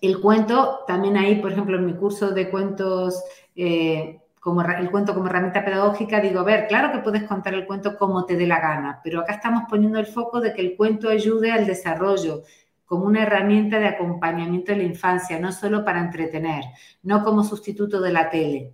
el 0.00 0.20
cuento, 0.20 0.80
también 0.88 1.16
ahí, 1.16 1.36
por 1.36 1.52
ejemplo, 1.52 1.76
en 1.78 1.86
mi 1.86 1.94
curso 1.94 2.32
de 2.32 2.50
cuentos, 2.50 3.22
eh, 3.54 4.18
como 4.40 4.60
el 4.62 4.90
cuento 4.90 5.14
como 5.14 5.28
herramienta 5.28 5.64
pedagógica, 5.64 6.20
digo, 6.20 6.40
a 6.40 6.44
ver, 6.44 6.66
claro 6.66 6.90
que 6.90 6.98
puedes 6.98 7.22
contar 7.22 7.54
el 7.54 7.64
cuento 7.64 7.96
como 7.96 8.26
te 8.26 8.34
dé 8.34 8.44
la 8.44 8.58
gana, 8.58 9.00
pero 9.04 9.20
acá 9.20 9.34
estamos 9.34 9.62
poniendo 9.70 10.00
el 10.00 10.06
foco 10.06 10.40
de 10.40 10.52
que 10.52 10.62
el 10.62 10.76
cuento 10.76 11.08
ayude 11.08 11.52
al 11.52 11.64
desarrollo 11.64 12.42
como 12.84 13.04
una 13.04 13.22
herramienta 13.22 13.78
de 13.78 13.86
acompañamiento 13.86 14.72
de 14.72 14.78
la 14.78 14.84
infancia, 14.84 15.38
no 15.38 15.52
solo 15.52 15.84
para 15.84 16.00
entretener, 16.00 16.64
no 17.04 17.22
como 17.22 17.44
sustituto 17.44 18.00
de 18.00 18.12
la 18.12 18.28
tele, 18.28 18.72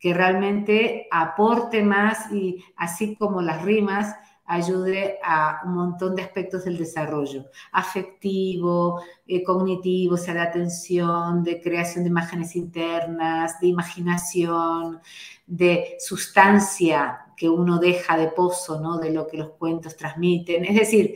que 0.00 0.14
realmente 0.14 1.06
aporte 1.10 1.82
más 1.82 2.32
y 2.32 2.64
así 2.76 3.14
como 3.14 3.42
las 3.42 3.62
rimas, 3.62 4.16
ayude 4.50 5.20
a 5.22 5.60
un 5.64 5.74
montón 5.74 6.16
de 6.16 6.22
aspectos 6.22 6.64
del 6.64 6.76
desarrollo, 6.76 7.44
afectivo, 7.70 9.00
eh, 9.24 9.44
cognitivo, 9.44 10.16
sea, 10.16 10.34
de 10.34 10.40
atención, 10.40 11.44
de 11.44 11.60
creación 11.60 12.02
de 12.02 12.10
imágenes 12.10 12.56
internas, 12.56 13.60
de 13.60 13.68
imaginación, 13.68 15.00
de 15.46 15.96
sustancia 16.00 17.26
que 17.36 17.48
uno 17.48 17.78
deja 17.78 18.16
de 18.16 18.26
pozo, 18.26 18.80
¿no? 18.80 18.98
De 18.98 19.12
lo 19.12 19.28
que 19.28 19.36
los 19.36 19.50
cuentos 19.50 19.96
transmiten. 19.96 20.64
Es 20.64 20.74
decir, 20.74 21.14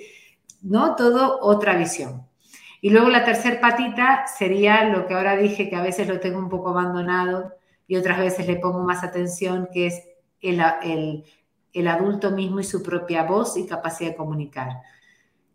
¿no? 0.63 0.95
Todo 0.95 1.41
otra 1.41 1.77
visión. 1.77 2.29
Y 2.81 2.91
luego 2.91 3.09
la 3.09 3.25
tercer 3.25 3.61
patita 3.61 4.27
sería 4.29 4.85
lo 4.85 5.09
que 5.09 5.15
ahora 5.15 5.37
dije 5.37 5.69
que 5.69 5.77
a 5.77 5.83
veces 5.83 6.07
lo 6.07 6.21
tengo 6.21 6.39
un 6.39 6.49
poco 6.49 6.69
abandonado 6.69 7.53
y 7.87 7.97
otras 7.97 8.19
veces 8.19 8.47
le 8.47 8.57
pongo 8.57 8.83
más 8.83 9.05
atención, 9.05 9.69
que 9.73 9.87
es 9.87 10.03
el, 10.41 10.63
el, 10.83 11.25
el 11.73 11.89
adulto 11.89 12.31
mismo 12.31 12.61
y 12.61 12.65
su 12.65 12.83
propia 12.83 13.25
voz 13.25 13.57
y 13.57 13.67
capacidad 13.67 14.11
de 14.11 14.17
comunicar. 14.17 14.69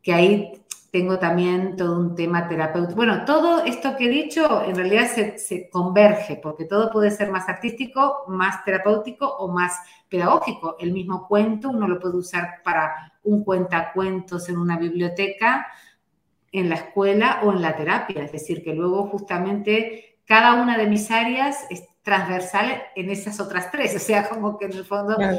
Que 0.01 0.13
ahí 0.13 0.63
tengo 0.91 1.19
también 1.19 1.75
todo 1.75 1.99
un 1.99 2.15
tema 2.15 2.47
terapéutico. 2.47 2.95
Bueno, 2.95 3.23
todo 3.25 3.63
esto 3.63 3.95
que 3.95 4.05
he 4.05 4.09
dicho 4.09 4.63
en 4.63 4.75
realidad 4.75 5.07
se, 5.07 5.37
se, 5.37 5.69
converge, 5.69 6.37
porque 6.37 6.65
todo 6.65 6.91
puede 6.91 7.11
ser 7.11 7.31
más 7.31 7.47
artístico, 7.47 8.23
más 8.27 8.63
terapéutico 8.63 9.27
o 9.27 9.47
más 9.47 9.73
pedagógico. 10.09 10.77
El 10.79 10.91
mismo 10.91 11.27
cuento 11.27 11.69
uno 11.69 11.87
lo 11.87 11.99
puede 11.99 12.17
usar 12.17 12.61
para 12.63 13.13
un 13.23 13.43
cuentacuentos 13.43 14.49
en 14.49 14.57
una 14.57 14.77
biblioteca, 14.77 15.67
en 16.51 16.69
la 16.69 16.75
escuela 16.75 17.41
o 17.43 17.51
en 17.51 17.61
la 17.61 17.75
terapia. 17.75 18.23
Es 18.23 18.31
decir, 18.31 18.63
que 18.63 18.73
luego 18.73 19.07
justamente 19.07 20.17
cada 20.25 20.61
una 20.61 20.77
de 20.77 20.87
mis 20.87 21.11
áreas 21.11 21.67
transversal 22.09 22.81
en 22.95 23.11
esas 23.11 23.39
otras 23.39 23.69
tres. 23.71 23.95
O 23.99 23.99
sea, 23.99 24.27
como 24.27 24.57
que 24.57 24.65
en 24.65 24.73
el 24.73 24.85
fondo 24.85 25.15
claro. 25.15 25.37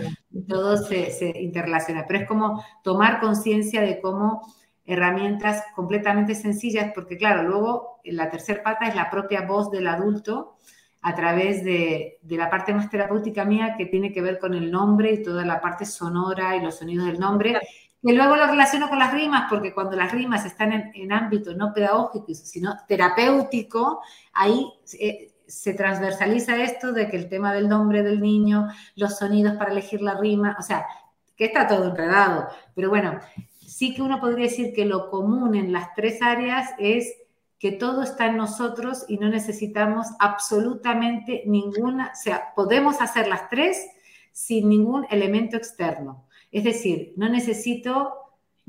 todo 0.48 0.76
se, 0.76 1.10
se 1.10 1.40
interrelaciona. 1.40 2.04
Pero 2.06 2.20
es 2.20 2.28
como 2.28 2.62
tomar 2.84 3.20
conciencia 3.20 3.80
de 3.80 4.00
cómo 4.00 4.42
herramientas 4.84 5.64
completamente 5.74 6.34
sencillas, 6.34 6.92
porque 6.94 7.16
claro, 7.16 7.42
luego 7.42 8.00
la 8.04 8.30
tercera 8.30 8.62
pata 8.62 8.86
es 8.86 8.94
la 8.94 9.10
propia 9.10 9.42
voz 9.42 9.70
del 9.70 9.86
adulto 9.86 10.56
a 11.02 11.14
través 11.14 11.64
de, 11.64 12.18
de, 12.22 12.36
la 12.36 12.50
parte 12.50 12.74
más 12.74 12.90
terapéutica 12.90 13.44
mía 13.44 13.74
que 13.76 13.86
tiene 13.86 14.12
que 14.12 14.20
ver 14.20 14.38
con 14.38 14.54
el 14.54 14.70
nombre 14.70 15.12
y 15.12 15.22
toda 15.22 15.44
la 15.44 15.60
parte 15.60 15.84
sonora 15.84 16.56
y 16.56 16.60
los 16.60 16.76
sonidos 16.76 17.06
del 17.06 17.18
nombre. 17.18 17.58
Que 18.02 18.12
luego 18.12 18.36
lo 18.36 18.46
relaciono 18.46 18.88
con 18.88 18.98
las 18.98 19.12
rimas, 19.12 19.46
porque 19.50 19.74
cuando 19.74 19.96
las 19.96 20.12
rimas 20.12 20.44
están 20.44 20.72
en, 20.72 20.90
en 20.94 21.12
ámbito 21.12 21.54
no 21.54 21.72
pedagógico, 21.72 22.34
sino 22.34 22.74
terapéutico, 22.86 24.00
ahí 24.32 24.66
eh, 24.98 25.29
se 25.50 25.74
transversaliza 25.74 26.62
esto 26.62 26.92
de 26.92 27.08
que 27.08 27.16
el 27.16 27.28
tema 27.28 27.52
del 27.52 27.68
nombre 27.68 28.02
del 28.02 28.20
niño, 28.20 28.68
los 28.94 29.18
sonidos 29.18 29.56
para 29.56 29.72
elegir 29.72 30.00
la 30.00 30.14
rima, 30.14 30.56
o 30.58 30.62
sea, 30.62 30.86
que 31.36 31.46
está 31.46 31.66
todo 31.66 31.90
enredado. 31.90 32.48
Pero 32.74 32.88
bueno, 32.88 33.18
sí 33.66 33.94
que 33.94 34.02
uno 34.02 34.20
podría 34.20 34.46
decir 34.46 34.72
que 34.72 34.84
lo 34.84 35.10
común 35.10 35.54
en 35.54 35.72
las 35.72 35.94
tres 35.94 36.22
áreas 36.22 36.70
es 36.78 37.14
que 37.58 37.72
todo 37.72 38.02
está 38.02 38.26
en 38.26 38.36
nosotros 38.36 39.04
y 39.08 39.18
no 39.18 39.28
necesitamos 39.28 40.06
absolutamente 40.18 41.42
ninguna, 41.46 42.12
o 42.14 42.16
sea, 42.16 42.54
podemos 42.54 43.00
hacer 43.02 43.28
las 43.28 43.50
tres 43.50 43.86
sin 44.32 44.68
ningún 44.68 45.06
elemento 45.10 45.56
externo. 45.56 46.26
Es 46.52 46.64
decir, 46.64 47.12
no 47.16 47.28
necesito, 47.28 48.14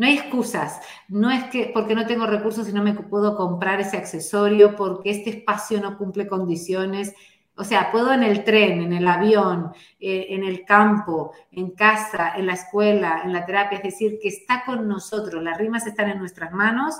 no 0.02 0.08
hay 0.08 0.16
excusas, 0.16 0.82
no 1.10 1.30
es 1.30 1.44
que 1.52 1.70
porque 1.72 1.94
no 1.94 2.08
tengo 2.08 2.26
recursos 2.26 2.68
y 2.68 2.74
no 2.74 2.82
me 2.82 2.96
puedo 2.96 3.36
comprar 3.36 3.80
ese 3.80 3.98
accesorio, 3.98 4.76
porque 4.76 5.12
este 5.12 5.30
espacio 5.30 5.80
no 5.80 5.96
cumple 5.96 6.26
condiciones. 6.26 7.14
O 7.56 7.64
sea, 7.64 7.92
puedo 7.92 8.12
en 8.12 8.24
el 8.24 8.44
tren, 8.44 8.82
en 8.82 8.94
el 8.94 9.08
avión, 9.08 9.74
eh, 10.00 10.26
en 10.30 10.44
el 10.44 10.66
campo, 10.66 11.34
en 11.52 11.70
casa, 11.76 12.34
en 12.36 12.48
la 12.48 12.54
escuela, 12.54 13.22
en 13.24 13.32
la 13.32 13.46
terapia, 13.46 13.78
es 13.78 13.84
decir, 13.84 14.18
que 14.20 14.30
está 14.30 14.64
con 14.66 14.88
nosotros, 14.88 15.44
las 15.44 15.60
rimas 15.60 15.86
están 15.86 16.10
en 16.10 16.18
nuestras 16.18 16.52
manos, 16.52 16.96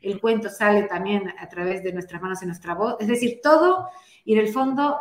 el 0.00 0.20
cuento 0.20 0.48
sale 0.48 0.82
también 0.82 1.32
a 1.38 1.48
través 1.48 1.84
de 1.84 1.92
nuestras 1.92 2.20
manos 2.20 2.42
y 2.42 2.46
nuestra 2.46 2.74
voz, 2.74 2.96
es 2.98 3.06
decir, 3.06 3.38
todo, 3.44 3.90
y 4.24 4.32
en 4.32 4.40
el 4.40 4.48
fondo 4.48 4.98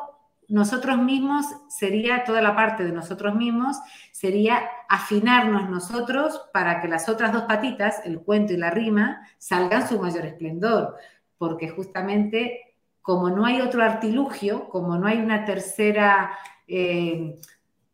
nosotros 0.50 1.00
mismos 1.00 1.48
sería, 1.68 2.24
toda 2.26 2.44
la 2.44 2.56
parte 2.56 2.84
de 2.84 2.92
nosotros 2.92 3.34
mismos, 3.34 3.78
sería 4.12 4.70
afinarnos 4.90 5.70
nosotros 5.70 6.50
para 6.52 6.82
que 6.82 6.88
las 6.88 7.08
otras 7.08 7.32
dos 7.32 7.44
patitas, 7.44 8.02
el 8.06 8.22
cuento 8.22 8.54
y 8.54 8.58
la 8.58 8.72
rima, 8.72 9.22
salgan 9.38 9.88
su 9.88 10.02
mayor 10.02 10.26
esplendor, 10.26 10.96
porque 11.38 11.70
justamente 11.70 12.76
como 13.02 13.30
no 13.30 13.46
hay 13.46 13.62
otro 13.62 13.84
artilugio, 13.84 14.68
como 14.68 14.98
no 14.98 15.08
hay 15.08 15.20
una 15.20 15.46
tercera, 15.46 16.32
eh, 16.68 17.38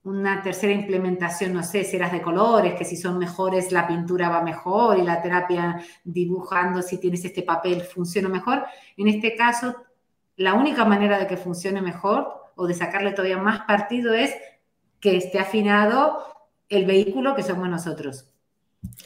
una 0.04 0.42
tercera 0.42 0.72
implementación, 0.72 1.54
no 1.54 1.64
sé, 1.64 1.84
ceras 1.84 2.14
de 2.14 2.22
colores, 2.22 2.76
que 2.76 2.86
si 2.86 2.96
son 2.96 3.18
mejores 3.18 3.74
la 3.74 3.88
pintura 3.88 4.30
va 4.30 4.42
mejor 4.42 4.98
y 4.98 5.04
la 5.04 5.22
terapia 5.22 5.82
dibujando, 6.04 6.82
si 6.82 6.98
tienes 6.98 7.26
este 7.26 7.44
papel 7.44 7.82
funciona 7.82 8.30
mejor, 8.30 8.64
en 8.96 9.10
este 9.10 9.36
caso 9.36 9.76
la 10.38 10.54
única 10.54 10.86
manera 10.86 11.20
de 11.20 11.28
que 11.28 11.38
funcione 11.38 11.82
mejor 11.82 12.52
o 12.56 12.68
de 12.68 12.74
sacarle 12.74 13.12
todavía 13.12 13.38
más 13.38 13.62
partido 13.62 14.14
es 14.14 14.34
que 15.02 15.18
esté 15.18 15.40
afinado 15.40 16.35
el 16.70 16.86
vehículo 16.86 17.36
que 17.36 17.44
somos 17.44 17.70
nosotros. 17.70 18.30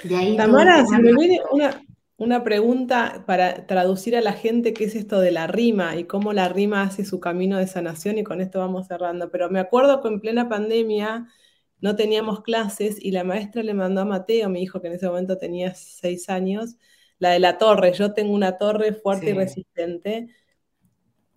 De 0.04 0.16
ahí 0.16 0.38
Tamara, 0.38 0.86
se 0.86 0.98
me 1.00 1.14
viene 1.14 1.40
una, 1.52 1.82
una 2.18 2.44
pregunta 2.44 3.24
para 3.26 3.66
traducir 3.66 4.16
a 4.16 4.22
la 4.22 4.34
gente 4.34 4.74
qué 4.74 4.86
es 4.86 4.96
esto 4.96 5.20
de 5.20 5.32
la 5.32 5.48
rima 5.48 5.96
y 5.96 6.04
cómo 6.04 6.34
la 6.34 6.50
rima 6.50 6.84
hace 6.84 7.06
su 7.06 7.20
camino 7.20 7.58
de 7.58 7.68
sanación 7.68 8.18
y 8.18 8.24
con 8.24 8.42
esto 8.42 8.60
vamos 8.60 8.88
cerrando. 8.88 9.32
Pero 9.32 9.50
me 9.50 9.60
acuerdo 9.60 10.02
que 10.02 10.10
en 10.10 10.20
plena 10.20 10.50
pandemia 10.50 11.28
no 11.82 11.96
teníamos 11.96 12.42
clases 12.42 12.98
y 13.00 13.12
la 13.12 13.24
maestra 13.24 13.64
le 13.64 13.74
mandó 13.74 14.02
a 14.02 14.06
Mateo, 14.06 14.50
mi 14.50 14.62
hijo 14.62 14.82
que 14.82 14.88
en 14.88 14.94
ese 14.94 15.08
momento 15.08 15.38
tenía 15.38 15.74
seis 15.76 16.30
años, 16.30 16.76
la 17.20 17.32
de 17.32 17.40
la 17.40 17.58
torre. 17.58 17.94
Yo 17.94 18.14
tengo 18.14 18.34
una 18.34 18.58
torre 18.58 18.94
fuerte 18.94 19.28
sí. 19.28 19.32
y 19.32 19.36
resistente. 19.36 20.28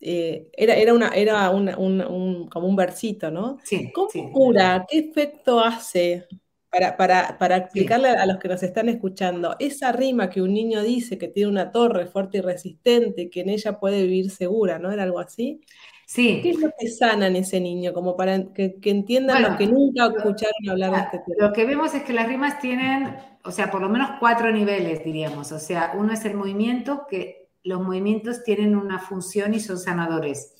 Eh, 0.02 0.50
era, 0.54 0.74
era, 0.74 0.94
una, 0.94 1.08
era 1.10 1.50
una, 1.50 1.78
un, 1.78 2.00
un, 2.02 2.48
como 2.48 2.66
un 2.68 2.76
versito, 2.76 3.30
¿no? 3.30 3.58
Sí, 3.62 3.92
¿Cómo 3.92 4.08
sí. 4.10 4.28
cura? 4.30 4.84
¿Qué 4.88 4.98
efecto 4.98 5.60
hace? 5.60 6.26
para, 6.70 6.96
para, 6.96 7.38
para 7.38 7.56
explicarle 7.58 8.08
a 8.08 8.24
los 8.26 8.38
que 8.38 8.48
nos 8.48 8.62
están 8.62 8.88
escuchando, 8.88 9.56
esa 9.58 9.92
rima 9.92 10.30
que 10.30 10.40
un 10.40 10.54
niño 10.54 10.82
dice 10.82 11.18
que 11.18 11.28
tiene 11.28 11.50
una 11.50 11.70
torre 11.70 12.06
fuerte 12.06 12.38
y 12.38 12.40
resistente, 12.40 13.28
que 13.30 13.40
en 13.42 13.50
ella 13.50 13.78
puede 13.78 14.02
vivir 14.04 14.30
segura, 14.30 14.78
¿no? 14.78 14.90
¿Era 14.90 15.02
algo 15.02 15.18
así? 15.20 15.60
Sí. 16.06 16.40
¿Qué 16.42 16.50
es 16.50 16.58
lo 16.60 16.70
que 16.78 16.88
sana 16.88 17.26
en 17.26 17.36
ese 17.36 17.60
niño? 17.60 17.92
Como 17.92 18.16
para 18.16 18.52
que, 18.54 18.76
que 18.80 18.90
entiendan 18.90 19.36
Bueno, 19.36 19.48
los 19.50 19.58
que 19.58 19.66
nunca 19.66 20.06
lo- 20.06 20.16
escucharon 20.18 20.68
hablar 20.70 20.90
de 20.92 20.98
este 20.98 21.18
tema. 21.18 21.48
Lo 21.48 21.52
que 21.52 21.64
vemos 21.64 21.94
es 21.94 22.02
que 22.04 22.12
las 22.12 22.26
rimas 22.28 22.58
tienen, 22.60 23.16
o 23.44 23.50
sea, 23.50 23.70
por 23.70 23.80
lo 23.80 23.88
menos 23.88 24.10
cuatro 24.20 24.50
niveles, 24.52 25.04
diríamos. 25.04 25.52
O 25.52 25.58
sea, 25.58 25.92
uno 25.96 26.12
es 26.12 26.24
el 26.24 26.34
movimiento, 26.34 27.06
que 27.08 27.41
los 27.64 27.80
movimientos 27.80 28.42
tienen 28.44 28.76
una 28.76 28.98
función 28.98 29.54
y 29.54 29.60
son 29.60 29.78
sanadores. 29.78 30.54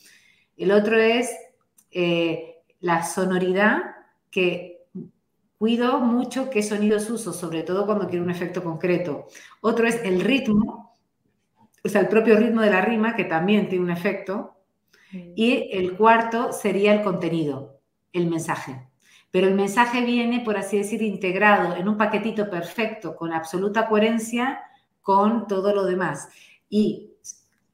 El 0.57 0.73
otro 0.73 0.99
es 0.99 1.31
eh, 1.91 2.57
la 2.81 3.05
sonoridad, 3.05 3.83
que 4.31 4.87
cuido 5.59 6.01
mucho 6.01 6.51
qué 6.51 6.63
sonidos 6.63 7.09
uso, 7.11 7.33
sobre 7.33 7.63
todo 7.63 7.87
cuando 7.87 8.09
quiero 8.09 8.25
un 8.25 8.31
efecto 8.31 8.63
concreto. 8.65 9.27
Otro 9.61 9.87
es 9.87 10.03
el 10.05 10.21
ritmo, 10.21 10.97
o 11.85 11.89
sea, 11.89 12.01
el 12.01 12.09
propio 12.09 12.37
ritmo 12.37 12.61
de 12.63 12.71
la 12.71 12.81
rima, 12.81 13.15
que 13.15 13.25
también 13.25 13.69
tiene 13.69 13.85
un 13.85 13.91
efecto. 13.91 14.57
Y 15.13 15.69
el 15.73 15.97
cuarto 15.97 16.53
sería 16.53 16.95
el 16.95 17.03
contenido, 17.03 17.81
el 18.13 18.31
mensaje. 18.31 18.89
Pero 19.31 19.47
el 19.47 19.55
mensaje 19.55 20.05
viene, 20.05 20.41
por 20.41 20.57
así 20.57 20.79
decir, 20.79 21.03
integrado 21.03 21.77
en 21.77 21.89
un 21.89 21.97
paquetito 21.97 22.49
perfecto, 22.49 23.15
con 23.15 23.33
absoluta 23.33 23.89
coherencia 23.89 24.63
con 25.03 25.47
todo 25.47 25.75
lo 25.75 25.85
demás. 25.85 26.29
Y 26.75 27.13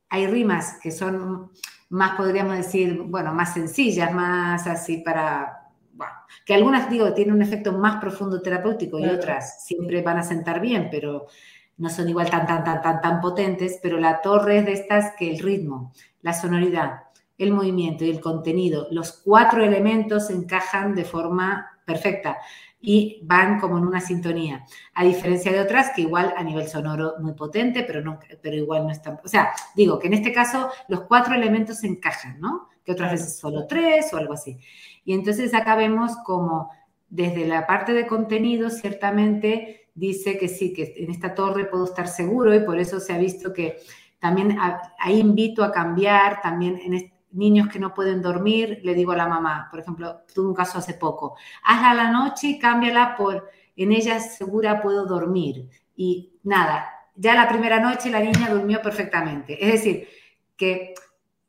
hay 0.09 0.27
rimas 0.27 0.81
que 0.83 0.91
son 0.91 1.53
más, 1.89 2.17
podríamos 2.17 2.57
decir, 2.57 3.01
bueno, 3.01 3.33
más 3.33 3.55
sencillas, 3.55 4.13
más 4.13 4.67
así 4.67 5.03
para, 5.05 5.71
bueno, 5.93 6.13
que 6.45 6.55
algunas, 6.55 6.91
digo, 6.91 7.15
tienen 7.15 7.37
un 7.37 7.43
efecto 7.43 7.73
más 7.73 8.01
profundo 8.01 8.43
terapéutico 8.43 8.99
y 8.99 9.07
otras 9.07 9.65
siempre 9.65 10.03
van 10.03 10.19
a 10.19 10.25
sentar 10.25 10.61
bien, 10.61 10.89
pero 10.91 11.29
no 11.77 11.89
son 11.91 12.09
igual 12.09 12.29
tan, 12.29 12.45
tan, 12.45 12.65
tan, 12.65 12.83
tan, 12.83 13.01
tan 13.01 13.21
potentes, 13.21 13.79
pero 13.81 14.01
la 14.01 14.21
torre 14.21 14.59
es 14.59 14.67
de 14.67 14.73
estas 14.73 15.15
que 15.17 15.31
el 15.31 15.39
ritmo, 15.39 15.93
la 16.23 16.33
sonoridad, 16.33 17.05
el 17.39 17.53
movimiento 17.53 18.05
y 18.05 18.11
el 18.11 18.21
contenido, 18.21 18.89
los 18.91 19.13
cuatro 19.13 19.63
elementos 19.63 20.29
encajan 20.29 20.97
de 20.97 21.05
forma 21.05 21.79
perfecta 21.85 22.37
y 22.81 23.21
van 23.25 23.59
como 23.59 23.79
en 23.79 23.85
una 23.87 24.01
sintonía, 24.01 24.65
a 24.95 25.05
diferencia 25.05 25.51
de 25.53 25.61
otras 25.61 25.91
que 25.95 26.03
igual 26.03 26.33
a 26.37 26.45
nivel 26.45 26.69
sonoro 26.69 27.15
muy 27.21 27.33
potente, 27.33 27.83
pero, 27.85 28.03
no, 28.03 28.19
pero 28.41 28.57
igual 28.57 28.85
no 28.85 28.91
están, 28.93 29.19
o 29.25 29.29
sea, 29.29 29.51
digo 29.75 29.99
que 29.99 30.07
en 30.07 30.15
este 30.15 30.33
caso 30.33 30.71
los 30.89 31.03
cuatro 31.03 31.35
elementos 31.35 31.83
encajan, 31.85 32.41
¿no? 32.41 32.69
Que 32.85 32.93
otras 32.93 33.13
veces 33.13 33.37
solo 33.39 33.67
tres 33.67 34.13
o 34.15 34.17
algo 34.17 34.35
así. 34.35 34.59
Y 35.05 35.13
entonces 35.15 35.55
acá 35.55 35.77
vemos 35.77 36.13
como 36.25 36.71
desde 37.09 37.47
la 37.47 37.67
parte 37.67 37.93
de 37.93 38.07
contenido, 38.07 38.71
ciertamente 38.71 39.91
dice 39.95 40.39
que 40.39 40.49
sí, 40.49 40.73
que 40.73 40.95
en 40.99 41.11
esta 41.11 41.35
torre 41.35 41.65
puedo 41.65 41.85
estar 41.85 42.07
seguro 42.07 42.55
y 42.55 42.61
por 42.61 42.79
eso 42.79 43.01
se 43.01 43.13
ha 43.13 43.19
visto 43.19 43.53
que 43.53 43.79
también 44.21 44.57
ahí 44.99 45.19
invito 45.21 45.65
a 45.65 45.73
cambiar, 45.73 46.41
también 46.43 46.79
en 46.85 46.95
est- 46.95 47.13
niños 47.33 47.69
que 47.69 47.79
no 47.79 47.95
pueden 47.95 48.23
dormir, 48.23 48.81
le 48.83 48.95
digo 48.95 49.13
a 49.13 49.17
la 49.17 49.27
mamá, 49.27 49.69
por 49.71 49.81
ejemplo, 49.81 50.23
tuve 50.35 50.49
un 50.49 50.55
caso 50.55 50.79
hace 50.79 50.95
poco, 50.95 51.37
hazla 51.65 51.91
a 51.91 51.95
la 51.95 52.11
noche 52.11 52.49
y 52.49 52.59
cámbiala 52.59 53.17
por 53.17 53.49
en 53.79 53.93
ella 53.93 54.19
segura 54.21 54.83
puedo 54.83 55.07
dormir. 55.07 55.69
Y 55.97 56.33
nada, 56.43 56.89
ya 57.15 57.35
la 57.35 57.49
primera 57.49 57.81
noche 57.81 58.11
la 58.11 58.21
niña 58.21 58.51
durmió 58.51 58.83
perfectamente. 58.83 59.65
Es 59.65 59.73
decir, 59.73 60.09
que 60.57 60.95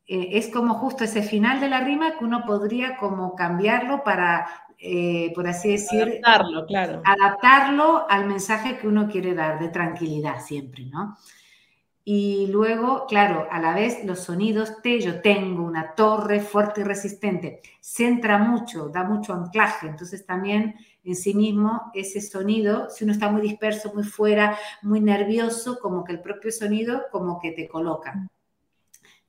eh, 0.06 0.30
es 0.34 0.48
como 0.50 0.76
justo 0.76 1.04
ese 1.04 1.24
final 1.24 1.60
de 1.60 1.70
la 1.70 1.82
rima 1.82 2.18
que 2.18 2.26
uno 2.26 2.44
podría 2.46 2.98
como 2.98 3.36
cambiarlo 3.36 4.04
para, 4.04 4.48
eh, 4.78 5.32
por 5.34 5.48
así 5.48 5.72
decir, 5.72 6.22
Adaptarlo, 6.24 6.66
claro. 6.68 7.02
adaptarlo 7.04 8.06
al 8.10 8.26
mensaje 8.28 8.78
que 8.78 8.88
uno 8.88 9.08
quiere 9.08 9.34
dar, 9.34 9.60
de 9.60 9.70
tranquilidad 9.70 10.40
siempre, 10.42 10.86
¿no? 10.86 11.18
Y 12.04 12.48
luego, 12.48 13.06
claro, 13.08 13.48
a 13.52 13.60
la 13.60 13.76
vez 13.76 14.04
los 14.04 14.22
sonidos 14.22 14.82
T, 14.82 15.00
yo 15.00 15.22
tengo 15.22 15.64
una 15.64 15.94
torre 15.94 16.40
fuerte 16.40 16.82
y 16.82 16.84
resistente, 16.84 17.62
centra 17.82 18.38
mucho, 18.40 18.90
da 18.90 19.04
mucho 19.04 19.34
anclaje, 19.34 19.88
entonces 19.88 20.26
también 20.26 20.76
en 21.04 21.16
sí 21.16 21.34
mismo 21.34 21.92
ese 21.94 22.22
sonido, 22.22 22.90
si 22.90 23.04
uno 23.04 23.14
está 23.14 23.30
muy 23.30 23.42
disperso, 23.42 23.94
muy 23.94 24.04
fuera, 24.04 24.58
muy 24.82 25.02
nervioso, 25.02 25.80
como 25.80 26.04
que 26.04 26.14
el 26.14 26.22
propio 26.22 26.52
sonido 26.52 27.04
como 27.12 27.40
que 27.40 27.52
te 27.52 27.68
coloca. 27.68 28.28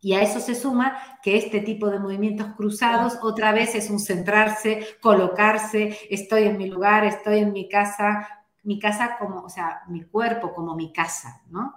Y 0.03 0.15
a 0.15 0.23
eso 0.23 0.41
se 0.41 0.55
suma 0.55 0.97
que 1.23 1.37
este 1.37 1.61
tipo 1.61 1.91
de 1.91 1.99
movimientos 1.99 2.55
cruzados 2.57 3.19
otra 3.21 3.53
vez 3.53 3.75
es 3.75 3.91
un 3.91 3.99
centrarse, 3.99 4.87
colocarse, 5.03 5.99
estoy 6.09 6.45
en 6.45 6.57
mi 6.57 6.69
lugar, 6.69 7.05
estoy 7.05 7.41
en 7.41 7.53
mi 7.53 7.69
casa, 7.69 8.27
mi 8.63 8.79
casa 8.79 9.17
como, 9.19 9.43
o 9.43 9.49
sea, 9.51 9.83
mi 9.89 10.05
cuerpo 10.05 10.55
como 10.55 10.75
mi 10.75 10.93
casa, 10.93 11.43
¿no? 11.51 11.75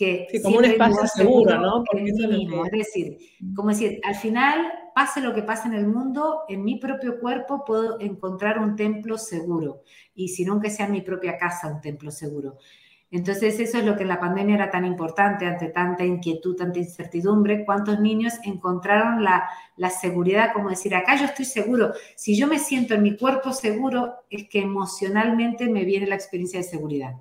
Que 0.00 0.26
Sí, 0.30 0.40
como 0.40 0.56
un 0.56 0.64
espacio 0.64 1.06
seguro, 1.08 1.60
¿no? 1.60 1.84
Porque 1.84 2.08
eso 2.08 2.26
mismo. 2.26 2.64
Es 2.64 2.72
decir, 2.72 3.18
como 3.54 3.68
decir, 3.68 4.00
al 4.02 4.14
final, 4.14 4.66
pase 4.94 5.20
lo 5.20 5.34
que 5.34 5.42
pase 5.42 5.68
en 5.68 5.74
el 5.74 5.86
mundo, 5.86 6.40
en 6.48 6.64
mi 6.64 6.76
propio 6.78 7.20
cuerpo 7.20 7.66
puedo 7.66 8.00
encontrar 8.00 8.60
un 8.60 8.76
templo 8.76 9.18
seguro. 9.18 9.82
Y 10.14 10.28
si 10.28 10.46
no, 10.46 10.58
que 10.58 10.70
sea 10.70 10.86
en 10.86 10.92
mi 10.92 11.02
propia 11.02 11.36
casa 11.36 11.68
un 11.68 11.82
templo 11.82 12.10
seguro. 12.10 12.56
Entonces, 13.10 13.60
eso 13.60 13.76
es 13.76 13.84
lo 13.84 13.94
que 13.94 14.04
en 14.04 14.08
la 14.08 14.18
pandemia 14.18 14.54
era 14.54 14.70
tan 14.70 14.86
importante 14.86 15.44
ante 15.44 15.68
tanta 15.68 16.02
inquietud, 16.02 16.56
tanta 16.56 16.78
incertidumbre. 16.78 17.66
¿Cuántos 17.66 18.00
niños 18.00 18.32
encontraron 18.42 19.22
la, 19.22 19.50
la 19.76 19.90
seguridad? 19.90 20.54
Como 20.54 20.70
decir, 20.70 20.94
acá 20.94 21.16
yo 21.16 21.26
estoy 21.26 21.44
seguro. 21.44 21.92
Si 22.16 22.38
yo 22.38 22.46
me 22.46 22.58
siento 22.58 22.94
en 22.94 23.02
mi 23.02 23.18
cuerpo 23.18 23.52
seguro, 23.52 24.14
es 24.30 24.48
que 24.48 24.62
emocionalmente 24.62 25.68
me 25.68 25.84
viene 25.84 26.06
la 26.06 26.14
experiencia 26.14 26.60
de 26.60 26.64
seguridad. 26.64 27.16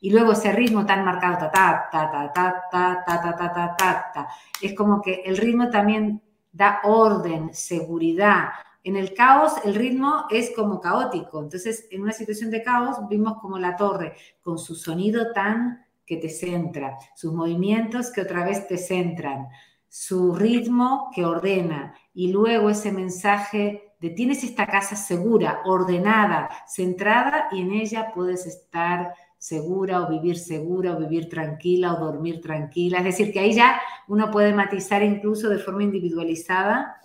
Y 0.00 0.10
luego 0.10 0.32
ese 0.32 0.52
ritmo 0.52 0.86
tan 0.86 1.04
marcado, 1.04 1.50
ta, 1.50 1.88
ta, 1.92 2.10
ta, 2.10 2.32
ta, 2.32 2.32
ta, 2.32 2.68
ta, 2.70 3.04
ta, 3.06 3.20
ta, 3.20 3.36
ta, 3.36 3.52
ta, 3.52 3.76
ta, 3.76 4.10
ta. 4.14 4.28
Es 4.60 4.74
como 4.74 5.02
que 5.02 5.22
el 5.24 5.36
ritmo 5.36 5.68
también 5.68 6.22
da 6.52 6.80
orden, 6.84 7.52
seguridad. 7.52 8.48
En 8.82 8.96
el 8.96 9.12
caos, 9.12 9.54
el 9.64 9.74
ritmo 9.74 10.24
es 10.30 10.52
como 10.56 10.80
caótico. 10.80 11.42
Entonces, 11.42 11.86
en 11.90 12.02
una 12.02 12.12
situación 12.12 12.50
de 12.50 12.62
caos, 12.62 12.96
vimos 13.08 13.38
como 13.40 13.58
la 13.58 13.76
torre, 13.76 14.14
con 14.40 14.58
su 14.58 14.74
sonido 14.74 15.32
tan 15.32 15.84
que 16.06 16.16
te 16.16 16.28
centra, 16.28 16.98
sus 17.14 17.32
movimientos 17.32 18.10
que 18.10 18.22
otra 18.22 18.44
vez 18.44 18.66
te 18.66 18.78
centran, 18.78 19.46
su 19.88 20.34
ritmo 20.34 21.10
que 21.14 21.24
ordena, 21.24 21.94
y 22.12 22.32
luego 22.32 22.70
ese 22.70 22.90
mensaje 22.90 23.94
de 24.00 24.10
tienes 24.10 24.42
esta 24.42 24.66
casa 24.66 24.96
segura, 24.96 25.60
ordenada, 25.64 26.48
centrada, 26.66 27.48
y 27.52 27.60
en 27.60 27.72
ella 27.72 28.12
puedes 28.12 28.46
estar 28.46 29.14
segura 29.40 30.02
o 30.02 30.08
vivir 30.10 30.36
segura 30.38 30.94
o 30.94 30.98
vivir 30.98 31.30
tranquila 31.30 31.94
o 31.94 32.04
dormir 32.04 32.42
tranquila. 32.42 32.98
Es 32.98 33.04
decir, 33.04 33.32
que 33.32 33.40
ahí 33.40 33.54
ya 33.54 33.80
uno 34.06 34.30
puede 34.30 34.52
matizar 34.52 35.02
incluso 35.02 35.48
de 35.48 35.58
forma 35.58 35.82
individualizada 35.82 37.00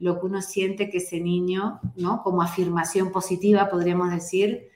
lo 0.00 0.18
que 0.18 0.26
uno 0.26 0.42
siente 0.42 0.90
que 0.90 0.98
ese 0.98 1.20
niño, 1.20 1.80
¿no? 1.94 2.22
Como 2.24 2.42
afirmación 2.42 3.12
positiva, 3.12 3.70
podríamos 3.70 4.10
decir, 4.10 4.68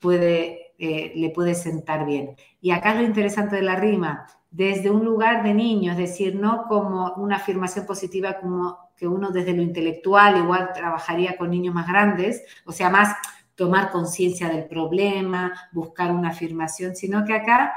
puede, 0.00 0.72
eh, 0.78 1.12
le 1.14 1.28
puede 1.28 1.54
sentar 1.54 2.06
bien. 2.06 2.36
Y 2.62 2.70
acá 2.70 2.92
es 2.92 3.00
lo 3.00 3.06
interesante 3.06 3.56
de 3.56 3.62
la 3.62 3.76
rima, 3.76 4.26
desde 4.50 4.90
un 4.90 5.04
lugar 5.04 5.42
de 5.44 5.52
niño, 5.52 5.92
es 5.92 5.98
decir, 5.98 6.36
no 6.36 6.64
como 6.68 7.12
una 7.16 7.36
afirmación 7.36 7.84
positiva 7.84 8.38
como 8.40 8.78
que 8.96 9.06
uno 9.06 9.30
desde 9.30 9.52
lo 9.52 9.60
intelectual 9.60 10.38
igual 10.38 10.70
trabajaría 10.72 11.36
con 11.36 11.50
niños 11.50 11.74
más 11.74 11.86
grandes, 11.86 12.42
o 12.64 12.72
sea, 12.72 12.88
más 12.88 13.14
tomar 13.56 13.90
conciencia 13.90 14.48
del 14.48 14.66
problema, 14.66 15.52
buscar 15.72 16.12
una 16.12 16.28
afirmación, 16.28 16.94
sino 16.94 17.24
que 17.24 17.34
acá 17.34 17.74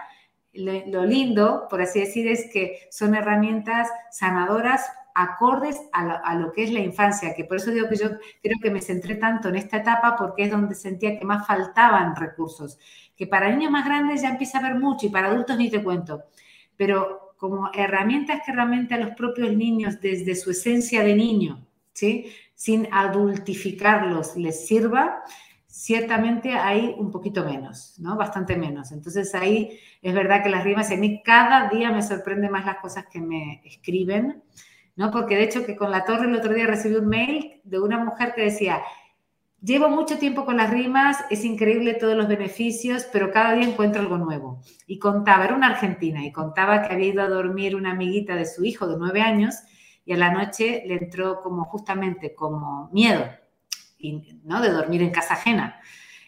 lo, 0.53 1.05
lindo, 1.05 1.67
por 1.69 1.81
así 1.81 2.01
decir, 2.01 2.27
es 2.27 2.49
que 2.51 2.87
son 2.91 3.15
herramientas 3.15 3.87
sanadoras 4.11 4.85
acordes 5.15 5.77
a 5.91 6.05
lo, 6.05 6.25
a 6.25 6.35
lo, 6.35 6.51
que 6.51 6.63
es 6.63 6.71
la 6.71 6.79
infancia, 6.79 7.33
que 7.33 7.45
por 7.45 7.57
eso 7.57 7.71
digo 7.71 7.89
que 7.89 7.95
yo 7.95 8.09
creo 8.41 8.57
que 8.61 8.69
me 8.71 8.81
centré 8.81 9.15
tanto 9.15 9.49
en 9.49 9.55
esta 9.55 9.77
etapa 9.77 10.15
porque 10.15 10.43
es 10.43 10.51
donde 10.51 10.75
sentía 10.75 11.17
que 11.17 11.25
más 11.25 11.45
faltaban 11.47 12.15
recursos, 12.15 12.77
que 13.15 13.27
para 13.27 13.49
niños 13.49 13.71
más 13.71 13.85
grandes 13.85 14.21
ya 14.21 14.29
empieza 14.29 14.57
a 14.57 14.61
haber 14.61 14.79
mucho 14.79 15.07
y 15.07 15.09
para 15.09 15.27
adultos 15.27 15.57
ni 15.57 15.69
te 15.69 15.83
cuento, 15.83 16.23
pero 16.77 17.33
como 17.37 17.69
herramientas 17.73 18.41
que 18.45 18.51
realmente 18.51 18.93
a 18.93 18.97
los 18.97 19.11
propios 19.11 19.55
niños 19.55 19.99
desde 20.01 20.35
su 20.35 20.51
esencia 20.51 21.03
de 21.03 21.15
niño, 21.15 21.65
¿sí? 21.93 22.31
sin 22.53 22.89
adultificarlos, 22.91 24.35
les 24.35 24.67
sirva, 24.67 25.23
ciertamente 25.69 26.53
hay 26.53 26.95
un 26.97 27.11
poquito 27.11 27.45
menos, 27.45 27.93
¿no? 27.99 28.17
Bastante 28.17 28.57
menos. 28.57 28.91
Entonces 28.91 29.35
ahí 29.35 29.79
es 30.01 30.13
verdad 30.15 30.41
que 30.43 30.49
las 30.49 30.63
rimas, 30.63 30.91
a 30.91 30.95
mí 30.95 31.21
cada 31.23 31.69
día 31.69 31.91
me 31.91 32.01
sorprende 32.01 32.49
más 32.49 32.65
las 32.65 32.77
cosas 32.77 33.05
que 33.05 33.21
me 33.21 33.61
escriben, 33.63 34.43
¿no? 34.95 35.11
Porque 35.11 35.35
de 35.35 35.43
hecho 35.43 35.65
que 35.65 35.75
con 35.75 35.91
la 35.91 36.05
torre 36.05 36.27
el 36.27 36.35
otro 36.35 36.53
día 36.55 36.65
recibí 36.65 36.95
un 36.95 37.07
mail 37.07 37.61
de 37.63 37.79
una 37.79 38.03
mujer 38.03 38.33
que 38.35 38.41
decía, 38.41 38.81
llevo 39.61 39.89
mucho 39.89 40.17
tiempo 40.17 40.43
con 40.43 40.57
las 40.57 40.71
rimas, 40.71 41.23
es 41.29 41.45
increíble 41.45 41.93
todos 41.93 42.17
los 42.17 42.27
beneficios, 42.27 43.05
pero 43.13 43.31
cada 43.31 43.53
día 43.53 43.67
encuentro 43.67 44.01
algo 44.01 44.17
nuevo. 44.17 44.61
Y 44.87 44.97
contaba, 44.97 45.45
era 45.45 45.55
una 45.55 45.67
argentina, 45.67 46.25
y 46.25 46.31
contaba 46.31 46.81
que 46.81 46.93
había 46.93 47.09
ido 47.09 47.21
a 47.21 47.29
dormir 47.29 47.75
una 47.75 47.91
amiguita 47.91 48.35
de 48.35 48.47
su 48.47 48.65
hijo 48.65 48.87
de 48.87 48.97
nueve 48.97 49.21
años 49.21 49.55
y 50.03 50.13
a 50.13 50.17
la 50.17 50.31
noche 50.31 50.81
le 50.87 50.95
entró 50.95 51.41
como 51.43 51.65
justamente 51.65 52.33
como 52.33 52.89
miedo, 52.91 53.23
¿no? 54.43 54.61
De 54.61 54.69
dormir 54.71 55.01
en 55.01 55.11
casa 55.11 55.33
ajena. 55.33 55.79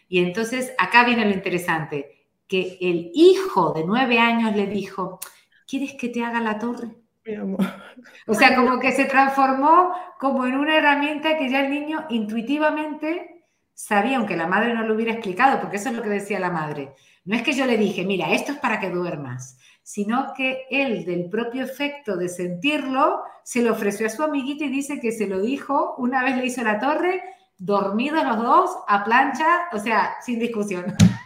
Y 0.08 0.18
entonces 0.18 0.72
acá 0.78 1.04
viene 1.04 1.24
lo 1.24 1.32
interesante, 1.32 2.26
que 2.46 2.76
el 2.80 3.10
hijo 3.14 3.72
de 3.72 3.84
nueve 3.84 4.18
años 4.18 4.54
le 4.54 4.66
dijo, 4.66 5.18
¿quieres 5.66 5.94
que 5.94 6.08
te 6.08 6.22
haga 6.22 6.40
la 6.40 6.58
torre? 6.58 6.88
Mi 7.24 7.34
amor. 7.34 7.60
O 8.26 8.34
sea, 8.34 8.54
como 8.56 8.78
que 8.78 8.92
se 8.92 9.06
transformó 9.06 9.94
como 10.18 10.44
en 10.44 10.56
una 10.56 10.76
herramienta 10.76 11.38
que 11.38 11.48
ya 11.48 11.64
el 11.64 11.70
niño 11.70 12.04
intuitivamente 12.10 13.46
sabía, 13.74 14.18
aunque 14.18 14.36
la 14.36 14.46
madre 14.46 14.74
no 14.74 14.82
lo 14.82 14.94
hubiera 14.94 15.12
explicado, 15.12 15.60
porque 15.60 15.76
eso 15.76 15.88
es 15.88 15.96
lo 15.96 16.02
que 16.02 16.08
decía 16.10 16.38
la 16.38 16.50
madre. 16.50 16.92
No 17.24 17.34
es 17.34 17.42
que 17.42 17.52
yo 17.52 17.66
le 17.66 17.76
dije, 17.76 18.04
mira, 18.04 18.32
esto 18.32 18.52
es 18.52 18.58
para 18.58 18.80
que 18.80 18.90
duermas, 18.90 19.58
sino 19.82 20.32
que 20.36 20.66
él, 20.70 21.04
del 21.04 21.28
propio 21.28 21.64
efecto 21.64 22.16
de 22.16 22.28
sentirlo, 22.28 23.22
se 23.44 23.62
lo 23.62 23.72
ofreció 23.72 24.06
a 24.06 24.10
su 24.10 24.22
amiguita 24.22 24.64
y 24.64 24.68
dice 24.68 25.00
que 25.00 25.12
se 25.12 25.26
lo 25.26 25.40
dijo, 25.40 25.94
una 25.98 26.22
vez 26.22 26.36
le 26.36 26.46
hizo 26.46 26.62
la 26.62 26.78
torre, 26.78 27.22
dormidos 27.64 28.24
los 28.24 28.38
dos, 28.38 28.70
a 28.88 29.04
plancha, 29.04 29.68
o 29.72 29.78
sea, 29.78 30.16
sin 30.22 30.38
discusión. 30.38 30.86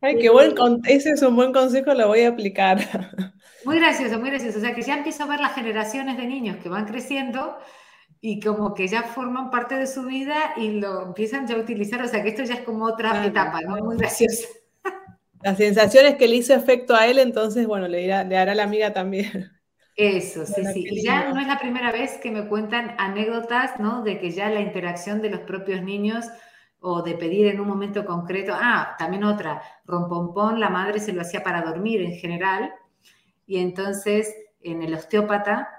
Ay, 0.00 0.18
qué 0.18 0.30
buen 0.30 0.54
ese 0.86 1.10
es 1.12 1.22
un 1.22 1.36
buen 1.36 1.52
consejo, 1.52 1.92
lo 1.94 2.08
voy 2.08 2.20
a 2.22 2.28
aplicar. 2.28 2.78
Muy 3.62 3.78
gracioso, 3.78 4.18
muy 4.18 4.30
gracioso. 4.30 4.58
O 4.58 4.60
sea, 4.60 4.74
que 4.74 4.82
ya 4.82 4.96
empiezo 4.96 5.24
a 5.24 5.26
ver 5.26 5.40
las 5.40 5.54
generaciones 5.54 6.16
de 6.16 6.26
niños 6.26 6.56
que 6.62 6.68
van 6.68 6.86
creciendo 6.86 7.56
y 8.20 8.40
como 8.40 8.74
que 8.74 8.88
ya 8.88 9.02
forman 9.04 9.50
parte 9.50 9.76
de 9.76 9.86
su 9.88 10.04
vida 10.04 10.54
y 10.56 10.72
lo 10.80 11.02
empiezan 11.08 11.46
ya 11.48 11.56
a 11.56 11.58
utilizar. 11.60 12.02
O 12.02 12.08
sea, 12.08 12.22
que 12.22 12.30
esto 12.30 12.44
ya 12.44 12.54
es 12.56 12.62
como 12.62 12.86
otra 12.86 13.20
Claro, 13.20 13.26
etapa, 13.26 13.60
¿no? 13.62 13.76
Muy 13.84 13.96
graciosa. 13.98 14.48
La 15.40 15.54
sensación 15.56 16.04
es 16.06 16.16
que 16.16 16.28
le 16.28 16.36
hizo 16.36 16.52
efecto 16.54 16.94
a 16.94 17.06
él, 17.06 17.18
entonces, 17.18 17.66
bueno, 17.66 17.88
le, 17.88 17.98
dirá- 18.00 18.24
le 18.24 18.36
hará 18.36 18.54
la 18.54 18.64
amiga 18.64 18.92
también. 18.92 19.50
Eso, 19.96 20.44
sí, 20.44 20.62
sí. 20.74 20.86
Y 20.90 21.02
ya 21.02 21.32
no 21.32 21.40
es 21.40 21.46
la 21.46 21.58
primera 21.58 21.90
vez 21.90 22.18
que 22.18 22.30
me 22.30 22.46
cuentan 22.46 22.94
anécdotas, 22.98 23.80
¿no? 23.80 24.02
De 24.02 24.18
que 24.18 24.30
ya 24.30 24.50
la 24.50 24.60
interacción 24.60 25.22
de 25.22 25.30
los 25.30 25.40
propios 25.40 25.82
niños 25.82 26.26
o 26.80 27.02
de 27.02 27.14
pedir 27.14 27.46
en 27.46 27.60
un 27.60 27.68
momento 27.68 28.04
concreto. 28.04 28.52
Ah, 28.54 28.94
también 28.98 29.24
otra, 29.24 29.62
rompompón, 29.86 30.60
la 30.60 30.68
madre 30.68 31.00
se 31.00 31.14
lo 31.14 31.22
hacía 31.22 31.42
para 31.42 31.62
dormir 31.62 32.02
en 32.02 32.12
general. 32.12 32.74
Y 33.46 33.58
entonces 33.58 34.34
en 34.60 34.82
el 34.82 34.94
osteópata, 34.94 35.70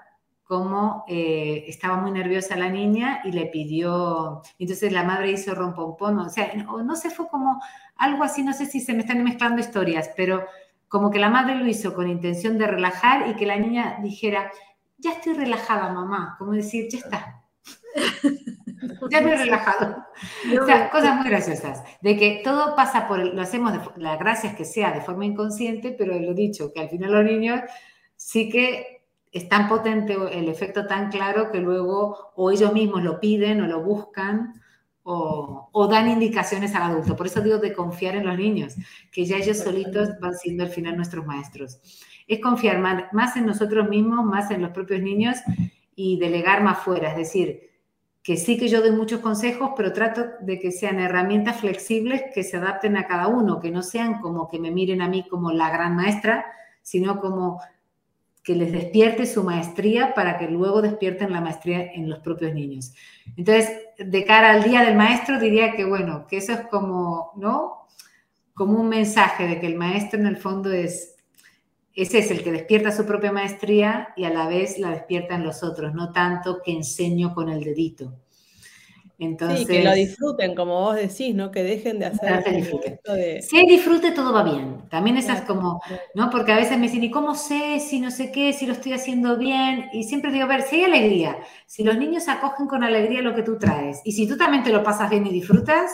como 0.42 1.04
eh, 1.06 1.64
estaba 1.68 1.98
muy 1.98 2.10
nerviosa 2.10 2.56
la 2.56 2.70
niña 2.70 3.20
y 3.24 3.32
le 3.32 3.46
pidió, 3.46 4.42
entonces 4.58 4.92
la 4.92 5.04
madre 5.04 5.30
hizo 5.32 5.54
rompompón, 5.54 6.18
o 6.18 6.28
sea, 6.30 6.50
o 6.70 6.82
no 6.82 6.96
sé, 6.96 7.10
fue 7.10 7.28
como 7.28 7.60
algo 7.96 8.24
así, 8.24 8.42
no 8.42 8.54
sé 8.54 8.64
si 8.66 8.80
se 8.80 8.94
me 8.94 9.00
están 9.00 9.22
mezclando 9.22 9.60
historias, 9.60 10.10
pero 10.16 10.46
como 10.88 11.10
que 11.10 11.18
la 11.18 11.30
madre 11.30 11.54
lo 11.56 11.66
hizo 11.66 11.94
con 11.94 12.08
intención 12.08 12.58
de 12.58 12.66
relajar 12.66 13.28
y 13.28 13.34
que 13.36 13.46
la 13.46 13.56
niña 13.56 13.98
dijera, 14.02 14.50
ya 14.98 15.12
estoy 15.12 15.34
relajada, 15.34 15.92
mamá, 15.92 16.34
como 16.38 16.52
decir, 16.52 16.88
ya 16.90 16.98
está. 16.98 17.42
Ya 19.10 19.20
me 19.20 19.32
he 19.32 19.36
relajado. 19.36 20.04
O 20.62 20.66
sea, 20.66 20.90
cosas 20.90 21.16
muy 21.16 21.28
graciosas. 21.28 21.82
De 22.00 22.16
que 22.16 22.42
todo 22.44 22.76
pasa 22.76 23.08
por, 23.08 23.18
el- 23.20 23.34
lo 23.34 23.42
hacemos, 23.42 23.72
de, 23.72 23.80
fo- 23.80 23.92
la 23.96 24.16
gracia 24.16 24.50
es 24.50 24.56
que 24.56 24.64
sea 24.64 24.92
de 24.92 25.00
forma 25.00 25.24
inconsciente, 25.26 25.94
pero 25.98 26.18
lo 26.18 26.32
dicho, 26.34 26.72
que 26.72 26.80
al 26.82 26.88
final 26.88 27.12
los 27.12 27.24
niños 27.24 27.60
sí 28.16 28.48
que 28.48 29.02
es 29.32 29.48
tan 29.48 29.68
potente 29.68 30.14
el 30.32 30.48
efecto 30.48 30.86
tan 30.86 31.10
claro 31.10 31.50
que 31.50 31.58
luego 31.58 32.32
o 32.36 32.50
ellos 32.50 32.72
mismos 32.72 33.02
lo 33.02 33.18
piden 33.20 33.60
o 33.62 33.66
lo 33.66 33.82
buscan 33.82 34.54
o, 35.10 35.68
o 35.72 35.86
dan 35.88 36.08
indicaciones 36.10 36.74
al 36.74 36.82
adulto. 36.90 37.16
Por 37.16 37.26
eso 37.26 37.40
digo 37.40 37.58
de 37.58 37.72
confiar 37.72 38.14
en 38.16 38.26
los 38.26 38.36
niños, 38.36 38.74
que 39.10 39.24
ya 39.24 39.36
ellos 39.38 39.58
solitos 39.58 40.10
van 40.20 40.34
siendo 40.34 40.64
al 40.64 40.70
final 40.70 40.96
nuestros 40.96 41.24
maestros. 41.24 41.80
Es 42.26 42.40
confiar 42.40 42.78
ma- 42.78 43.08
más 43.12 43.36
en 43.36 43.46
nosotros 43.46 43.88
mismos, 43.88 44.24
más 44.24 44.50
en 44.50 44.60
los 44.62 44.70
propios 44.72 45.00
niños 45.00 45.38
y 45.96 46.18
delegar 46.18 46.62
más 46.62 46.78
fuera. 46.80 47.10
Es 47.12 47.16
decir, 47.16 47.70
que 48.22 48.36
sí 48.36 48.58
que 48.58 48.68
yo 48.68 48.80
doy 48.82 48.90
muchos 48.92 49.20
consejos, 49.20 49.70
pero 49.76 49.92
trato 49.94 50.24
de 50.40 50.58
que 50.60 50.70
sean 50.70 50.98
herramientas 51.00 51.60
flexibles 51.60 52.24
que 52.34 52.42
se 52.42 52.58
adapten 52.58 52.96
a 52.98 53.06
cada 53.06 53.28
uno, 53.28 53.60
que 53.60 53.70
no 53.70 53.82
sean 53.82 54.20
como 54.20 54.48
que 54.48 54.58
me 54.58 54.70
miren 54.70 55.00
a 55.00 55.08
mí 55.08 55.26
como 55.26 55.50
la 55.52 55.70
gran 55.70 55.96
maestra, 55.96 56.44
sino 56.82 57.20
como 57.20 57.60
que 58.48 58.54
les 58.54 58.72
despierte 58.72 59.26
su 59.26 59.44
maestría 59.44 60.14
para 60.14 60.38
que 60.38 60.48
luego 60.48 60.80
despierten 60.80 61.32
la 61.32 61.42
maestría 61.42 61.92
en 61.92 62.08
los 62.08 62.20
propios 62.20 62.54
niños. 62.54 62.94
Entonces, 63.36 63.70
de 63.98 64.24
cara 64.24 64.52
al 64.52 64.62
Día 64.62 64.82
del 64.84 64.96
Maestro, 64.96 65.38
diría 65.38 65.72
que, 65.72 65.84
bueno, 65.84 66.26
que 66.26 66.38
eso 66.38 66.54
es 66.54 66.60
como, 66.68 67.32
¿no? 67.36 67.86
Como 68.54 68.80
un 68.80 68.88
mensaje 68.88 69.46
de 69.46 69.60
que 69.60 69.66
el 69.66 69.74
maestro 69.74 70.18
en 70.18 70.26
el 70.26 70.38
fondo 70.38 70.72
es, 70.72 71.16
ese 71.92 72.20
es 72.20 72.30
el 72.30 72.42
que 72.42 72.50
despierta 72.50 72.90
su 72.90 73.04
propia 73.04 73.32
maestría 73.32 74.14
y 74.16 74.24
a 74.24 74.30
la 74.30 74.48
vez 74.48 74.78
la 74.78 74.92
despierta 74.92 75.34
en 75.34 75.44
los 75.44 75.62
otros, 75.62 75.92
no 75.92 76.10
tanto 76.10 76.62
que 76.64 76.72
enseño 76.72 77.34
con 77.34 77.50
el 77.50 77.62
dedito. 77.62 78.14
Entonces, 79.18 79.60
Sí, 79.60 79.66
que 79.66 79.82
lo 79.82 79.92
disfruten, 79.92 80.54
como 80.54 80.80
vos 80.80 80.96
decís, 80.96 81.34
¿no? 81.34 81.50
Que 81.50 81.62
dejen 81.62 81.98
de 81.98 82.06
hacer 82.06 82.46
esto 82.84 83.14
de... 83.14 83.42
si 83.42 83.56
hay 83.56 83.66
disfrute, 83.66 84.12
todo 84.12 84.32
va 84.32 84.42
bien. 84.42 84.88
También 84.90 85.16
esas 85.16 85.42
como. 85.42 85.80
¿no? 86.14 86.30
Porque 86.30 86.52
a 86.52 86.56
veces 86.56 86.76
me 86.78 86.86
dicen, 86.86 87.04
¿y 87.04 87.10
cómo 87.10 87.34
sé 87.34 87.80
si 87.80 88.00
no 88.00 88.10
sé 88.10 88.30
qué, 88.32 88.52
si 88.52 88.66
lo 88.66 88.72
estoy 88.72 88.92
haciendo 88.92 89.36
bien? 89.38 89.88
Y 89.92 90.04
siempre 90.04 90.30
digo, 90.32 90.44
a 90.44 90.48
ver, 90.48 90.62
si 90.62 90.76
hay 90.76 90.84
alegría, 90.84 91.38
si 91.66 91.84
los 91.84 91.96
niños 91.96 92.28
acogen 92.28 92.66
con 92.66 92.82
alegría 92.84 93.22
lo 93.22 93.34
que 93.34 93.42
tú 93.42 93.58
traes, 93.58 94.00
y 94.04 94.12
si 94.12 94.28
tú 94.28 94.36
también 94.36 94.62
te 94.64 94.72
lo 94.72 94.82
pasas 94.82 95.08
bien 95.10 95.26
y 95.26 95.30
disfrutas, 95.32 95.92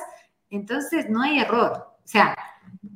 entonces 0.50 1.08
no 1.10 1.22
hay 1.22 1.38
error. 1.38 1.72
O 2.04 2.06
sea, 2.08 2.36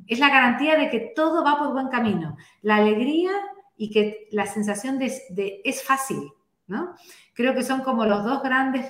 es 0.07 0.19
la 0.19 0.29
garantía 0.29 0.75
de 0.77 0.89
que 0.89 1.11
todo 1.15 1.43
va 1.43 1.57
por 1.57 1.71
buen 1.73 1.87
camino. 1.89 2.35
La 2.61 2.77
alegría 2.77 3.31
y 3.77 3.91
que 3.91 4.27
la 4.31 4.45
sensación 4.45 4.99
de, 4.99 5.13
de- 5.29 5.61
es 5.63 5.83
fácil, 5.83 6.31
¿no? 6.67 6.95
Creo 7.33 7.53
que 7.53 7.63
son 7.63 7.81
como 7.81 8.05
los 8.05 8.23
dos 8.23 8.41
grandes 8.43 8.85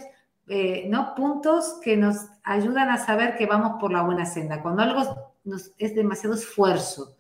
eh, 0.50 0.86
¿no? 0.90 1.14
puntos 1.16 1.80
que 1.84 1.96
nos 1.96 2.18
ayudan 2.44 2.90
a 2.90 2.98
saber 2.98 3.36
que 3.38 3.46
vamos 3.46 3.80
por 3.80 3.92
la 3.92 4.02
buena 4.02 4.26
senda. 4.26 4.62
Cuando 4.62 4.82
algo 4.82 5.34
nos, 5.44 5.72
es 5.78 5.96
demasiado 5.96 6.36
esfuerzo 6.36 7.16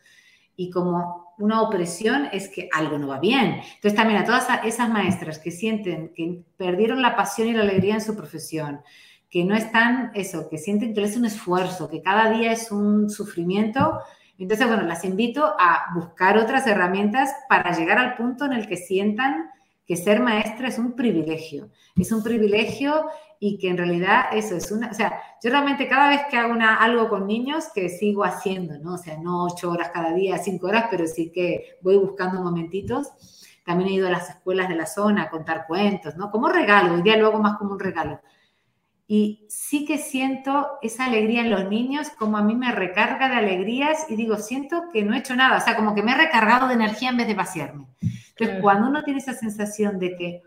y 0.55 0.71
como 0.71 1.33
una 1.37 1.61
opresión 1.61 2.27
es 2.33 2.49
que 2.49 2.69
algo 2.73 2.97
no 2.97 3.07
va 3.07 3.19
bien. 3.19 3.61
Entonces 3.75 3.95
también 3.95 4.19
a 4.19 4.25
todas 4.25 4.47
esas 4.65 4.89
maestras 4.89 5.39
que 5.39 5.51
sienten 5.51 6.11
que 6.13 6.43
perdieron 6.57 7.01
la 7.01 7.15
pasión 7.15 7.47
y 7.47 7.53
la 7.53 7.61
alegría 7.61 7.93
en 7.93 8.01
su 8.01 8.15
profesión, 8.15 8.81
que 9.29 9.45
no 9.45 9.55
están, 9.55 10.11
eso, 10.15 10.49
que 10.49 10.57
sienten 10.57 10.93
que 10.93 11.03
es 11.03 11.15
un 11.15 11.25
esfuerzo, 11.25 11.89
que 11.89 12.01
cada 12.01 12.31
día 12.31 12.51
es 12.51 12.71
un 12.71 13.09
sufrimiento. 13.09 13.99
Entonces, 14.37 14.67
bueno, 14.67 14.83
las 14.83 15.05
invito 15.05 15.45
a 15.45 15.93
buscar 15.93 16.37
otras 16.37 16.67
herramientas 16.67 17.31
para 17.47 17.77
llegar 17.77 17.99
al 17.99 18.15
punto 18.15 18.45
en 18.45 18.53
el 18.53 18.67
que 18.67 18.75
sientan 18.75 19.49
que 19.89 19.97
ser 19.97 20.19
maestra 20.19 20.67
es 20.67 20.77
un 20.77 20.95
privilegio. 20.95 21.71
Es 21.95 22.11
un 22.11 22.21
privilegio 22.21 23.07
y 23.39 23.57
que 23.57 23.69
en 23.69 23.77
realidad 23.77 24.25
eso 24.33 24.55
es 24.55 24.71
una, 24.71 24.91
o 24.91 24.93
sea, 24.93 25.19
yo 25.43 25.49
realmente 25.49 25.87
cada 25.87 26.09
vez 26.09 26.21
que 26.29 26.37
hago 26.37 26.53
una, 26.53 26.75
algo 26.75 27.09
con 27.09 27.25
niños 27.25 27.69
que 27.73 27.89
sigo 27.89 28.23
haciendo, 28.23 28.77
¿no? 28.77 28.93
O 28.93 28.97
sea, 28.99 29.17
no 29.17 29.45
ocho 29.45 29.71
horas 29.71 29.89
cada 29.91 30.13
día, 30.13 30.37
cinco 30.37 30.67
horas, 30.67 30.85
pero 30.91 31.07
sí 31.07 31.31
que 31.31 31.79
voy 31.81 31.97
buscando 31.97 32.39
momentitos. 32.39 33.07
También 33.65 33.89
he 33.89 33.93
ido 33.93 34.05
a 34.05 34.11
las 34.11 34.29
escuelas 34.29 34.69
de 34.69 34.75
la 34.75 34.85
zona 34.85 35.23
a 35.23 35.29
contar 35.31 35.65
cuentos, 35.65 36.15
¿no? 36.15 36.29
Como 36.29 36.49
regalo, 36.49 36.93
hoy 36.93 37.01
día 37.01 37.17
lo 37.17 37.31
más 37.39 37.57
como 37.57 37.71
un 37.71 37.79
regalo. 37.79 38.21
Y 39.07 39.47
sí 39.49 39.85
que 39.85 39.97
siento 39.97 40.67
esa 40.83 41.05
alegría 41.05 41.41
en 41.41 41.49
los 41.49 41.67
niños, 41.67 42.11
como 42.11 42.37
a 42.37 42.43
mí 42.43 42.53
me 42.53 42.71
recarga 42.71 43.27
de 43.27 43.37
alegrías 43.37 44.05
y 44.07 44.15
digo, 44.15 44.37
siento 44.37 44.83
que 44.93 45.03
no 45.03 45.15
he 45.15 45.17
hecho 45.17 45.35
nada, 45.35 45.57
o 45.57 45.61
sea, 45.61 45.75
como 45.75 45.95
que 45.95 46.03
me 46.03 46.11
he 46.11 46.15
recargado 46.15 46.67
de 46.67 46.75
energía 46.75 47.09
en 47.09 47.17
vez 47.17 47.25
de 47.25 47.33
vaciarme. 47.33 47.87
Entonces, 48.39 48.61
cuando 48.61 48.87
uno 48.87 49.03
tiene 49.03 49.19
esa 49.19 49.33
sensación 49.33 49.99
de 49.99 50.15
que, 50.15 50.43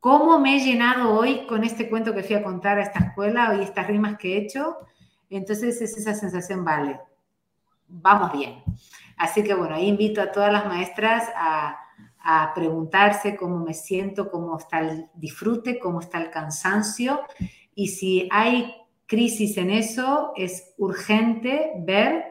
¿cómo 0.00 0.38
me 0.38 0.56
he 0.56 0.60
llenado 0.60 1.14
hoy 1.14 1.46
con 1.46 1.64
este 1.64 1.88
cuento 1.90 2.14
que 2.14 2.22
fui 2.22 2.36
a 2.36 2.42
contar 2.42 2.78
a 2.78 2.82
esta 2.82 3.00
escuela 3.00 3.54
y 3.54 3.62
estas 3.62 3.86
rimas 3.86 4.16
que 4.16 4.34
he 4.34 4.38
hecho? 4.38 4.78
Entonces 5.28 5.80
es 5.82 5.96
esa 5.96 6.14
sensación, 6.14 6.64
vale, 6.64 6.98
vamos 7.86 8.32
bien. 8.32 8.62
Así 9.16 9.42
que 9.42 9.54
bueno, 9.54 9.74
ahí 9.74 9.88
invito 9.88 10.22
a 10.22 10.32
todas 10.32 10.52
las 10.52 10.66
maestras 10.66 11.28
a, 11.36 11.78
a 12.20 12.52
preguntarse 12.54 13.36
cómo 13.36 13.58
me 13.58 13.74
siento, 13.74 14.30
cómo 14.30 14.56
está 14.56 14.80
el 14.80 15.08
disfrute, 15.14 15.78
cómo 15.78 16.00
está 16.00 16.18
el 16.18 16.30
cansancio 16.30 17.20
y 17.74 17.88
si 17.88 18.28
hay 18.32 18.74
crisis 19.06 19.56
en 19.56 19.70
eso, 19.70 20.32
es 20.36 20.74
urgente 20.76 21.72
ver, 21.78 22.24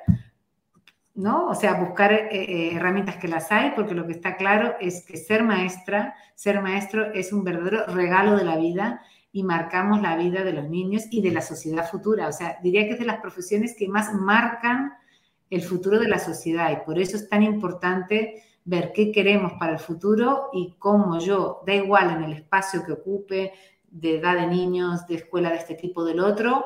¿no? 1.18 1.47
O 1.47 1.55
sea, 1.55 1.74
buscar 1.74 2.13
eh, 2.13 2.30
eh, 2.32 2.76
herramientas 2.76 3.18
que 3.18 3.28
las 3.28 3.51
hay, 3.51 3.72
porque 3.76 3.95
lo 3.95 4.05
que 4.05 4.13
está 4.13 4.38
claro 4.38 4.76
es 4.80 5.03
que 5.03 5.18
ser 5.18 5.43
maestra, 5.43 6.15
ser 6.36 6.61
maestro 6.61 7.11
es 7.13 7.34
un 7.34 7.43
verdadero 7.43 7.88
regalo 7.88 8.38
de 8.38 8.45
la 8.45 8.55
vida 8.55 9.01
y 9.32 9.43
marcamos 9.43 9.99
la 10.01 10.15
vida 10.15 10.43
de 10.43 10.53
los 10.53 10.70
niños 10.70 11.05
y 11.09 11.22
de 11.22 11.32
la 11.32 11.41
sociedad 11.41 11.89
futura. 11.89 12.28
O 12.28 12.32
sea, 12.32 12.59
diría 12.61 12.86
que 12.86 12.93
es 12.93 12.99
de 12.99 13.05
las 13.05 13.20
profesiones 13.20 13.76
que 13.78 13.88
más 13.89 14.13
marcan 14.13 14.93
el 15.49 15.63
futuro 15.63 15.99
de 15.99 16.07
la 16.07 16.20
sociedad 16.20 16.72
y 16.72 16.86
por 16.86 16.99
eso 16.99 17.18
es 17.18 17.28
tan 17.28 17.41
importante 17.41 18.43
ver 18.63 18.91
qué 18.93 19.11
queremos 19.11 19.53
para 19.59 19.74
el 19.74 19.80
futuro 19.80 20.49
y 20.53 20.76
cómo 20.78 21.20
yo, 21.20 21.61
da 21.65 21.74
igual 21.74 22.11
en 22.11 22.26
el 22.26 22.34
espacio 22.34 22.86
que 22.86 22.91
ocupe, 22.91 23.53
de 23.89 24.18
edad 24.18 24.36
de 24.36 24.45
niños, 24.45 25.07
de 25.07 25.15
escuela 25.15 25.49
de 25.49 25.57
este 25.57 25.74
tipo, 25.74 26.03
del 26.03 26.20
otro, 26.20 26.65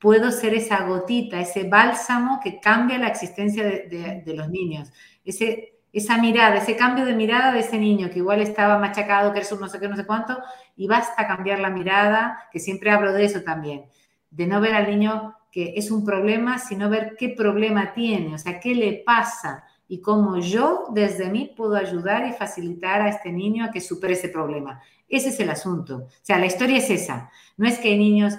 puedo 0.00 0.32
ser 0.32 0.54
esa 0.54 0.84
gotita, 0.86 1.40
ese 1.40 1.64
bálsamo 1.64 2.40
que 2.42 2.58
cambia 2.58 2.98
la 2.98 3.08
existencia 3.08 3.62
de, 3.62 4.34
los 4.34 4.48
niños. 4.48 4.90
Ese, 5.24 5.74
esa 5.92 6.16
mirada, 6.18 6.56
ese 6.56 6.74
cambio 6.74 7.04
de 7.04 7.14
mirada 7.14 7.52
de 7.52 7.60
ese 7.60 7.78
niño 7.78 8.10
que 8.10 8.20
igual 8.20 8.40
estaba 8.40 8.78
machacado, 8.78 9.32
que 9.32 9.40
es 9.40 9.52
un 9.52 9.60
no 9.60 9.68
sé 9.68 9.78
qué, 9.78 9.88
no 9.88 9.96
sé 9.96 10.06
cuánto, 10.06 10.38
y 10.74 10.86
basta 10.86 11.26
cambiar 11.26 11.60
la 11.60 11.68
mirada, 11.68 12.48
que 12.50 12.60
siempre 12.60 12.90
hablo 12.90 13.12
de 13.12 13.26
eso 13.26 13.42
también, 13.42 13.84
de 14.30 14.46
no 14.46 14.60
ver 14.60 14.74
al 14.74 14.88
niño 14.88 15.36
que 15.52 15.74
es 15.76 15.90
un 15.90 16.04
problema, 16.04 16.58
sino 16.58 16.88
ver 16.88 17.16
qué 17.18 17.30
problema 17.30 17.92
tiene, 17.92 18.34
o 18.34 18.38
sea, 18.38 18.58
qué 18.58 18.74
le 18.74 19.02
pasa 19.04 19.64
y 19.86 20.00
cómo 20.00 20.38
yo 20.38 20.86
desde 20.92 21.28
mí 21.28 21.52
puedo 21.54 21.74
ayudar 21.74 22.26
y 22.26 22.32
facilitar 22.32 23.02
a 23.02 23.08
este 23.08 23.32
niño 23.32 23.64
a 23.64 23.70
que 23.70 23.80
supere 23.80 24.14
ese 24.14 24.28
problema. 24.28 24.80
Ese 25.08 25.30
es 25.30 25.40
el 25.40 25.50
asunto. 25.50 25.96
O 25.96 26.08
sea, 26.22 26.38
la 26.38 26.46
historia 26.46 26.78
es 26.78 26.88
esa. 26.88 27.28
No 27.56 27.66
es 27.66 27.80
que 27.80 27.88
hay 27.88 27.98
niños 27.98 28.38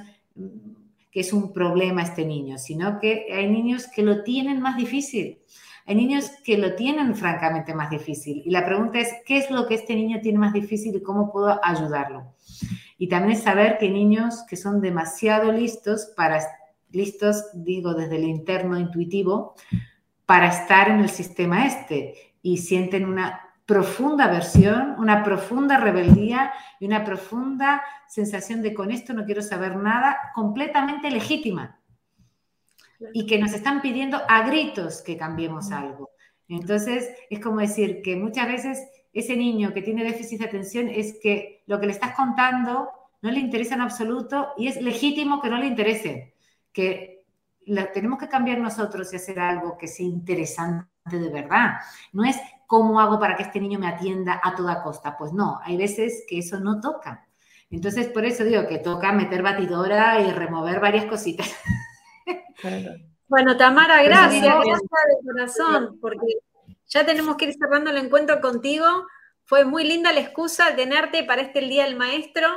que 1.12 1.20
es 1.20 1.34
un 1.34 1.52
problema 1.52 2.02
este 2.02 2.26
niño, 2.26 2.58
sino 2.58 3.00
que 3.00 3.28
hay 3.34 3.50
niños 3.50 3.88
que 3.88 4.02
lo 4.02 4.24
tienen 4.24 4.62
más 4.62 4.78
difícil. 4.78 5.40
Hay 5.86 5.96
niños 5.96 6.32
que 6.44 6.58
lo 6.58 6.76
tienen 6.76 7.16
francamente 7.16 7.74
más 7.74 7.90
difícil. 7.90 8.44
Y 8.46 8.52
la 8.52 8.66
pregunta 8.66 9.00
es, 9.00 9.10
¿qué 9.26 9.38
es 9.38 9.52
lo 9.52 9.68
que 9.68 9.76
este 9.76 9.96
niño 9.96 10.20
tiene 10.22 10.40
más 10.40 10.54
difícil 10.54 10.96
y 10.96 11.02
cómo 11.02 11.32
puedo 11.32 11.60
ayudarlo? 11.64 12.34
Y 12.98 13.08
también 13.08 13.38
saber 13.38 13.78
que 13.78 13.90
niños 13.90 14.44
que 14.48 14.56
son 14.56 14.80
demasiado 14.80 15.52
listos 15.52 16.14
para, 16.16 16.40
listos, 16.92 17.46
digo, 17.54 17.94
desde 17.94 18.18
el 18.18 18.26
interno 18.26 18.80
intuitivo, 18.80 19.56
para 20.26 20.48
estar 20.48 20.90
en 20.90 21.00
el 21.00 21.10
sistema 21.10 21.66
este 21.66 22.36
y 22.42 22.58
sienten 22.58 23.06
una 23.06 23.51
profunda 23.72 24.26
aversión, 24.26 24.96
una 24.98 25.24
profunda 25.24 25.78
rebeldía 25.78 26.52
y 26.78 26.88
una 26.88 27.06
profunda 27.06 27.82
sensación 28.06 28.62
de 28.62 28.74
con 28.74 28.92
esto 28.92 29.14
no 29.14 29.24
quiero 29.24 29.42
saber 29.42 29.78
nada, 29.78 30.18
completamente 30.36 31.10
legítima. 31.10 31.80
Y 33.14 33.26
que 33.26 33.40
nos 33.40 33.54
están 33.54 33.82
pidiendo 33.82 34.22
a 34.28 34.42
gritos 34.42 35.02
que 35.02 35.16
cambiemos 35.16 35.72
algo. 35.72 36.10
Entonces, 36.50 37.10
es 37.30 37.40
como 37.40 37.62
decir 37.62 38.02
que 38.02 38.18
muchas 38.18 38.46
veces 38.50 38.86
ese 39.14 39.38
niño 39.38 39.74
que 39.74 39.82
tiene 39.82 40.04
déficit 40.04 40.40
de 40.42 40.48
atención 40.48 40.90
es 40.90 41.18
que 41.24 41.64
lo 41.66 41.80
que 41.80 41.86
le 41.86 41.94
estás 41.94 42.14
contando 42.14 42.90
no 43.22 43.32
le 43.32 43.40
interesa 43.40 43.76
en 43.76 43.82
absoluto 43.82 44.50
y 44.58 44.68
es 44.68 44.82
legítimo 44.82 45.42
que 45.42 45.50
no 45.50 45.58
le 45.58 45.68
interese. 45.68 46.36
Que 46.74 47.24
la- 47.68 47.90
tenemos 47.94 48.20
que 48.20 48.28
cambiar 48.28 48.58
nosotros 48.60 49.14
y 49.14 49.16
hacer 49.16 49.40
algo 49.40 49.78
que 49.78 49.88
sea 49.88 50.06
interesante 50.06 50.88
de 51.10 51.30
verdad. 51.30 51.76
No 52.12 52.26
es 52.26 52.38
cómo 52.72 53.02
hago 53.02 53.20
para 53.20 53.36
que 53.36 53.44
este 53.44 53.60
niño 53.60 53.78
me 53.80 53.90
atienda 53.90 54.40
a 54.42 54.56
toda 54.56 54.82
costa. 54.82 55.18
Pues 55.18 55.34
no, 55.34 55.60
hay 55.62 55.76
veces 55.76 56.24
que 56.26 56.40
eso 56.40 56.58
no 56.62 56.80
toca. 56.80 57.28
Entonces, 57.70 58.08
por 58.08 58.24
eso 58.24 58.46
digo 58.46 58.66
que 58.66 58.78
toca 58.78 59.12
meter 59.12 59.42
batidora 59.44 60.22
y 60.22 60.32
remover 60.32 60.80
varias 60.80 61.06
cositas. 61.06 61.54
Claro. 62.62 62.92
Bueno, 63.28 63.58
Tamara, 63.58 64.04
gracias, 64.04 64.44
gracias 64.44 64.80
de 64.80 65.32
corazón, 65.32 65.98
porque 66.00 66.28
ya 66.88 67.06
tenemos 67.06 67.36
que 67.36 67.46
ir 67.46 67.56
cerrando 67.56 67.90
el 67.90 67.98
encuentro 67.98 68.40
contigo. 68.40 68.86
Fue 69.46 69.66
muy 69.66 69.84
linda 69.84 70.14
la 70.14 70.20
excusa 70.20 70.76
tenerte 70.76 71.24
para 71.24 71.42
este 71.42 71.60
el 71.60 71.70
Día 71.70 71.86
del 71.86 71.96
Maestro, 71.96 72.48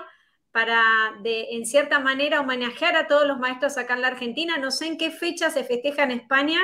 para 0.52 0.80
de, 1.22 1.56
en 1.56 1.64
cierta 1.64 2.00
manera 2.00 2.40
homenajear 2.40 2.96
a 2.96 3.08
todos 3.08 3.26
los 3.26 3.38
maestros 3.38 3.78
acá 3.78 3.94
en 3.94 4.02
la 4.02 4.08
Argentina. 4.08 4.58
No 4.58 4.70
sé 4.70 4.86
en 4.86 4.98
qué 4.98 5.10
fecha 5.10 5.50
se 5.50 5.64
festeja 5.64 6.04
en 6.04 6.10
España. 6.10 6.60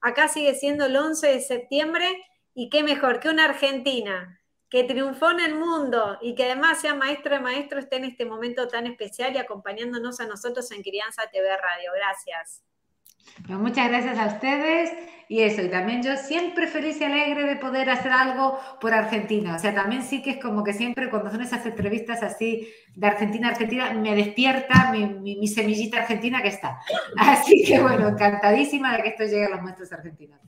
Acá 0.00 0.28
sigue 0.28 0.54
siendo 0.54 0.86
el 0.86 0.96
11 0.96 1.26
de 1.26 1.40
septiembre 1.40 2.06
y 2.54 2.68
qué 2.70 2.82
mejor 2.82 3.20
que 3.20 3.28
una 3.28 3.44
Argentina 3.46 4.40
que 4.70 4.84
triunfó 4.84 5.30
en 5.30 5.40
el 5.40 5.54
mundo 5.54 6.18
y 6.20 6.34
que 6.34 6.44
además 6.46 6.80
sea 6.80 6.94
maestro 6.94 7.34
de 7.34 7.40
maestro 7.40 7.78
esté 7.78 7.96
en 7.96 8.04
este 8.04 8.24
momento 8.24 8.66
tan 8.66 8.86
especial 8.86 9.34
y 9.34 9.38
acompañándonos 9.38 10.18
a 10.20 10.26
nosotros 10.26 10.70
en 10.72 10.82
Crianza 10.82 11.22
TV 11.32 11.48
Radio. 11.56 11.90
Gracias. 11.94 12.62
Bueno, 13.46 13.60
muchas 13.62 13.88
gracias 13.88 14.18
a 14.18 14.26
ustedes 14.26 14.90
y 15.28 15.40
eso, 15.40 15.62
y 15.62 15.70
también 15.70 16.02
yo 16.02 16.14
siempre 16.16 16.66
feliz 16.66 17.00
y 17.00 17.04
alegre 17.04 17.44
de 17.44 17.56
poder 17.56 17.88
hacer 17.88 18.12
algo 18.12 18.58
por 18.80 18.92
Argentina. 18.92 19.56
O 19.56 19.58
sea, 19.58 19.74
también 19.74 20.02
sí 20.02 20.22
que 20.22 20.30
es 20.32 20.36
como 20.38 20.62
que 20.62 20.72
siempre 20.74 21.08
cuando 21.08 21.30
son 21.30 21.40
esas 21.40 21.64
entrevistas 21.64 22.22
así 22.22 22.68
de 22.94 23.06
Argentina 23.06 23.48
a 23.48 23.52
Argentina, 23.52 23.92
me 23.94 24.14
despierta 24.14 24.90
mi- 24.92 25.06
mi 25.36 25.48
semillita 25.48 25.98
argentina 26.00 26.42
que 26.42 26.48
está. 26.48 26.78
Así 27.16 27.64
que 27.64 27.80
bueno, 27.80 28.08
encantadísima 28.08 28.96
de 28.96 29.02
que 29.02 29.08
esto 29.10 29.24
llegue 29.24 29.46
a 29.46 29.50
los 29.50 29.62
maestros 29.62 29.92
argentinos. 29.92 30.40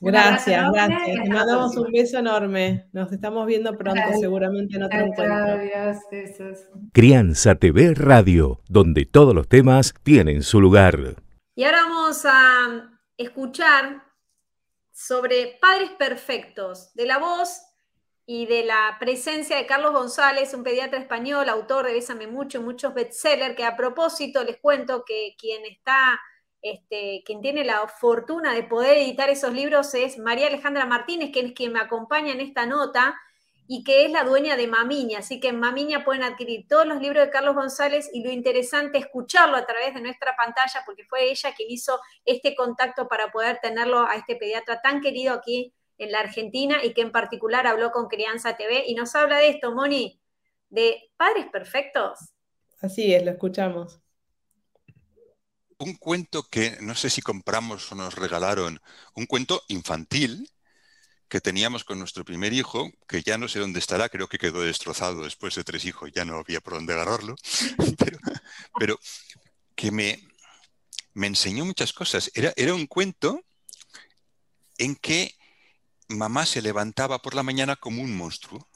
Gracias, 0.00 0.72
gracias. 0.72 1.22
Te 1.22 1.30
mandamos 1.30 1.76
un 1.76 1.90
beso 1.90 2.18
enorme. 2.18 2.88
Nos 2.92 3.10
estamos 3.12 3.46
viendo 3.46 3.76
pronto, 3.76 4.00
seguramente 4.20 4.76
en 4.76 4.84
otro 4.84 5.00
encuentro. 5.00 5.34
Adiós, 5.34 5.96
besos. 6.10 6.58
Crianza 6.92 7.56
TV 7.56 7.94
Radio, 7.94 8.60
donde 8.68 9.06
todos 9.06 9.34
los 9.34 9.48
temas 9.48 9.94
tienen 10.04 10.42
su 10.42 10.60
lugar. 10.60 11.16
Y 11.56 11.64
ahora 11.64 11.82
vamos 11.82 12.24
a 12.24 12.90
escuchar 13.16 14.04
sobre 14.92 15.58
Padres 15.60 15.90
Perfectos, 15.98 16.92
de 16.94 17.06
la 17.06 17.18
voz 17.18 17.62
y 18.26 18.46
de 18.46 18.64
la 18.64 18.96
presencia 19.00 19.56
de 19.56 19.66
Carlos 19.66 19.92
González, 19.92 20.52
un 20.54 20.62
pediatra 20.62 20.98
español, 20.98 21.48
autor 21.48 21.86
de 21.86 21.94
Bésame 21.94 22.26
Mucho, 22.26 22.60
muchos 22.62 22.94
bestsellers, 22.94 23.56
que 23.56 23.64
a 23.64 23.76
propósito 23.76 24.44
les 24.44 24.58
cuento 24.58 25.04
que 25.06 25.34
quien 25.38 25.64
está, 25.64 26.20
este, 26.62 27.22
quien 27.24 27.40
tiene 27.40 27.64
la 27.64 27.86
fortuna 27.86 28.52
de 28.52 28.64
poder 28.64 28.98
editar 28.98 29.30
esos 29.30 29.52
libros 29.52 29.94
es 29.94 30.18
María 30.18 30.48
Alejandra 30.48 30.86
Martínez, 30.86 31.30
que 31.32 31.40
es 31.40 31.52
quien 31.52 31.72
me 31.72 31.80
acompaña 31.80 32.32
en 32.32 32.40
esta 32.40 32.66
nota 32.66 33.16
y 33.70 33.84
que 33.84 34.06
es 34.06 34.10
la 34.10 34.24
dueña 34.24 34.56
de 34.56 34.66
Mamiña. 34.66 35.18
Así 35.18 35.40
que 35.40 35.48
en 35.48 35.60
Mamiña 35.60 36.04
pueden 36.04 36.22
adquirir 36.22 36.66
todos 36.66 36.86
los 36.86 37.00
libros 37.00 37.26
de 37.26 37.30
Carlos 37.30 37.54
González 37.54 38.10
y 38.12 38.24
lo 38.24 38.30
interesante 38.30 38.98
es 38.98 39.04
escucharlo 39.04 39.56
a 39.56 39.66
través 39.66 39.94
de 39.94 40.00
nuestra 40.00 40.34
pantalla, 40.36 40.82
porque 40.86 41.04
fue 41.04 41.30
ella 41.30 41.54
quien 41.54 41.70
hizo 41.70 42.00
este 42.24 42.56
contacto 42.56 43.06
para 43.06 43.30
poder 43.30 43.58
tenerlo 43.60 44.00
a 44.00 44.16
este 44.16 44.36
pediatra 44.36 44.80
tan 44.80 45.00
querido 45.00 45.34
aquí 45.34 45.74
en 45.98 46.12
la 46.12 46.20
Argentina 46.20 46.82
y 46.82 46.94
que 46.94 47.02
en 47.02 47.12
particular 47.12 47.66
habló 47.66 47.90
con 47.92 48.08
Crianza 48.08 48.56
TV 48.56 48.84
y 48.86 48.94
nos 48.94 49.14
habla 49.14 49.38
de 49.38 49.50
esto, 49.50 49.72
Moni, 49.72 50.18
de 50.70 51.10
padres 51.16 51.46
perfectos. 51.52 52.32
Así 52.80 53.12
es, 53.14 53.24
lo 53.24 53.32
escuchamos. 53.32 54.00
Un 55.78 55.94
cuento 55.94 56.42
que 56.42 56.76
no 56.80 56.94
sé 56.94 57.08
si 57.10 57.22
compramos 57.22 57.90
o 57.92 57.94
nos 57.94 58.14
regalaron, 58.14 58.80
un 59.14 59.26
cuento 59.26 59.62
infantil 59.68 60.50
que 61.28 61.40
teníamos 61.40 61.84
con 61.84 61.98
nuestro 61.98 62.24
primer 62.24 62.52
hijo, 62.52 62.90
que 63.06 63.22
ya 63.22 63.38
no 63.38 63.48
sé 63.48 63.58
dónde 63.58 63.78
estará, 63.78 64.08
creo 64.08 64.28
que 64.28 64.38
quedó 64.38 64.62
destrozado 64.62 65.24
después 65.24 65.54
de 65.54 65.64
tres 65.64 65.84
hijos, 65.84 66.10
ya 66.12 66.24
no 66.24 66.38
había 66.38 66.60
por 66.60 66.74
dónde 66.74 66.94
agarrarlo, 66.94 67.36
pero, 68.78 68.98
que 69.76 69.90
me, 69.90 70.26
me 71.14 71.28
enseñó 71.28 71.64
muchas 71.64 71.92
cosas. 71.92 72.30
Era, 72.34 72.52
era 72.56 72.74
un 72.74 72.86
cuento 72.86 73.44
en 74.78 74.96
que 74.96 75.36
mamá 76.08 76.46
se 76.46 76.62
levantaba 76.62 77.20
por 77.20 77.34
la 77.34 77.42
mañana 77.42 77.76
como 77.76 78.02
un 78.02 78.16
monstruo. 78.16 78.66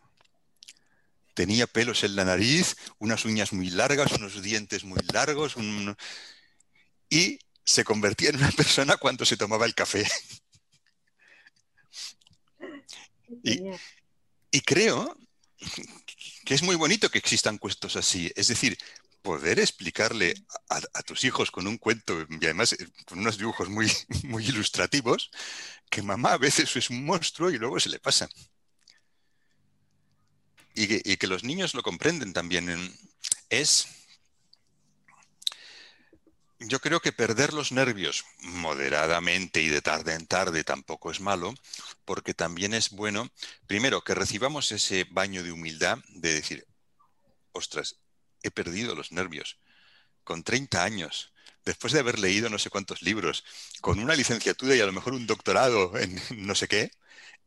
Tenía 1.35 1.67
pelos 1.67 2.05
en 2.05 2.15
la 2.15 2.27
nariz, 2.27 2.77
unas 2.99 3.25
uñas 3.25 3.53
muy 3.55 3.71
largas, 3.71 4.13
unos 4.13 4.43
dientes 4.43 4.85
muy 4.85 5.01
largos, 5.13 5.57
un, 5.57 5.97
y 7.13 7.39
se 7.63 7.85
convertía 7.85 8.31
en 8.31 8.37
una 8.37 8.51
persona 8.63 8.97
cuando 8.97 9.27
se 9.27 9.37
tomaba 9.37 9.67
el 9.67 9.75
café. 9.75 10.09
Y, 13.45 13.61
y 14.51 14.61
creo 14.63 15.19
que 16.47 16.55
es 16.55 16.63
muy 16.63 16.75
bonito 16.75 17.11
que 17.11 17.19
existan 17.19 17.59
cuentos 17.59 17.97
así. 17.97 18.33
Es 18.35 18.49
decir, 18.49 18.79
poder 19.21 19.59
explicarle 19.59 20.33
a, 20.71 20.81
a, 20.95 21.03
tus 21.03 21.25
hijos 21.25 21.51
con 21.51 21.67
un 21.67 21.77
cuento 21.77 22.27
y 22.29 22.45
además 22.45 22.73
eh, 22.73 22.89
con 23.05 23.19
unos 23.19 23.37
dibujos 23.37 23.69
muy, 23.69 23.93
muy 24.25 24.47
ilustrativos 24.47 25.31
que 25.91 26.01
mamá 26.01 26.33
a 26.33 26.39
veces 26.39 26.75
es 26.77 26.89
un 26.89 27.05
monstruo 27.05 27.51
y 27.51 27.59
luego 27.59 27.79
se 27.79 27.91
le 27.91 27.99
pasa. 27.99 28.27
Y 30.75 30.89
que, 30.89 31.03
y 31.05 31.19
que 31.19 31.27
los 31.27 31.45
niños 31.45 31.75
lo 31.75 31.83
comprenden 31.83 32.33
también. 32.33 32.97
Es 33.51 33.87
yo 36.67 36.81
creo 36.81 37.01
que 37.01 37.13
perder 37.13 37.53
los 37.53 37.73
nervios 37.73 38.25
moderadamente 38.41 39.61
y 39.61 39.69
de 39.69 39.83
tarde 39.83 40.15
en 40.15 40.27
tarde 40.27 40.65
tampoco 40.65 41.11
es 41.11 41.21
malo, 41.21 41.55
porque 42.05 42.35
también 42.35 42.75
es 42.75 42.91
bueno, 42.91 43.31
primero, 43.67 44.03
que 44.03 44.15
recibamos 44.15 44.73
ese 44.73 45.07
baño 45.11 45.43
de 45.43 45.53
humildad 45.53 45.99
de 46.09 46.35
decir, 46.35 46.67
ostras, 47.53 47.97
he 48.43 48.51
perdido 48.51 48.95
los 48.95 49.13
nervios 49.13 49.59
con 50.25 50.43
30 50.43 50.85
años, 50.85 51.33
después 51.65 51.93
de 51.93 52.01
haber 52.01 52.19
leído 52.19 52.49
no 52.49 52.59
sé 52.59 52.71
cuántos 52.71 53.03
libros, 53.03 53.45
con 53.81 53.99
una 53.99 54.15
licenciatura 54.15 54.77
y 54.77 54.81
a 54.81 54.87
lo 54.87 54.93
mejor 54.93 55.15
un 55.15 55.27
doctorado 55.27 55.97
en 55.99 56.21
no 56.47 56.55
sé 56.55 56.69
qué, 56.69 56.93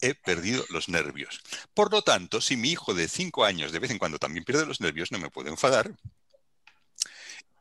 he 0.01 0.13
perdido 0.13 0.65
los 0.69 0.89
nervios. 0.89 1.41
Por 1.73 1.91
lo 1.91 2.01
tanto, 2.01 2.41
si 2.41 2.57
mi 2.57 2.71
hijo 2.71 2.93
de 2.93 3.07
5 3.07 3.45
años 3.45 3.71
de 3.71 3.79
vez 3.79 3.91
en 3.91 3.97
cuando 3.97 4.19
también 4.19 4.43
pierde 4.43 4.65
los 4.65 4.81
nervios, 4.81 5.11
no 5.11 5.19
me 5.19 5.29
puedo 5.29 5.49
enfadar, 5.49 5.91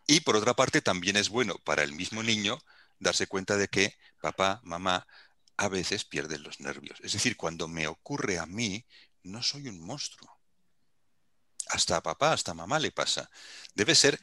y 0.06 0.20
por 0.20 0.36
otra 0.36 0.54
parte, 0.54 0.80
también 0.80 1.16
es 1.16 1.28
bueno 1.28 1.56
para 1.64 1.82
el 1.82 1.92
mismo 1.92 2.22
niño 2.22 2.58
darse 2.98 3.26
cuenta 3.26 3.56
de 3.56 3.68
que 3.68 3.96
papá, 4.20 4.60
mamá, 4.64 5.06
a 5.56 5.68
veces 5.68 6.04
pierden 6.04 6.42
los 6.42 6.60
nervios. 6.60 6.98
Es 7.02 7.12
decir, 7.12 7.36
cuando 7.36 7.68
me 7.68 7.86
ocurre 7.86 8.38
a 8.38 8.46
mí, 8.46 8.84
no 9.22 9.42
soy 9.42 9.68
un 9.68 9.80
monstruo. 9.80 10.38
Hasta 11.68 11.96
a 11.96 12.02
papá, 12.02 12.32
hasta 12.32 12.50
a 12.50 12.54
mamá 12.54 12.78
le 12.78 12.90
pasa. 12.90 13.30
Debe 13.74 13.94
ser, 13.94 14.20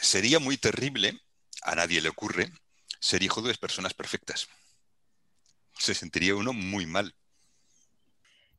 sería 0.00 0.38
muy 0.38 0.56
terrible, 0.56 1.20
a 1.62 1.74
nadie 1.74 2.00
le 2.00 2.08
ocurre, 2.08 2.52
ser 2.98 3.22
hijo 3.22 3.42
de 3.42 3.54
personas 3.54 3.94
perfectas. 3.94 4.48
Se 5.78 5.94
sentiría 5.94 6.34
uno 6.34 6.52
muy 6.52 6.86
mal. 6.86 7.14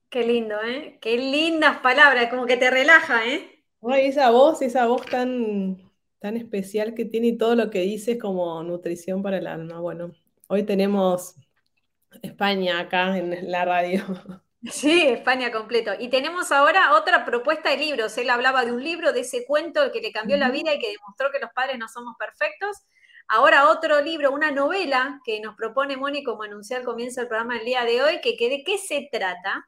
Qué 0.10 0.26
lindo, 0.26 0.62
¿eh? 0.64 0.98
Qué 1.02 1.18
lindas 1.18 1.80
palabras, 1.80 2.30
como 2.30 2.46
que 2.46 2.58
te 2.58 2.70
relaja, 2.70 3.26
¿eh? 3.26 3.64
Ay, 3.82 4.08
esa 4.08 4.30
voz, 4.30 4.62
esa 4.62 4.86
voz 4.86 5.06
tan 5.06 5.91
tan 6.22 6.38
especial 6.38 6.94
que 6.94 7.04
tiene 7.04 7.28
y 7.30 7.38
todo 7.38 7.56
lo 7.56 7.72
que 7.72 7.80
dice 7.80 8.14
es 8.14 8.20
como 8.20 8.62
nutrición 8.64 9.24
para 9.24 9.40
el 9.40 9.48
alma. 9.48 9.80
Bueno, 9.80 10.12
hoy 10.48 10.64
tenemos 10.64 11.36
España 12.22 12.80
acá 12.80 13.18
en 13.18 13.52
la 13.52 13.66
radio. 13.66 14.04
Sí, 14.72 15.02
España 15.08 15.52
completo. 15.52 15.92
Y 15.98 16.10
tenemos 16.10 16.52
ahora 16.52 16.94
otra 16.94 17.26
propuesta 17.26 17.72
de 17.72 17.78
libros. 17.78 18.16
Él 18.20 18.30
hablaba 18.30 18.64
de 18.64 18.72
un 18.72 18.84
libro, 18.84 19.12
de 19.12 19.22
ese 19.22 19.44
cuento 19.48 19.92
que 19.92 20.02
le 20.02 20.12
cambió 20.12 20.38
la 20.38 20.52
vida 20.52 20.72
y 20.72 20.78
que 20.78 20.92
demostró 20.92 21.32
que 21.32 21.40
los 21.40 21.50
padres 21.52 21.80
no 21.80 21.88
somos 21.88 22.16
perfectos. 22.20 22.78
Ahora 23.28 23.72
otro 23.72 24.00
libro, 24.02 24.32
una 24.32 24.52
novela 24.52 25.20
que 25.26 25.40
nos 25.40 25.56
propone 25.56 25.98
Moni, 25.98 26.24
como 26.24 26.44
anuncié 26.44 26.76
al 26.76 26.84
comienzo 26.84 27.22
del 27.22 27.30
programa 27.30 27.58
el 27.58 27.66
día 27.66 27.84
de 27.86 28.04
hoy, 28.04 28.22
que, 28.22 28.38
que 28.38 28.50
¿de 28.50 28.64
qué 28.64 28.78
se 28.78 29.10
trata? 29.12 29.68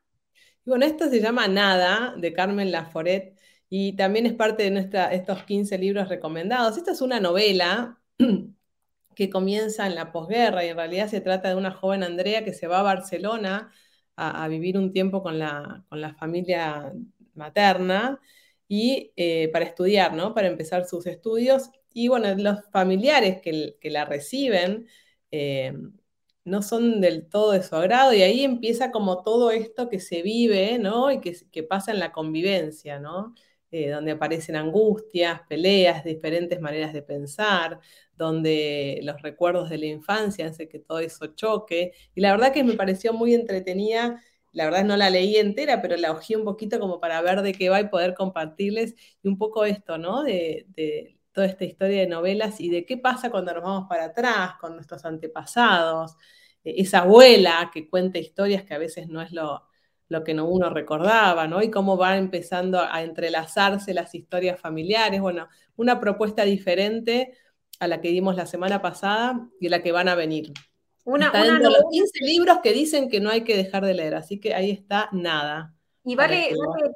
Bueno, 0.63 0.85
esto 0.85 1.09
se 1.09 1.19
llama 1.19 1.47
Nada, 1.47 2.13
de 2.15 2.31
Carmen 2.31 2.71
Laforet, 2.71 3.35
y 3.75 3.93
también 3.93 4.27
es 4.27 4.33
parte 4.33 4.61
de 4.61 4.69
nuestra, 4.69 5.11
estos 5.11 5.45
15 5.45 5.79
libros 5.79 6.07
recomendados. 6.07 6.77
Esta 6.77 6.91
es 6.91 7.01
una 7.01 7.19
novela 7.19 7.99
que 9.15 9.31
comienza 9.31 9.87
en 9.87 9.95
la 9.95 10.11
posguerra 10.11 10.63
y 10.63 10.69
en 10.69 10.77
realidad 10.77 11.07
se 11.09 11.21
trata 11.21 11.49
de 11.49 11.55
una 11.55 11.71
joven 11.71 12.03
Andrea 12.03 12.43
que 12.45 12.53
se 12.53 12.67
va 12.67 12.81
a 12.81 12.83
Barcelona 12.83 13.71
a, 14.15 14.47
vivir 14.47 14.77
un 14.77 14.91
tiempo 14.91 15.23
con 15.23 15.39
la, 15.39 15.83
con 15.89 16.01
la 16.01 16.13
familia 16.13 16.93
materna 17.33 18.21
y 18.67 19.11
eh, 19.15 19.49
para 19.51 19.65
estudiar, 19.65 20.13
¿no? 20.13 20.35
Para 20.35 20.49
empezar 20.49 20.85
sus 20.85 21.07
estudios. 21.07 21.71
Y 21.95 22.09
bueno, 22.09 22.31
los 22.35 22.59
familiares 22.71 23.41
que, 23.41 23.77
que 23.81 23.89
la 23.89 24.05
reciben 24.05 24.87
eh, 25.31 25.73
no 26.45 26.61
son 26.61 27.01
del 27.01 27.27
todo 27.27 27.53
de 27.53 27.63
su 27.63 27.75
agrado 27.75 28.13
y 28.13 28.21
ahí 28.21 28.43
empieza 28.43 28.91
como 28.91 29.23
todo 29.23 29.49
esto 29.49 29.89
que 29.89 29.99
se 29.99 30.21
vive, 30.21 30.77
¿no? 30.77 31.11
Y 31.11 31.21
que, 31.21 31.35
que 31.51 31.63
pasa 31.63 31.91
en 31.91 31.97
la 31.99 32.11
convivencia, 32.11 32.99
¿no? 32.99 33.33
Eh, 33.75 33.89
donde 33.89 34.11
aparecen 34.11 34.55
angustias, 34.55 35.41
peleas, 35.49 36.03
diferentes 36.03 36.61
maneras 36.61 36.93
de 36.93 37.01
pensar, 37.01 37.79
donde 38.15 38.99
los 39.01 39.19
recuerdos 39.23 39.71
de 39.71 39.79
la 39.79 39.87
infancia 39.87 40.45
hacen 40.45 40.69
que 40.69 40.77
todo 40.77 40.99
eso 40.99 41.25
choque. 41.33 41.91
Y 42.13 42.21
la 42.21 42.31
verdad 42.33 42.53
que 42.53 42.63
me 42.63 42.73
pareció 42.75 43.13
muy 43.13 43.33
entretenida. 43.33 44.21
La 44.51 44.65
verdad 44.65 44.85
no 44.85 44.95
la 44.95 45.09
leí 45.09 45.37
entera, 45.37 45.81
pero 45.81 45.97
la 45.97 46.11
ojí 46.11 46.35
un 46.35 46.43
poquito 46.45 46.79
como 46.79 46.99
para 46.99 47.19
ver 47.23 47.41
de 47.41 47.53
qué 47.53 47.69
va 47.69 47.81
y 47.81 47.89
poder 47.89 48.13
compartirles 48.13 48.93
y 49.23 49.27
un 49.27 49.39
poco 49.39 49.65
esto, 49.65 49.97
¿no? 49.97 50.21
De, 50.21 51.17
toda 51.31 51.47
esta 51.47 51.65
historia 51.65 52.01
de 52.01 52.07
novelas 52.07 52.61
y 52.61 52.69
de 52.69 52.85
qué 52.85 52.97
pasa 52.97 53.31
cuando 53.31 53.55
nos 53.55 53.63
vamos 53.63 53.87
para 53.89 54.05
atrás 54.05 54.53
con 54.61 54.75
nuestros 54.75 55.03
antepasados, 55.03 56.15
eh, 56.63 56.75
esa 56.77 56.99
abuela 56.99 57.71
que 57.73 57.89
cuenta 57.89 58.19
historias 58.19 58.63
que 58.63 58.75
a 58.75 58.77
veces 58.77 59.07
no 59.07 59.19
es 59.21 59.31
lo, 59.31 59.63
lo 60.09 60.23
que 60.23 60.33
no 60.33 60.45
uno 60.45 60.69
recordaba, 60.69 61.47
¿no? 61.47 61.61
Y 61.61 61.71
cómo 61.71 61.97
van 61.97 62.17
empezando 62.17 62.79
a 62.81 63.01
entrelazarse 63.03 63.93
las 63.93 64.13
historias 64.13 64.59
familiares. 64.59 65.21
Bueno, 65.21 65.47
una 65.75 65.99
propuesta 65.99 66.43
diferente 66.43 67.37
a 67.79 67.87
la 67.87 68.01
que 68.01 68.09
dimos 68.09 68.35
la 68.35 68.45
semana 68.45 68.81
pasada 68.81 69.39
y 69.59 69.67
a 69.67 69.69
la 69.71 69.81
que 69.81 69.91
van 69.91 70.07
a 70.07 70.15
venir. 70.15 70.51
Una, 71.05 71.27
está 71.27 71.39
una 71.41 71.53
dentro 71.53 71.69
de 71.69 71.73
los 71.73 71.83
novela- 71.83 71.89
15 71.91 72.25
libros 72.25 72.57
que 72.63 72.71
dicen 72.73 73.09
que 73.09 73.19
no 73.19 73.29
hay 73.29 73.43
que 73.43 73.57
dejar 73.57 73.83
de 73.85 73.93
leer, 73.93 74.15
así 74.15 74.39
que 74.39 74.53
ahí 74.53 74.71
está 74.71 75.09
nada. 75.11 75.73
Y 76.05 76.15
vale, 76.15 76.49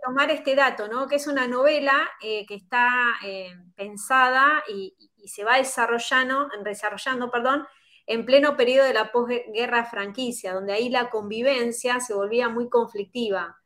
tomar 0.06 0.30
este 0.32 0.54
dato, 0.54 0.88
¿no? 0.90 1.08
Que 1.08 1.16
es 1.16 1.28
una 1.28 1.48
novela 1.48 2.10
eh, 2.22 2.46
que 2.46 2.56
está 2.56 2.90
eh, 3.26 3.52
pensada 3.76 4.64
y, 4.68 4.94
y 5.16 5.28
se 5.30 5.46
va 5.46 5.58
desarrollando, 5.58 6.50
desarrollando, 6.64 7.32
perdón, 7.32 7.66
en 8.08 8.26
pleno 8.26 8.58
periodo 8.58 8.88
de 8.88 8.94
la 8.94 9.12
posguerra 9.12 9.86
franquicia, 9.86 10.54
donde 10.54 10.74
ahí 10.74 10.90
la 10.90 11.10
convivencia 11.10 12.00
se 12.00 12.14
volvía 12.14 12.50
muy 12.50 12.70
conflictiva. 12.70 13.58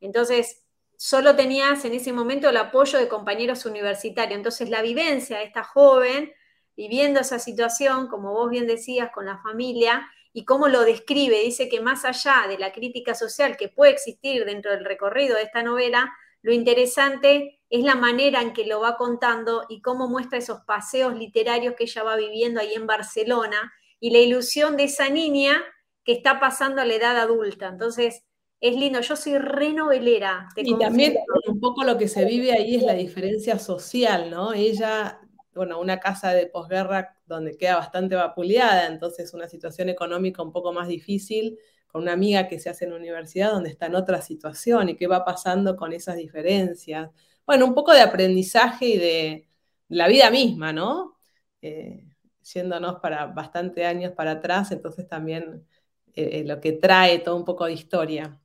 Entonces, 0.00 0.64
solo 0.96 1.34
tenías 1.34 1.84
en 1.84 1.94
ese 1.94 2.12
momento 2.12 2.48
el 2.48 2.56
apoyo 2.56 2.98
de 2.98 3.08
compañeros 3.08 3.66
universitarios. 3.66 4.36
Entonces, 4.36 4.70
la 4.70 4.82
vivencia 4.82 5.38
de 5.38 5.44
esta 5.44 5.64
joven 5.64 6.32
viviendo 6.76 7.20
esa 7.20 7.38
situación, 7.38 8.06
como 8.06 8.32
vos 8.32 8.50
bien 8.50 8.66
decías, 8.66 9.10
con 9.12 9.26
la 9.26 9.38
familia, 9.38 10.06
y 10.32 10.44
cómo 10.44 10.68
lo 10.68 10.84
describe. 10.84 11.40
Dice 11.40 11.70
que 11.70 11.80
más 11.80 12.04
allá 12.04 12.44
de 12.46 12.58
la 12.58 12.70
crítica 12.70 13.14
social 13.14 13.56
que 13.56 13.70
puede 13.70 13.92
existir 13.92 14.44
dentro 14.44 14.70
del 14.70 14.84
recorrido 14.84 15.34
de 15.36 15.44
esta 15.44 15.62
novela, 15.62 16.12
lo 16.42 16.52
interesante 16.52 17.62
es 17.70 17.82
la 17.82 17.94
manera 17.94 18.42
en 18.42 18.52
que 18.52 18.66
lo 18.66 18.80
va 18.80 18.98
contando 18.98 19.64
y 19.70 19.80
cómo 19.80 20.08
muestra 20.08 20.36
esos 20.36 20.60
paseos 20.66 21.16
literarios 21.16 21.74
que 21.74 21.84
ella 21.84 22.02
va 22.02 22.16
viviendo 22.16 22.60
ahí 22.60 22.74
en 22.74 22.86
Barcelona 22.86 23.72
y 24.00 24.10
la 24.10 24.18
ilusión 24.18 24.76
de 24.76 24.84
esa 24.84 25.08
niña 25.08 25.62
que 26.04 26.12
está 26.12 26.38
pasando 26.38 26.80
a 26.80 26.84
la 26.84 26.94
edad 26.94 27.18
adulta. 27.18 27.68
Entonces, 27.68 28.22
es 28.60 28.76
lindo. 28.76 29.00
Yo 29.00 29.16
soy 29.16 29.38
re 29.38 29.72
novelera. 29.72 30.48
te 30.54 30.62
Y 30.64 30.78
también 30.78 31.16
un 31.48 31.60
poco 31.60 31.84
lo 31.84 31.98
que 31.98 32.08
se 32.08 32.24
vive 32.24 32.52
ahí 32.52 32.76
es 32.76 32.82
la 32.82 32.94
diferencia 32.94 33.58
social, 33.58 34.30
¿no? 34.30 34.52
Ella, 34.52 35.20
bueno, 35.54 35.80
una 35.80 35.98
casa 35.98 36.32
de 36.32 36.46
posguerra 36.46 37.16
donde 37.26 37.56
queda 37.56 37.76
bastante 37.76 38.14
vapuleada, 38.14 38.86
entonces 38.86 39.34
una 39.34 39.48
situación 39.48 39.88
económica 39.88 40.42
un 40.42 40.52
poco 40.52 40.72
más 40.72 40.88
difícil, 40.88 41.58
con 41.88 42.02
una 42.02 42.12
amiga 42.12 42.48
que 42.48 42.58
se 42.58 42.70
hace 42.70 42.84
en 42.84 42.92
la 42.92 42.98
universidad 42.98 43.52
donde 43.52 43.70
está 43.70 43.86
en 43.86 43.94
otra 43.94 44.20
situación 44.22 44.88
y 44.88 44.96
qué 44.96 45.06
va 45.06 45.24
pasando 45.24 45.76
con 45.76 45.92
esas 45.92 46.16
diferencias. 46.16 47.10
Bueno, 47.46 47.64
un 47.66 47.74
poco 47.74 47.92
de 47.92 48.00
aprendizaje 48.00 48.86
y 48.86 48.98
de 48.98 49.48
la 49.88 50.08
vida 50.08 50.30
misma, 50.30 50.72
¿no? 50.72 51.16
Eh, 51.62 52.05
yéndonos 52.54 53.00
para 53.00 53.26
bastante 53.26 53.86
años 53.86 54.12
para 54.12 54.32
atrás, 54.32 54.72
entonces 54.72 55.08
también 55.08 55.66
eh, 56.14 56.40
eh, 56.40 56.44
lo 56.44 56.60
que 56.60 56.72
trae 56.72 57.18
todo 57.18 57.36
un 57.36 57.44
poco 57.44 57.66
de 57.66 57.72
historia. 57.72 58.40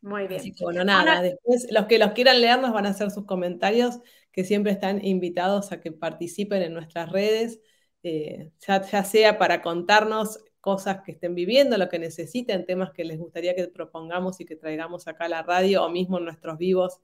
Muy 0.00 0.26
bien. 0.26 0.40
Así 0.40 0.52
que 0.52 0.64
bueno, 0.64 0.84
nada, 0.84 1.22
después 1.22 1.66
los 1.70 1.86
que 1.86 1.98
los 1.98 2.12
quieran 2.12 2.40
leer 2.40 2.60
nos 2.60 2.72
van 2.72 2.86
a 2.86 2.90
hacer 2.90 3.10
sus 3.10 3.24
comentarios, 3.24 4.00
que 4.32 4.44
siempre 4.44 4.72
están 4.72 5.04
invitados 5.04 5.72
a 5.72 5.80
que 5.80 5.92
participen 5.92 6.62
en 6.62 6.74
nuestras 6.74 7.10
redes, 7.10 7.60
eh, 8.02 8.50
ya, 8.60 8.82
ya 8.82 9.04
sea 9.04 9.38
para 9.38 9.62
contarnos 9.62 10.40
cosas 10.60 11.02
que 11.02 11.12
estén 11.12 11.34
viviendo, 11.34 11.78
lo 11.78 11.88
que 11.88 11.98
necesiten, 11.98 12.66
temas 12.66 12.90
que 12.92 13.04
les 13.04 13.18
gustaría 13.18 13.54
que 13.54 13.68
propongamos 13.68 14.40
y 14.40 14.44
que 14.44 14.56
traigamos 14.56 15.06
acá 15.06 15.26
a 15.26 15.28
la 15.28 15.42
radio 15.42 15.84
o 15.84 15.90
mismo 15.90 16.18
en 16.18 16.24
nuestros 16.24 16.58
vivos 16.58 17.00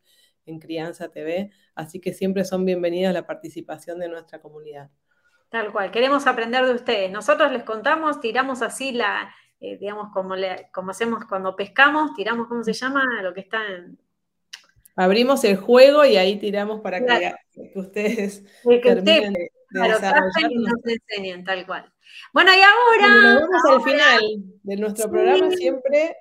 en 0.46 0.58
Crianza 0.58 1.10
TV. 1.10 1.50
Así 1.74 2.00
que 2.00 2.12
siempre 2.12 2.44
son 2.44 2.64
bienvenidos 2.64 3.14
la 3.14 3.26
participación 3.26 3.98
de 3.98 4.08
nuestra 4.08 4.40
comunidad. 4.40 4.90
Tal 5.50 5.72
cual, 5.72 5.90
queremos 5.90 6.26
aprender 6.26 6.64
de 6.64 6.74
ustedes. 6.74 7.10
Nosotros 7.10 7.50
les 7.52 7.64
contamos, 7.64 8.20
tiramos 8.20 8.62
así 8.62 8.92
la, 8.92 9.34
eh, 9.60 9.76
digamos, 9.78 10.12
como, 10.12 10.36
le, 10.36 10.70
como 10.72 10.92
hacemos 10.92 11.24
cuando 11.26 11.56
pescamos, 11.56 12.14
tiramos, 12.14 12.46
¿cómo 12.48 12.62
se 12.62 12.72
llama? 12.72 13.04
Lo 13.22 13.34
que 13.34 13.40
está 13.40 13.66
en... 13.66 13.98
Abrimos 14.96 15.42
el 15.44 15.56
juego 15.56 16.04
y 16.04 16.16
ahí 16.16 16.38
tiramos 16.38 16.80
para 16.80 17.04
Claro. 17.04 17.36
que, 17.52 17.70
que 17.72 17.78
ustedes 17.78 18.44
que 18.64 18.94
de, 18.94 19.02
de 19.02 19.50
claro, 19.70 19.98
y 20.50 20.54
nos 20.58 20.74
enseñen, 20.84 21.44
tal 21.44 21.66
cual. 21.66 21.90
Bueno, 22.32 22.50
y 22.54 22.60
ahora 22.60 23.40
vamos 23.40 23.64
al 23.70 23.82
final 23.82 24.20
de 24.62 24.76
nuestro 24.76 25.04
Sí. 25.04 25.10
programa 25.10 25.50
siempre. 25.52 26.16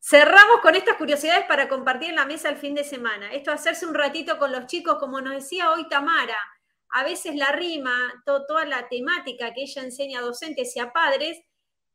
cerramos 0.00 0.60
con 0.60 0.74
estas 0.74 0.96
curiosidades 0.96 1.44
para 1.46 1.68
compartir 1.68 2.10
en 2.10 2.16
la 2.16 2.24
mesa 2.26 2.48
el 2.48 2.56
fin 2.56 2.74
de 2.74 2.84
semana. 2.84 3.32
Esto 3.32 3.52
hacerse 3.52 3.86
un 3.86 3.94
ratito 3.94 4.38
con 4.38 4.50
los 4.50 4.66
chicos, 4.66 4.96
como 4.98 5.20
nos 5.20 5.34
decía 5.34 5.70
hoy 5.70 5.88
Tamara, 5.88 6.36
a 6.92 7.04
veces 7.04 7.34
la 7.36 7.52
rima, 7.52 8.22
to- 8.24 8.44
toda 8.46 8.64
la 8.64 8.88
temática 8.88 9.52
que 9.52 9.62
ella 9.62 9.82
enseña 9.82 10.20
a 10.20 10.22
docentes 10.22 10.76
y 10.76 10.80
a 10.80 10.92
padres, 10.92 11.40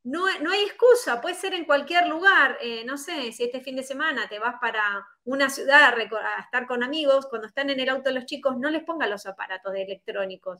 no, 0.03 0.25
no 0.39 0.51
hay 0.51 0.61
excusa, 0.63 1.19
puede 1.19 1.35
ser 1.35 1.53
en 1.53 1.65
cualquier 1.65 2.07
lugar. 2.07 2.57
Eh, 2.61 2.85
no 2.85 2.97
sé, 2.97 3.31
si 3.33 3.43
este 3.43 3.59
fin 3.59 3.75
de 3.75 3.83
semana 3.83 4.29
te 4.29 4.39
vas 4.39 4.55
para 4.61 5.05
una 5.25 5.49
ciudad 5.49 5.83
a, 5.83 5.89
a 5.89 6.41
estar 6.41 6.65
con 6.65 6.81
amigos, 6.81 7.27
cuando 7.29 7.47
están 7.47 7.69
en 7.69 7.79
el 7.79 7.89
auto 7.89 8.11
los 8.11 8.25
chicos, 8.25 8.57
no 8.57 8.69
les 8.69 8.83
pongan 8.83 9.09
los 9.09 9.25
aparatos 9.25 9.73
de 9.73 9.83
electrónicos. 9.83 10.59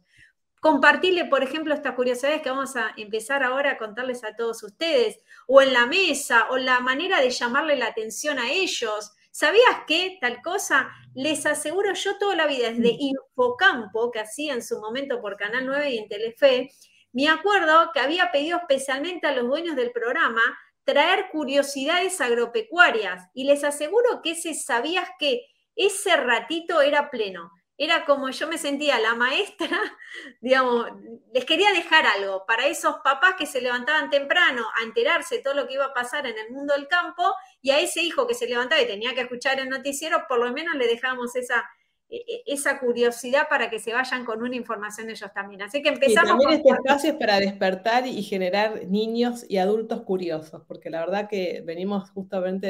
Compartirle, 0.60 1.26
por 1.26 1.44
ejemplo, 1.44 1.74
estas 1.74 1.94
curiosidades 1.94 2.42
que 2.42 2.50
vamos 2.50 2.76
a 2.76 2.92
empezar 2.98 3.44
ahora 3.44 3.72
a 3.72 3.78
contarles 3.78 4.24
a 4.24 4.36
todos 4.36 4.64
ustedes, 4.64 5.20
o 5.48 5.62
en 5.62 5.72
la 5.72 5.86
mesa, 5.86 6.48
o 6.50 6.58
la 6.58 6.80
manera 6.82 7.22
de 7.22 7.30
llamarle 7.30 7.76
la 7.78 7.88
atención 7.88 8.40
a 8.40 8.52
ellos. 8.52 9.14
¿Sabías 9.40 9.84
qué? 9.86 10.18
Tal 10.20 10.42
cosa, 10.42 10.90
les 11.14 11.46
aseguro 11.46 11.94
yo 11.94 12.18
toda 12.18 12.36
la 12.36 12.48
vida, 12.48 12.72
desde 12.72 12.98
Infocampo, 12.98 14.10
que 14.10 14.20
hacía 14.20 14.56
en 14.56 14.64
su 14.64 14.80
momento 14.80 15.22
por 15.22 15.38
Canal 15.38 15.68
9 15.68 15.92
y 15.92 16.00
en 16.00 16.10
Telefe, 16.10 16.72
me 17.14 17.30
acuerdo 17.30 17.92
que 17.94 18.00
había 18.00 18.32
pedido 18.32 18.58
especialmente 18.58 19.28
a 19.28 19.34
los 19.34 19.46
dueños 19.46 19.76
del 19.76 19.92
programa 19.92 20.42
traer 20.86 21.30
curiosidades 21.30 22.20
agropecuarias 22.20 23.30
y 23.36 23.44
les 23.44 23.64
aseguro 23.64 24.24
que 24.24 24.32
ese 24.32 24.56
sabías 24.56 25.08
que 25.20 25.42
ese 25.76 26.18
ratito 26.18 26.82
era 26.82 27.12
pleno. 27.12 27.52
Era 27.78 28.06
como 28.06 28.32
yo 28.32 28.48
me 28.48 28.58
sentía 28.58 28.98
la 28.98 29.14
maestra, 29.14 29.70
digamos, 30.42 30.88
les 31.32 31.46
quería 31.46 31.72
dejar 31.74 32.08
algo 32.08 32.44
para 32.48 32.66
esos 32.66 32.96
papás 33.04 33.36
que 33.38 33.46
se 33.46 33.62
levantaban 33.62 34.10
temprano 34.10 34.66
a 34.80 34.84
enterarse 34.84 35.36
de 35.36 35.44
todo 35.44 35.54
lo 35.54 35.68
que 35.68 35.76
iba 35.76 35.86
a 35.86 35.94
pasar 35.94 36.26
en 36.26 36.40
el 36.40 36.50
mundo 36.50 36.74
del 36.74 36.88
campo 36.88 37.36
y 37.62 37.72
a 37.72 37.80
ese 37.80 38.02
hijo 38.02 38.28
que 38.28 38.34
se 38.34 38.48
levantaba 38.48 38.82
y 38.82 38.88
tenía 38.88 39.14
que 39.14 39.22
escuchar 39.22 39.60
el 39.60 39.70
noticiero, 39.70 40.26
por 40.28 40.40
lo 40.40 40.52
menos 40.54 40.76
le 40.76 40.88
dejábamos 40.88 41.36
esa, 41.36 41.66
e- 42.10 42.24
e- 42.28 42.44
esa 42.54 42.80
curiosidad 42.80 43.50
para 43.50 43.70
que 43.70 43.80
se 43.80 43.94
vayan 43.94 44.24
con 44.24 44.42
una 44.42 44.56
información 44.56 45.10
ellos 45.10 45.30
también. 45.34 45.62
Así 45.62 45.82
que 45.82 45.90
Y 45.90 45.94
empezamos 45.94 46.30
también 46.30 46.50
con 46.50 46.54
este 46.54 46.70
espacio 46.70 47.10
es 47.12 47.16
para 47.18 47.40
despertar 47.40 48.08
y 48.08 48.24
generar 48.24 48.88
niños 48.88 49.46
y 49.50 49.58
adultos 49.58 50.04
curiosos, 50.04 50.64
porque 50.68 50.90
la 50.90 51.02
verdad 51.02 51.28
que 51.28 51.62
venimos 51.66 52.10
justamente 52.12 52.68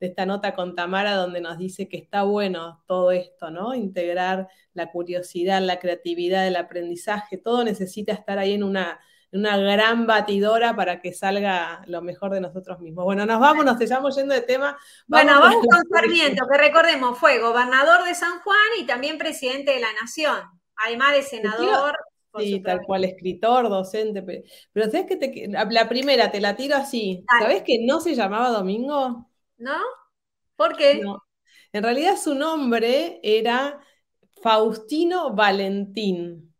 de, 0.00 0.06
esta 0.06 0.24
nota 0.24 0.54
con 0.54 0.74
Tamara 0.74 1.14
donde 1.16 1.40
nos 1.42 1.58
dice 1.58 1.88
que 1.88 1.98
está 1.98 2.22
bueno 2.22 2.82
todo 2.86 3.10
esto, 3.12 3.50
¿no? 3.50 3.74
Integrar 3.74 4.48
la 4.72 4.90
curiosidad, 4.90 5.60
la 5.60 5.80
creatividad, 5.80 6.46
el 6.46 6.56
aprendizaje, 6.56 7.36
todo 7.36 7.64
necesita 7.64 8.12
estar 8.14 8.38
ahí 8.38 8.54
en 8.54 8.62
una, 8.62 9.00
una 9.32 9.56
gran 9.58 10.06
batidora 10.06 10.74
para 10.74 11.00
que 11.00 11.12
salga 11.12 11.82
lo 11.86 12.02
mejor 12.02 12.32
de 12.32 12.40
nosotros 12.40 12.80
mismos. 12.80 13.04
Bueno, 13.04 13.26
nos 13.26 13.40
vamos, 13.40 13.64
nos 13.64 13.80
estamos 13.80 14.16
yendo 14.16 14.34
de 14.34 14.40
tema. 14.42 14.78
Bueno, 15.06 15.40
Vamos 15.40 15.66
con 15.66 15.82
Sarmiento, 15.92 16.46
que 16.50 16.58
recordemos, 16.58 17.18
fue 17.18 17.38
gobernador 17.38 18.04
de 18.04 18.14
San 18.14 18.40
Juan 18.40 18.56
y 18.80 18.86
también 18.86 19.18
presidente 19.18 19.72
de 19.72 19.80
la 19.80 19.92
Nación, 20.00 20.38
además 20.76 21.12
de 21.12 21.22
senador. 21.22 21.96
Sí, 22.36 22.60
tal 22.60 22.82
cual, 22.82 23.04
escritor, 23.04 23.68
docente. 23.68 24.22
pe- 24.22 24.44
Pero 24.72 24.86
¿sabes 24.90 25.06
que 25.06 25.16
te, 25.16 25.48
la 25.48 25.88
primera 25.88 26.30
te 26.30 26.40
la 26.40 26.54
tiro 26.54 26.76
así? 26.76 27.24
Dale. 27.28 27.44
¿Sabes 27.44 27.62
que 27.64 27.78
no 27.84 28.00
se 28.00 28.14
llamaba 28.14 28.50
Domingo? 28.50 29.28
¿No? 29.58 29.76
¿Por 30.56 30.76
qué? 30.76 31.00
No. 31.02 31.22
En 31.72 31.82
realidad 31.82 32.16
su 32.16 32.34
nombre 32.34 33.20
era 33.22 33.80
Faustino 34.42 35.34
Valentín. 35.34 36.54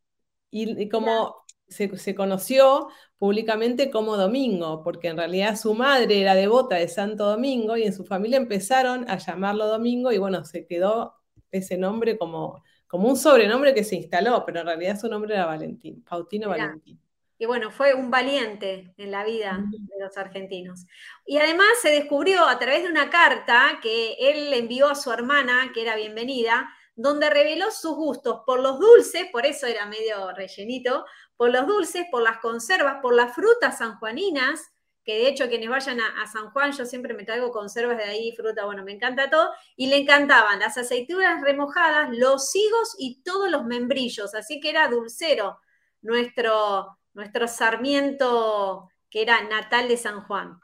Y 0.50 0.88
como 0.88 1.44
se, 1.68 1.96
se 1.96 2.14
conoció 2.14 2.88
públicamente 3.18 3.90
como 3.90 4.16
Domingo, 4.16 4.82
porque 4.82 5.08
en 5.08 5.16
realidad 5.16 5.56
su 5.56 5.74
madre 5.74 6.20
era 6.20 6.34
devota 6.34 6.76
de 6.76 6.88
Santo 6.88 7.26
Domingo 7.26 7.76
y 7.76 7.82
en 7.82 7.92
su 7.92 8.04
familia 8.04 8.38
empezaron 8.38 9.08
a 9.10 9.18
llamarlo 9.18 9.66
Domingo 9.66 10.12
y 10.12 10.18
bueno, 10.18 10.44
se 10.44 10.66
quedó 10.66 11.14
ese 11.50 11.76
nombre 11.76 12.16
como, 12.16 12.62
como 12.86 13.08
un 13.08 13.16
sobrenombre 13.16 13.74
que 13.74 13.84
se 13.84 13.96
instaló, 13.96 14.44
pero 14.46 14.60
en 14.60 14.66
realidad 14.66 14.98
su 14.98 15.08
nombre 15.08 15.34
era 15.34 15.46
Valentín, 15.46 16.04
Faustino 16.06 16.48
Mirá. 16.48 16.66
Valentín. 16.66 17.00
Y 17.40 17.46
bueno, 17.46 17.70
fue 17.70 17.94
un 17.94 18.10
valiente 18.10 18.92
en 18.96 19.12
la 19.12 19.24
vida 19.24 19.64
de 19.70 20.04
los 20.04 20.16
argentinos. 20.16 20.86
Y 21.24 21.38
además 21.38 21.68
se 21.80 21.90
descubrió 21.90 22.44
a 22.44 22.58
través 22.58 22.82
de 22.82 22.90
una 22.90 23.10
carta 23.10 23.78
que 23.80 24.14
él 24.18 24.50
le 24.50 24.58
envió 24.58 24.88
a 24.88 24.96
su 24.96 25.12
hermana, 25.12 25.70
que 25.72 25.82
era 25.82 25.94
bienvenida, 25.94 26.68
donde 26.96 27.30
reveló 27.30 27.70
sus 27.70 27.94
gustos 27.94 28.40
por 28.44 28.58
los 28.58 28.80
dulces, 28.80 29.28
por 29.30 29.46
eso 29.46 29.68
era 29.68 29.86
medio 29.86 30.32
rellenito, 30.32 31.04
por 31.38 31.50
los 31.50 31.66
dulces, 31.68 32.04
por 32.10 32.20
las 32.20 32.38
conservas, 32.38 32.98
por 33.00 33.14
las 33.14 33.32
frutas 33.32 33.78
sanjuaninas, 33.78 34.60
que 35.04 35.14
de 35.14 35.28
hecho 35.28 35.48
quienes 35.48 35.70
vayan 35.70 36.00
a, 36.00 36.26
San 36.26 36.50
Juan, 36.50 36.72
yo 36.72 36.84
siempre 36.84 37.14
me 37.14 37.24
traigo 37.24 37.52
conservas 37.52 37.96
de 37.96 38.04
ahí, 38.04 38.34
fruta, 38.36 38.66
bueno, 38.66 38.84
me 38.84 38.92
encanta 38.92 39.30
todo, 39.30 39.50
y 39.76 39.86
le 39.86 39.98
encantaban 39.98 40.58
las 40.58 40.76
aceitunas 40.76 41.40
remojadas, 41.40 42.10
los 42.10 42.54
higos 42.54 42.96
y 42.98 43.22
todos 43.22 43.50
los 43.50 43.64
membrillos, 43.64 44.34
así 44.34 44.60
que 44.60 44.68
era 44.68 44.88
dulcero 44.88 45.60
nuestro, 46.02 46.98
nuestro 47.14 47.46
Sarmiento, 47.46 48.88
que 49.08 49.22
era 49.22 49.40
natal 49.42 49.86
de 49.86 49.96
San 49.96 50.22
Juan. 50.24 50.58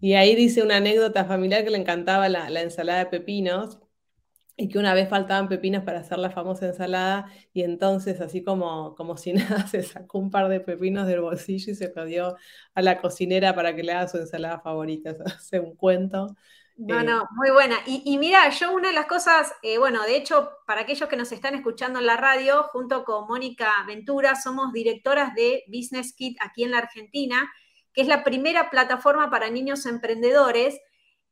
Y 0.00 0.14
ahí 0.14 0.34
dice 0.34 0.62
una 0.62 0.78
anécdota 0.78 1.24
familiar 1.24 1.62
que 1.62 1.70
le 1.70 1.78
encantaba 1.78 2.28
la, 2.28 2.50
la 2.50 2.62
ensalada 2.62 2.98
de 2.98 3.06
pepinos 3.06 3.78
y 4.56 4.68
que 4.68 4.78
una 4.78 4.94
vez 4.94 5.08
faltaban 5.08 5.48
pepinos 5.48 5.82
para 5.84 6.00
hacer 6.00 6.18
la 6.18 6.30
famosa 6.30 6.66
ensalada 6.66 7.30
y 7.52 7.62
entonces 7.62 8.20
así 8.20 8.42
como, 8.44 8.94
como 8.94 9.16
si 9.16 9.32
nada 9.34 9.66
se 9.66 9.82
sacó 9.82 10.18
un 10.18 10.30
par 10.30 10.48
de 10.48 10.60
pepinos 10.60 11.06
del 11.06 11.20
bolsillo 11.20 11.72
y 11.72 11.74
se 11.74 11.92
lo 11.94 12.04
dio 12.04 12.36
a 12.74 12.82
la 12.82 13.00
cocinera 13.00 13.54
para 13.54 13.74
que 13.74 13.82
le 13.82 13.92
haga 13.92 14.08
su 14.08 14.18
ensalada 14.18 14.60
favorita. 14.60 15.10
Eso 15.10 15.24
hace 15.26 15.60
un 15.60 15.76
cuento. 15.76 16.36
No, 16.86 17.02
Eh, 17.02 17.04
no, 17.04 17.26
muy 17.36 17.50
buena. 17.50 17.76
Y, 17.86 18.02
y 18.04 18.18
mira, 18.18 18.48
yo 18.50 18.72
una 18.72 18.88
de 18.88 18.94
las 18.94 19.06
cosas, 19.06 19.52
eh, 19.62 19.78
bueno, 19.78 20.02
de 20.04 20.16
hecho, 20.16 20.50
para 20.66 20.82
aquellos 20.82 21.08
que 21.08 21.16
nos 21.16 21.32
están 21.32 21.54
escuchando 21.54 22.00
en 22.00 22.06
la 22.06 22.16
radio, 22.16 22.64
junto 22.64 23.04
con 23.04 23.26
Mónica 23.26 23.72
Ventura, 23.86 24.34
somos 24.34 24.72
directoras 24.72 25.34
de 25.34 25.64
Business 25.68 26.12
Kit 26.14 26.36
aquí 26.42 26.64
en 26.64 26.72
la 26.72 26.78
Argentina, 26.78 27.50
que 27.92 28.02
es 28.02 28.08
la 28.08 28.24
primera 28.24 28.70
plataforma 28.70 29.30
para 29.30 29.50
niños 29.50 29.86
emprendedores 29.86 30.78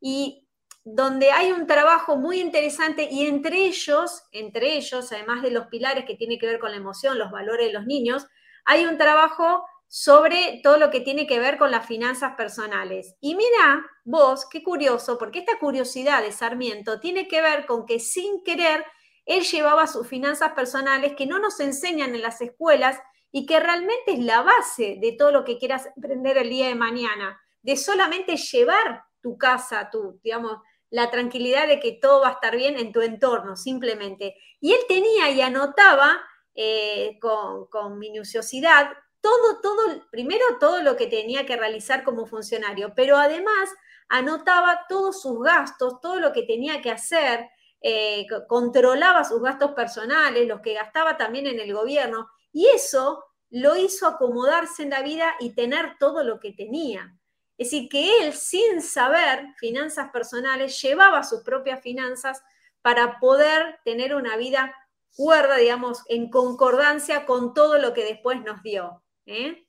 y 0.00 0.48
donde 0.84 1.30
hay 1.30 1.52
un 1.52 1.66
trabajo 1.66 2.16
muy 2.16 2.40
interesante 2.40 3.08
y 3.10 3.26
entre 3.26 3.66
ellos, 3.66 4.24
entre 4.32 4.76
ellos, 4.76 5.12
además 5.12 5.42
de 5.42 5.50
los 5.50 5.66
pilares 5.66 6.04
que 6.04 6.16
tiene 6.16 6.38
que 6.38 6.46
ver 6.46 6.58
con 6.58 6.70
la 6.70 6.76
emoción, 6.76 7.18
los 7.18 7.30
valores 7.30 7.68
de 7.68 7.72
los 7.72 7.86
niños, 7.86 8.26
hay 8.64 8.86
un 8.86 8.98
trabajo 8.98 9.64
sobre 9.88 10.60
todo 10.62 10.78
lo 10.78 10.90
que 10.90 11.00
tiene 11.00 11.26
que 11.26 11.38
ver 11.38 11.58
con 11.58 11.70
las 11.70 11.86
finanzas 11.86 12.34
personales. 12.34 13.14
Y 13.20 13.34
mira, 13.34 13.84
vos, 14.04 14.46
qué 14.50 14.62
curioso, 14.62 15.18
porque 15.18 15.40
esta 15.40 15.58
curiosidad 15.58 16.22
de 16.22 16.32
Sarmiento 16.32 16.98
tiene 16.98 17.28
que 17.28 17.42
ver 17.42 17.66
con 17.66 17.84
que 17.84 18.00
sin 18.00 18.42
querer 18.42 18.84
él 19.26 19.44
llevaba 19.44 19.86
sus 19.86 20.06
finanzas 20.08 20.52
personales 20.52 21.14
que 21.16 21.26
no 21.26 21.38
nos 21.38 21.60
enseñan 21.60 22.14
en 22.14 22.22
las 22.22 22.40
escuelas 22.40 22.98
y 23.30 23.46
que 23.46 23.60
realmente 23.60 24.12
es 24.12 24.18
la 24.18 24.42
base 24.42 24.98
de 25.00 25.12
todo 25.12 25.30
lo 25.30 25.44
que 25.44 25.58
quieras 25.58 25.88
emprender 25.96 26.38
el 26.38 26.50
día 26.50 26.68
de 26.68 26.74
mañana, 26.74 27.40
de 27.62 27.76
solamente 27.76 28.36
llevar 28.36 29.04
tu 29.20 29.38
casa, 29.38 29.88
tu, 29.90 30.18
digamos, 30.22 30.58
la 30.92 31.10
tranquilidad 31.10 31.66
de 31.66 31.80
que 31.80 31.92
todo 31.92 32.20
va 32.20 32.28
a 32.28 32.32
estar 32.32 32.54
bien 32.54 32.78
en 32.78 32.92
tu 32.92 33.00
entorno, 33.00 33.56
simplemente. 33.56 34.36
Y 34.60 34.74
él 34.74 34.80
tenía 34.86 35.30
y 35.30 35.40
anotaba 35.40 36.20
eh, 36.54 37.18
con, 37.18 37.98
minuciosidad 37.98 38.90
todo, 39.22 39.60
todo, 39.62 40.06
primero 40.10 40.44
todo 40.60 40.82
lo 40.82 40.96
que 40.96 41.06
tenía 41.06 41.46
que 41.46 41.56
realizar 41.56 42.04
como 42.04 42.26
funcionario, 42.26 42.92
pero 42.94 43.16
además 43.16 43.70
anotaba 44.10 44.84
todos 44.86 45.22
sus 45.22 45.42
gastos, 45.42 45.98
todo 46.02 46.20
lo 46.20 46.32
que 46.34 46.42
tenía 46.42 46.82
que 46.82 46.90
hacer, 46.90 47.48
eh, 47.80 48.26
controlaba 48.46 49.24
sus 49.24 49.40
gastos 49.40 49.72
personales, 49.72 50.46
los 50.46 50.60
que 50.60 50.74
gastaba 50.74 51.16
también 51.16 51.46
en 51.46 51.58
el 51.58 51.72
gobierno, 51.72 52.28
y 52.52 52.66
eso 52.66 53.24
lo 53.48 53.76
hizo 53.76 54.06
acomodarse 54.06 54.82
en 54.82 54.90
la 54.90 55.00
vida 55.00 55.36
y 55.40 55.54
tener 55.54 55.96
todo 55.98 56.22
lo 56.22 56.38
que 56.38 56.52
tenía. 56.52 57.16
Es 57.58 57.70
decir, 57.70 57.88
que 57.88 58.18
él, 58.18 58.32
sin 58.32 58.80
saber 58.82 59.46
finanzas 59.58 60.10
personales, 60.10 60.80
llevaba 60.80 61.22
sus 61.22 61.42
propias 61.42 61.80
finanzas 61.80 62.42
para 62.80 63.18
poder 63.20 63.78
tener 63.84 64.14
una 64.14 64.36
vida 64.36 64.74
cuerda, 65.14 65.56
digamos, 65.56 66.02
en 66.08 66.30
concordancia 66.30 67.26
con 67.26 67.54
todo 67.54 67.78
lo 67.78 67.92
que 67.92 68.04
después 68.04 68.42
nos 68.42 68.62
dio. 68.62 69.02
¿eh? 69.26 69.64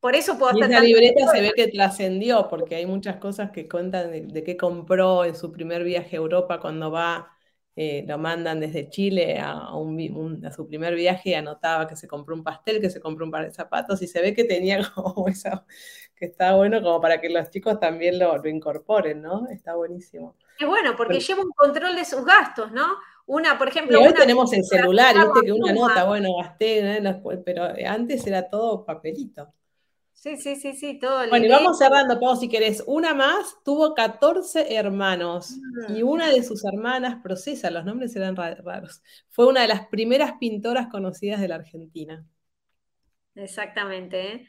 Por 0.00 0.14
eso 0.14 0.38
puedo 0.38 0.56
Y 0.56 0.62
esa 0.62 0.80
libreta 0.80 1.26
se 1.28 1.40
ve 1.40 1.52
que 1.54 1.68
trascendió, 1.68 2.48
porque 2.48 2.76
hay 2.76 2.86
muchas 2.86 3.16
cosas 3.16 3.50
que 3.50 3.68
cuentan 3.68 4.10
de, 4.10 4.22
de 4.22 4.44
qué 4.44 4.56
compró 4.56 5.24
en 5.24 5.34
su 5.34 5.50
primer 5.50 5.82
viaje 5.82 6.16
a 6.16 6.20
Europa 6.20 6.60
cuando 6.60 6.90
va, 6.90 7.33
eh, 7.76 8.04
lo 8.06 8.18
mandan 8.18 8.60
desde 8.60 8.88
Chile 8.88 9.38
a, 9.40 9.74
un 9.74 10.44
a 10.46 10.52
su 10.52 10.66
primer 10.66 10.94
viaje 10.94 11.30
y 11.30 11.34
anotaba 11.34 11.88
que 11.88 11.96
se 11.96 12.06
compró 12.06 12.34
un 12.36 12.44
pastel, 12.44 12.80
que 12.80 12.90
se 12.90 13.00
compró 13.00 13.24
un 13.24 13.32
par 13.32 13.44
de 13.44 13.52
zapatos, 13.52 14.00
y 14.02 14.06
se 14.06 14.22
ve 14.22 14.32
que 14.32 14.44
tenía 14.44 14.78
como 14.94 15.28
esa, 15.28 15.66
que 16.14 16.26
está 16.26 16.54
bueno 16.54 16.80
como 16.82 17.00
para 17.00 17.20
que 17.20 17.28
los 17.28 17.50
chicos 17.50 17.80
también 17.80 18.18
lo, 18.18 18.36
lo 18.38 18.48
incorporen, 18.48 19.22
¿no? 19.22 19.48
Está 19.48 19.74
buenísimo. 19.74 20.36
Es 20.58 20.68
bueno, 20.68 20.94
porque 20.96 21.18
lleva 21.18 21.42
un 21.42 21.50
control 21.50 21.96
de 21.96 22.04
sus 22.04 22.24
gastos, 22.24 22.70
¿no? 22.70 22.86
Una, 23.26 23.58
por 23.58 23.68
Y 23.68 23.70
ejemplo, 23.70 23.98
hoy 23.98 24.08
una 24.08 24.14
tenemos 24.14 24.52
el 24.52 24.64
celular, 24.64 25.16
viste 25.16 25.46
que 25.46 25.52
una 25.52 25.72
nota, 25.72 26.04
bueno, 26.04 26.36
gasté, 26.36 27.02
pero 27.44 27.68
antes 27.86 28.26
era 28.26 28.48
todo 28.48 28.84
papelito. 28.84 29.52
Sí, 30.24 30.38
sí, 30.38 30.56
sí, 30.56 30.72
sí, 30.74 30.98
todo 30.98 31.18
Bueno, 31.28 31.44
y 31.44 31.48
vamos 31.50 31.76
cerrando, 31.78 32.18
Pau, 32.18 32.34
si 32.34 32.48
querés. 32.48 32.82
Una 32.86 33.12
más, 33.12 33.58
tuvo 33.62 33.94
14 33.94 34.74
hermanos 34.74 35.50
y 35.86 36.02
Mm. 36.02 36.08
una 36.08 36.30
de 36.30 36.42
sus 36.42 36.64
hermanas, 36.64 37.16
Procesa, 37.22 37.70
los 37.70 37.84
nombres 37.84 38.16
eran 38.16 38.34
ra- 38.34 38.54
raros, 38.54 39.02
fue 39.28 39.46
una 39.46 39.60
de 39.60 39.68
las 39.68 39.86
primeras 39.88 40.32
pintoras 40.40 40.88
conocidas 40.88 41.40
de 41.42 41.48
la 41.48 41.56
Argentina. 41.56 42.26
Exactamente. 43.34 44.32
¿eh? 44.32 44.46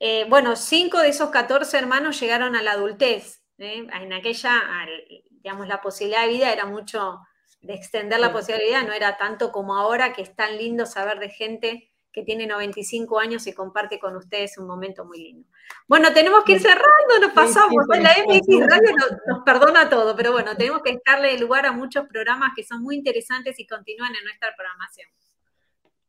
Eh, 0.00 0.26
bueno, 0.28 0.56
cinco 0.56 0.98
de 1.00 1.08
esos 1.08 1.30
14 1.30 1.76
hermanos 1.78 2.20
llegaron 2.20 2.54
a 2.56 2.62
la 2.62 2.72
adultez. 2.72 3.42
¿eh? 3.58 3.86
En 3.92 4.12
aquella, 4.12 4.58
al- 4.82 5.04
digamos, 5.30 5.66
la 5.68 5.80
posibilidad 5.80 6.22
de 6.22 6.28
vida 6.32 6.52
era 6.52 6.66
mucho 6.66 7.20
de 7.60 7.74
extender 7.74 8.20
la 8.20 8.28
Sí. 8.28 8.32
posibilidad 8.32 8.60
de 8.62 8.68
vida, 8.68 8.82
no 8.84 8.92
era 8.94 9.16
tanto 9.16 9.50
como 9.52 9.76
ahora, 9.76 10.12
que 10.12 10.22
es 10.22 10.34
tan 10.36 10.56
lindo 10.56 10.86
saber 10.86 11.18
de 11.18 11.30
gente 11.30 11.87
que 12.12 12.22
tiene 12.22 12.46
95 12.46 13.18
años 13.18 13.46
y 13.46 13.52
comparte 13.52 13.98
con 13.98 14.16
ustedes 14.16 14.58
un 14.58 14.66
momento 14.66 15.04
muy 15.04 15.18
lindo. 15.18 15.48
Bueno, 15.86 16.12
tenemos 16.12 16.44
que 16.44 16.52
ir 16.52 16.60
cerrando, 16.60 17.18
nos 17.20 17.32
pasamos. 17.32 17.84
sí, 17.90 17.96
se 17.96 18.02
la 18.02 18.10
MX. 18.26 18.70
Radio 18.70 18.96
nos, 18.96 19.10
nos 19.26 19.44
perdona 19.44 19.88
todo, 19.88 20.16
pero 20.16 20.32
bueno, 20.32 20.56
tenemos 20.56 20.82
que 20.82 20.98
darle 21.04 21.38
lugar 21.38 21.66
a 21.66 21.72
muchos 21.72 22.06
programas 22.06 22.52
que 22.56 22.64
son 22.64 22.82
muy 22.82 22.96
interesantes 22.96 23.58
y 23.60 23.66
continúan 23.66 24.14
en 24.14 24.24
nuestra 24.24 24.54
programación. 24.56 25.08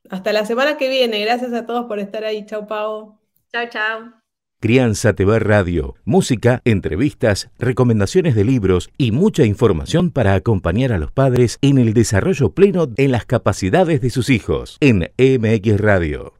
Hasta 0.10 0.34
la 0.34 0.45
semana 0.45 0.78
que 0.78 0.89
viene. 0.89 1.22
Gracias 1.22 1.54
a 1.54 1.66
todos 1.66 1.86
por 1.86 2.00
estar 2.00 2.24
ahí. 2.24 2.45
Chau, 2.45 2.66
Pau. 2.66 3.20
Chao, 3.52 3.70
chao. 3.70 4.18
Crianza 4.62 5.14
TV 5.14 5.39
Radio, 5.39 5.95
música, 6.03 6.62
entrevistas, 6.66 7.49
recomendaciones 7.60 8.36
de 8.36 8.43
libros 8.43 8.89
y 8.97 9.14
mucha 9.14 9.45
información 9.45 10.12
para 10.12 10.34
acompañar 10.34 10.91
a 10.91 10.99
los 10.99 11.14
padres 11.14 11.60
en 11.62 11.78
el 11.78 11.93
desarrollo 11.93 12.49
pleno 12.49 12.89
en 12.97 13.14
las 13.14 13.26
capacidades 13.26 14.01
de 14.01 14.10
sus 14.10 14.30
hijos 14.30 14.76
en 14.82 15.12
MX 15.18 15.80
Radio. 15.80 16.38